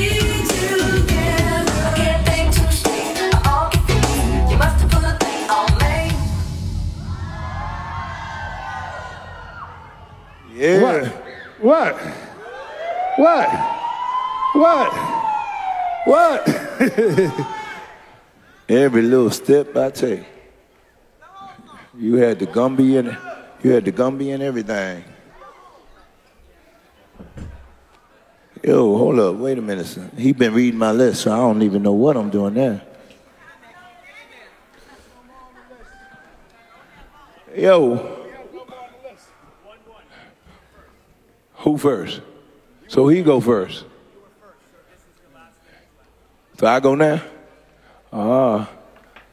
[10.55, 10.81] Yeah.
[10.81, 11.05] What?
[11.61, 11.95] What?
[14.55, 14.93] What?
[16.07, 17.51] What?
[18.69, 20.25] Every little step I take.
[21.97, 23.17] You had the Gumby and
[23.63, 25.05] you had the Gumby and everything.
[28.63, 29.85] Yo, hold up, wait a minute.
[29.85, 30.11] Son.
[30.17, 32.81] He been reading my list, so I don't even know what I'm doing there.
[37.55, 38.23] Yo.
[41.57, 42.23] Who first?
[42.89, 43.85] So he go first.
[46.59, 47.23] So I go now?
[48.17, 48.71] Ah,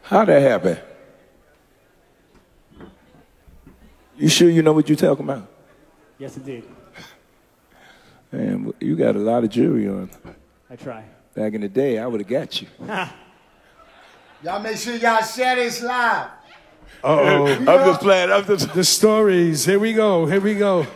[0.02, 0.76] how'd that happen?
[4.18, 5.48] You sure you know what you're talking about?
[6.18, 6.64] Yes, it did.
[8.32, 10.10] Man, you got a lot of jewelry on.
[10.68, 11.04] I try.
[11.36, 12.68] Back in the day, I would have got you.
[14.44, 16.28] Y'all make sure y'all share this live.
[17.04, 17.46] Uh-oh.
[17.54, 18.32] I'm just playing.
[18.32, 18.74] I'm just.
[18.74, 19.64] The stories.
[19.64, 20.26] Here we go.
[20.26, 20.88] Here we go.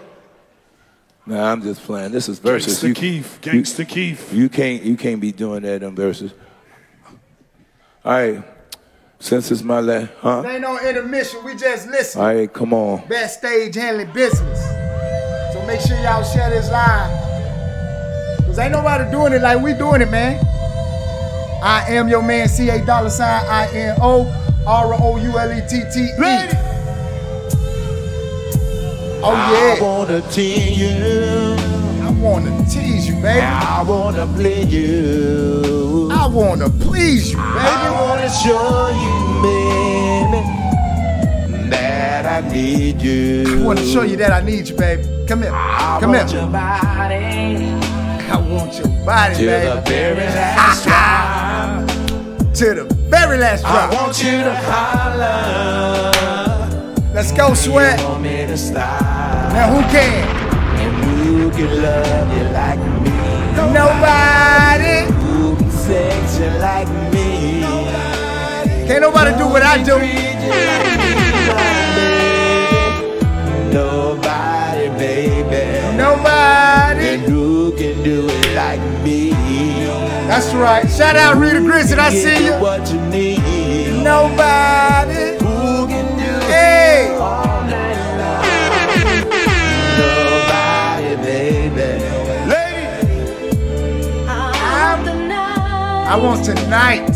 [1.27, 2.11] Nah, I'm just playing.
[2.11, 2.83] This is Verzuz.
[2.83, 3.39] Gangsta Keith.
[3.41, 4.33] Gangsta Keith.
[4.33, 4.81] You can't.
[4.81, 6.33] You can't be doing that on Verzuz.
[8.05, 8.43] All right.
[9.17, 10.41] Since it's my last, huh?
[10.43, 11.43] There ain't no intermission.
[11.43, 12.21] We just listen.
[12.21, 13.07] All right, come on.
[13.07, 14.61] Best stage handling business.
[15.53, 17.09] So make sure y'all share this live.
[18.45, 20.39] Cause ain't nobody doing it like we doing it, man.
[21.63, 24.27] I am your man, C A dollar sign I N O
[24.67, 26.11] R O U L E T T E.
[29.23, 29.77] Oh yeah.
[29.77, 31.84] I wanna tease you.
[32.15, 33.41] I wanna tease you, baby.
[33.41, 36.09] I wanna play you.
[36.11, 37.45] I wanna please you, baby.
[37.45, 40.41] I wanna show you, baby,
[41.69, 43.43] that I need you.
[43.61, 45.03] I wanna show you that I need you, baby.
[45.27, 45.51] Come here.
[45.51, 46.39] Come want here.
[46.39, 47.73] your body
[48.31, 49.65] I want your body, to baby.
[49.65, 51.87] To the very last drop.
[52.53, 53.91] to the very last drop.
[53.91, 56.11] I want you to holler.
[57.13, 57.99] Let's go, sweat.
[58.01, 59.01] Want me to stop.
[59.51, 60.34] Now who can?
[61.55, 63.11] Can love you like me?
[63.71, 65.07] Nobody.
[65.23, 67.61] Who can sex you like me?
[68.85, 69.95] Can't nobody do what I do.
[73.71, 75.95] Nobody, baby.
[75.95, 77.07] Nobody.
[77.07, 79.31] And who can do it like me?
[80.27, 80.85] That's right.
[80.89, 81.97] Shout out Rita Grizzly.
[81.97, 82.53] I see you.
[82.59, 84.03] What you need?
[84.03, 85.24] Nobody.
[96.07, 97.09] I want tonight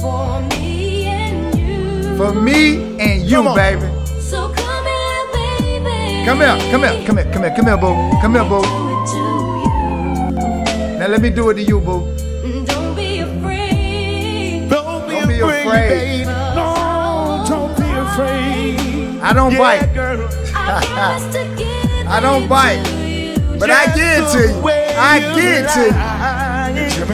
[0.00, 2.16] for me and you.
[2.16, 3.88] for me and you, baby.
[4.20, 6.24] So come here, baby.
[6.26, 6.56] Come here.
[6.70, 7.06] Come here.
[7.06, 7.32] Come here.
[7.32, 7.54] Come here.
[7.56, 8.20] Come here, boo.
[8.20, 8.62] Come here, boo.
[8.62, 10.98] Do it to you.
[10.98, 12.00] Now let me do it to you, boo.
[12.44, 14.68] Mm, don't be afraid.
[14.70, 15.88] Don't be Don't be afraid, afraid.
[15.88, 16.24] baby.
[16.54, 19.20] No, don't be afraid.
[19.22, 19.94] I don't Yeah, bite.
[19.94, 20.28] girl.
[20.54, 22.84] I promise to give I don't bite.
[22.84, 23.58] to you.
[23.58, 24.68] But I give it to you.
[24.98, 26.15] I give it to you.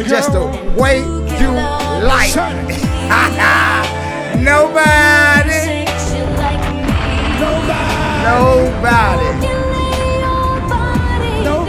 [0.00, 0.40] Just the
[0.80, 1.50] way you
[2.08, 2.34] like.
[4.40, 5.52] Nobody.
[5.52, 6.60] Takes you like.
[8.24, 9.30] Nobody.
[9.44, 11.68] Can lay your body down.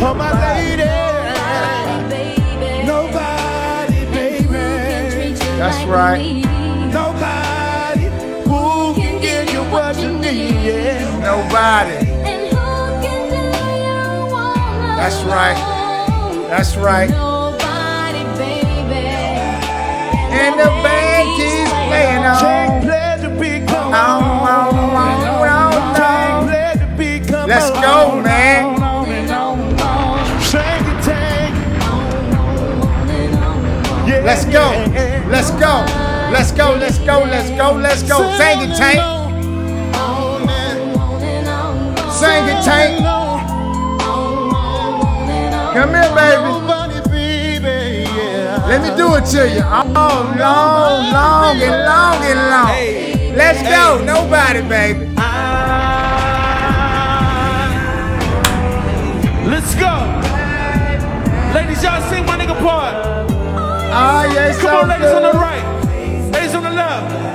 [0.00, 0.88] Oh, my lady.
[2.08, 2.86] Baby.
[2.86, 5.34] Nobody, baby.
[5.58, 6.20] That's right.
[6.90, 8.06] Nobody
[8.48, 10.52] who can give you what to me.
[11.20, 11.96] Nobody.
[12.24, 12.64] And who
[13.02, 14.30] can delay you need.
[14.32, 14.96] Nobody.
[14.96, 15.77] That's right.
[16.48, 17.10] That's right.
[17.10, 19.06] Nobody, baby.
[20.32, 22.82] And the band keeps playing Take on.
[22.82, 26.46] pleasure become On, on, on, on, Take on.
[26.48, 28.76] pleasure become Let's go, man.
[30.42, 31.54] Sing it, take.
[34.08, 34.70] Yeah, Let's go.
[34.72, 35.26] yeah.
[35.28, 35.84] Let's go.
[36.32, 36.74] Let's go.
[36.74, 37.24] Let's go.
[37.24, 37.72] Let's go.
[37.74, 38.18] Let's go.
[38.38, 39.00] Sing it, Tank.
[42.10, 43.17] Sing it, Tank.
[45.78, 46.50] Come here, baby.
[47.08, 48.66] Baby, yeah.
[48.66, 49.62] Let me do it to you.
[49.62, 52.74] Oh, long, long, and long, and long.
[53.36, 54.02] Let's go.
[54.04, 55.14] Nobody, baby.
[55.16, 55.38] Ah.
[59.46, 59.94] Let's go.
[61.54, 62.94] Ladies, y'all sing my nigga part.
[63.94, 65.64] Ah, oh, it's Come so on, ladies on the right.
[66.32, 67.28] Ladies on the left.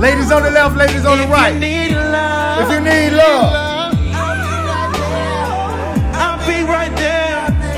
[0.00, 1.54] Ladies on the left, ladies on the right.
[1.56, 2.68] Need love.
[2.68, 3.65] If you need love,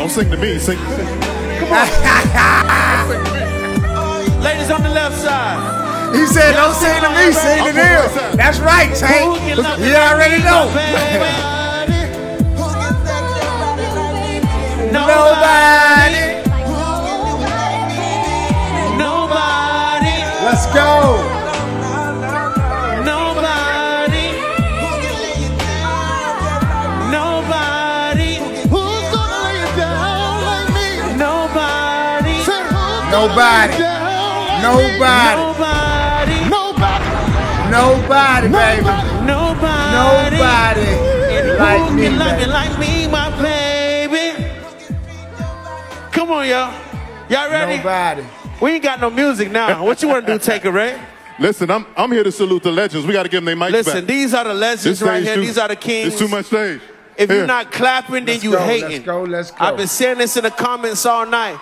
[0.08, 0.78] Don't sing to me, sing.
[0.78, 0.88] sing.
[4.40, 6.16] Ladies on the left side.
[6.16, 8.10] he said, don't sing to me, sing to them.
[8.34, 9.38] That's right, Tank.
[9.46, 9.62] You
[9.94, 10.72] already know.
[14.92, 16.40] Nobody.
[18.96, 20.24] Nobody.
[20.42, 21.37] Let's go.
[33.10, 33.72] Nobody.
[33.78, 35.42] gonna lay it down like Nobody.
[35.48, 36.34] Nobody.
[36.34, 36.48] me?
[36.50, 37.06] Nobody.
[37.70, 38.84] Nobody, baby.
[39.26, 39.92] Nobody.
[39.92, 40.86] Nobody
[41.36, 42.46] And like who me, can love baby.
[42.46, 44.44] me like me, my baby?
[46.12, 46.74] Come on, y'all.
[47.28, 47.76] Y'all ready?
[47.78, 48.22] Nobody.
[48.60, 49.84] We ain't got no music now.
[49.84, 51.00] What you want to do, Take a Ray?
[51.38, 53.06] Listen, I'm I'm here to salute the legends.
[53.06, 54.04] We got to give them their mics Listen, back.
[54.06, 55.34] these are the legends This right stage here.
[55.36, 56.08] too- These are the kings.
[56.08, 56.80] It's too much stage.
[57.16, 57.38] If Here.
[57.38, 58.90] you're not clapping, then Let's you go, hating.
[58.90, 59.56] let's go, let's go.
[59.60, 61.58] I've been saying this in the comments all night.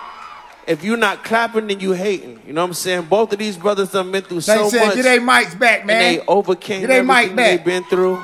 [0.67, 2.41] If you're not clapping, then you hating.
[2.45, 3.03] You know what I'm saying?
[3.03, 4.95] Both of these brothers done been through so said, much.
[4.95, 5.95] Get their mics back, man.
[6.01, 8.21] And they overcame get everything they've been through.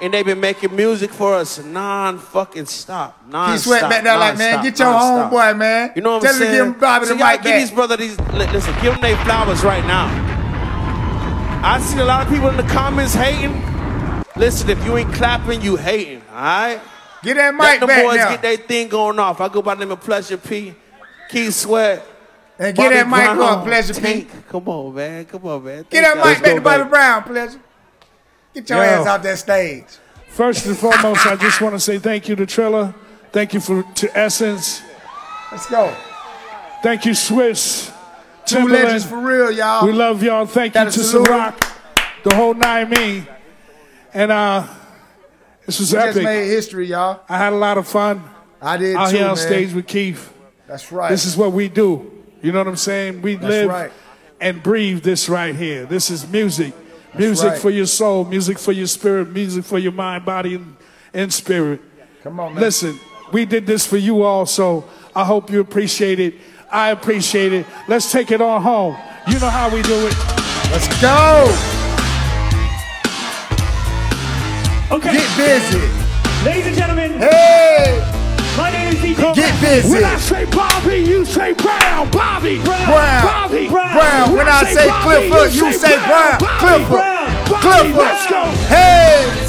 [0.00, 3.18] And they've been making music for us non-fucking stop.
[3.28, 5.92] Non He sweat back there like, man, get your homeboy, man.
[5.96, 6.64] You know what Tell I'm him to saying?
[6.66, 9.16] give him Bobby so the mic give these brothers these li- listen, give them their
[9.24, 10.06] flowers right now.
[11.64, 13.60] I see a lot of people in the comments hating.
[14.36, 16.80] Listen, if you ain't clapping, you hating, all right?
[17.22, 18.28] Get that mic Let the back boys now.
[18.30, 19.40] get their thing going off.
[19.40, 20.74] I go by the name of Pleasure P,
[21.28, 22.04] Keith Sweat.
[22.58, 24.00] And get that mic Brown, up, Pleasure P.
[24.00, 24.48] Tank.
[24.48, 25.24] Come on, man.
[25.26, 25.84] Come on, man.
[25.90, 26.26] Get Thank that y'all.
[26.34, 27.60] mic back to Bobby Brown, pleasure.
[28.54, 28.84] Get your Yo.
[28.84, 29.84] ass out that stage.
[30.28, 32.94] First and foremost, I just want to say thank you to Triller.
[33.32, 34.80] Thank you for to Essence.
[35.52, 35.94] Let's go.
[36.82, 37.92] Thank you, Swizz.
[38.46, 38.70] Two Timbaland.
[38.70, 39.86] legends for real, y'all.
[39.86, 40.46] We love y'all.
[40.46, 41.52] Thank you Gotta to salute 'em.
[41.52, 41.72] Ciroc,
[42.24, 43.26] the whole nine me.
[44.14, 44.66] And uh,
[45.66, 47.20] this was We just made history, y'all.
[47.28, 48.22] I had a lot of fun.
[48.62, 49.46] I did out too, here on man.
[49.46, 50.32] stage with Keith.
[50.66, 51.10] That's right.
[51.10, 52.12] This is what we do.
[52.42, 53.22] You know what I'm saying?
[53.22, 53.92] We That's live right.
[54.40, 55.86] and breathe this right here.
[55.86, 56.74] This is music.
[57.16, 57.58] music right.
[57.60, 60.76] for your soul, music for your spirit, music for your mind, body, and,
[61.14, 61.80] and spirit.
[62.22, 62.62] Come on, man.
[62.62, 62.98] Listen,
[63.32, 64.84] we did this for you all, so
[65.14, 66.34] I hope you appreciate it.
[66.70, 67.66] I appreciate it.
[67.88, 68.96] Let's take it on home.
[69.28, 70.14] You know how we do it.
[70.70, 71.46] Let's go.
[74.90, 75.12] Okay.
[75.14, 75.80] Get busy.
[76.44, 78.15] Ladies and gentlemen, Hey,
[78.96, 79.90] my name get busy.
[79.90, 82.10] When I say Bobby, you say Brown.
[82.10, 82.58] Bobby.
[82.62, 82.86] Brown.
[82.86, 83.22] Brown.
[83.22, 83.68] Bobby.
[83.68, 84.32] Brown.
[84.32, 86.38] When I say Bobby, Clifford, you say Brown.
[86.38, 86.58] Bobby.
[86.58, 86.88] Clifford.
[86.88, 87.26] Brown.
[87.48, 87.96] Bobby, Clifford.
[87.96, 88.44] Let's go.
[88.68, 89.46] Hey.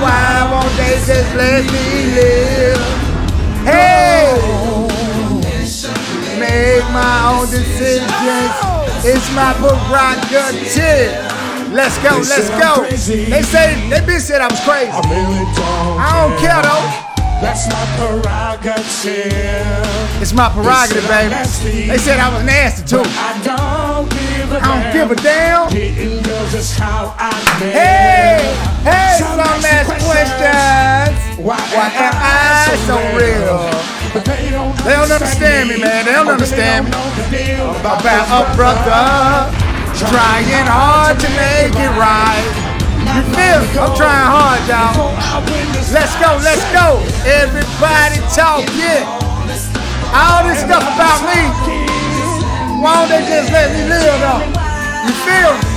[0.00, 2.78] Why won't they just let me live?
[3.64, 4.36] Hey.
[6.38, 8.74] Make my own decisions.
[9.06, 11.33] It's my prerogative.
[11.74, 12.86] Let's go, let's go.
[12.86, 14.94] They say they bitch said I was crazy.
[14.94, 16.86] I really don't I care though.
[17.42, 18.86] That's my prerogative.
[20.22, 21.34] It's my prerogative, baby.
[21.90, 23.02] They said I was nasty too.
[23.02, 25.66] I don't give a I don't give a damn.
[25.72, 27.74] Getting girls is how I live.
[27.74, 28.54] Hey,
[28.86, 31.42] hey, some ask questions.
[31.42, 33.66] Why, Why am I so real?
[34.14, 36.06] But they don't, They don't understand me, man.
[36.06, 36.94] They don't understand me.
[37.82, 42.42] About a brother trying hard to make it right.
[43.14, 43.78] You feel me?
[43.78, 45.14] I'm trying hard, y'all.
[45.94, 46.98] Let's go, let's go.
[47.22, 49.06] Everybody talk, yeah.
[50.10, 51.46] All this stuff about me.
[52.82, 54.42] Why don't they just let me live though?
[55.06, 55.74] You feel me?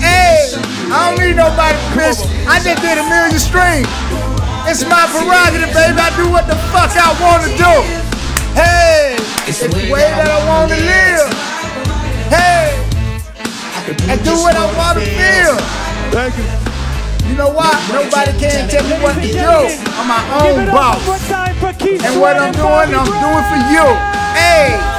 [0.00, 0.56] Hey,
[0.88, 2.24] I don't need nobody piss.
[2.48, 3.88] I just did a million streams.
[4.64, 5.98] It's my prerogative, baby.
[6.00, 7.72] I do what the fuck I want to do.
[8.56, 11.28] Hey, it's the way that I want to live.
[12.32, 12.85] Hey,
[13.88, 15.56] and do what I want to feel.
[16.10, 16.66] Thank you.
[17.30, 17.74] You know what?
[17.92, 19.38] Nobody can tell me what to do.
[19.38, 21.28] I'm my own it up one more boss.
[21.28, 23.86] time for Keith And what I'm doing, I'm doing for you.
[24.34, 24.96] Hey.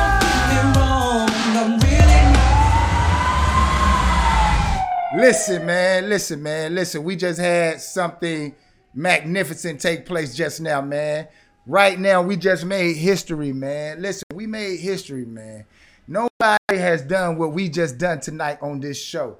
[5.17, 6.09] Listen, man.
[6.09, 6.75] Listen, man.
[6.75, 7.03] Listen.
[7.03, 8.53] We just had something
[8.93, 11.27] magnificent take place just now, man.
[11.65, 14.01] Right now, we just made history, man.
[14.01, 15.65] Listen, we made history, man.
[16.07, 19.39] Nobody has done what we just done tonight on this show.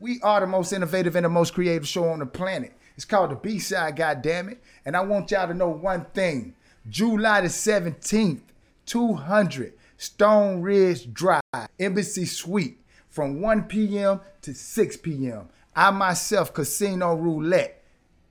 [0.00, 2.72] We are the most innovative and the most creative show on the planet.
[2.96, 4.58] It's called the B-Side, goddammit.
[4.84, 6.54] And I want y'all to know one thing.
[6.88, 8.40] July the 17th,
[8.86, 11.42] 200 Stone Ridge Drive,
[11.78, 14.20] Embassy Suite, from 1 p.m.
[14.42, 15.48] to 6 p.m.
[15.74, 17.84] I myself, Casino Roulette,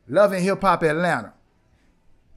[0.10, 1.34] Loving Hip Hop Atlanta,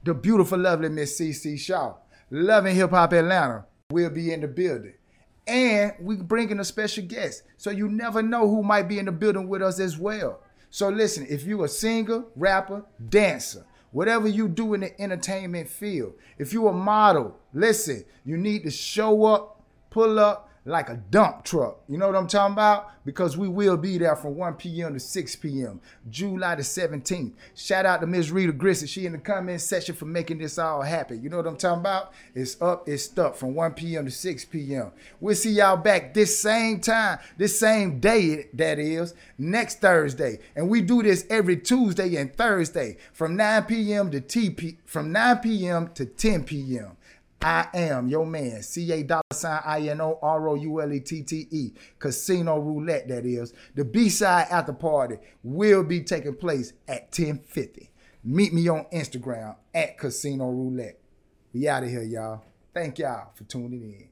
[0.03, 1.95] the beautiful, lovely Miss CC Shaw,
[2.29, 4.93] Loving Hip Hop Atlanta will be in the building.
[5.47, 7.43] And we bringing a special guest.
[7.57, 10.41] So you never know who might be in the building with us as well.
[10.69, 16.13] So listen, if you a singer, rapper, dancer, whatever you do in the entertainment field,
[16.37, 21.43] if you a model, listen, you need to show up, pull up like a dump
[21.43, 21.79] truck.
[21.87, 22.91] You know what I'm talking about?
[23.03, 24.93] Because we will be there from 1 p.m.
[24.93, 25.81] to 6 p.m.
[26.09, 27.33] July the 17th.
[27.55, 28.87] Shout out to Miss Rita Grissom.
[28.87, 31.23] She in the comment section for making this all happen.
[31.23, 32.13] You know what I'm talking about?
[32.35, 34.05] It's up, it's stuck from 1 p.m.
[34.05, 34.91] to 6 p.m.
[35.19, 40.39] We'll see y'all back this same time, this same day, that is, next Thursday.
[40.55, 44.11] And we do this every Tuesday and Thursday from 9 p.m.
[44.11, 45.89] to TP, from 9 p.m.
[45.95, 46.97] to 10 p.m.
[47.43, 50.93] I am your man, C A dollar sign I N O R O U L
[50.93, 53.53] E T T E, Casino Roulette, that is.
[53.73, 57.89] The B side after party will be taking place at 1050.
[58.23, 60.99] Meet me on Instagram at Casino Roulette.
[61.53, 62.43] We out of here, y'all.
[62.73, 64.10] Thank y'all for tuning in.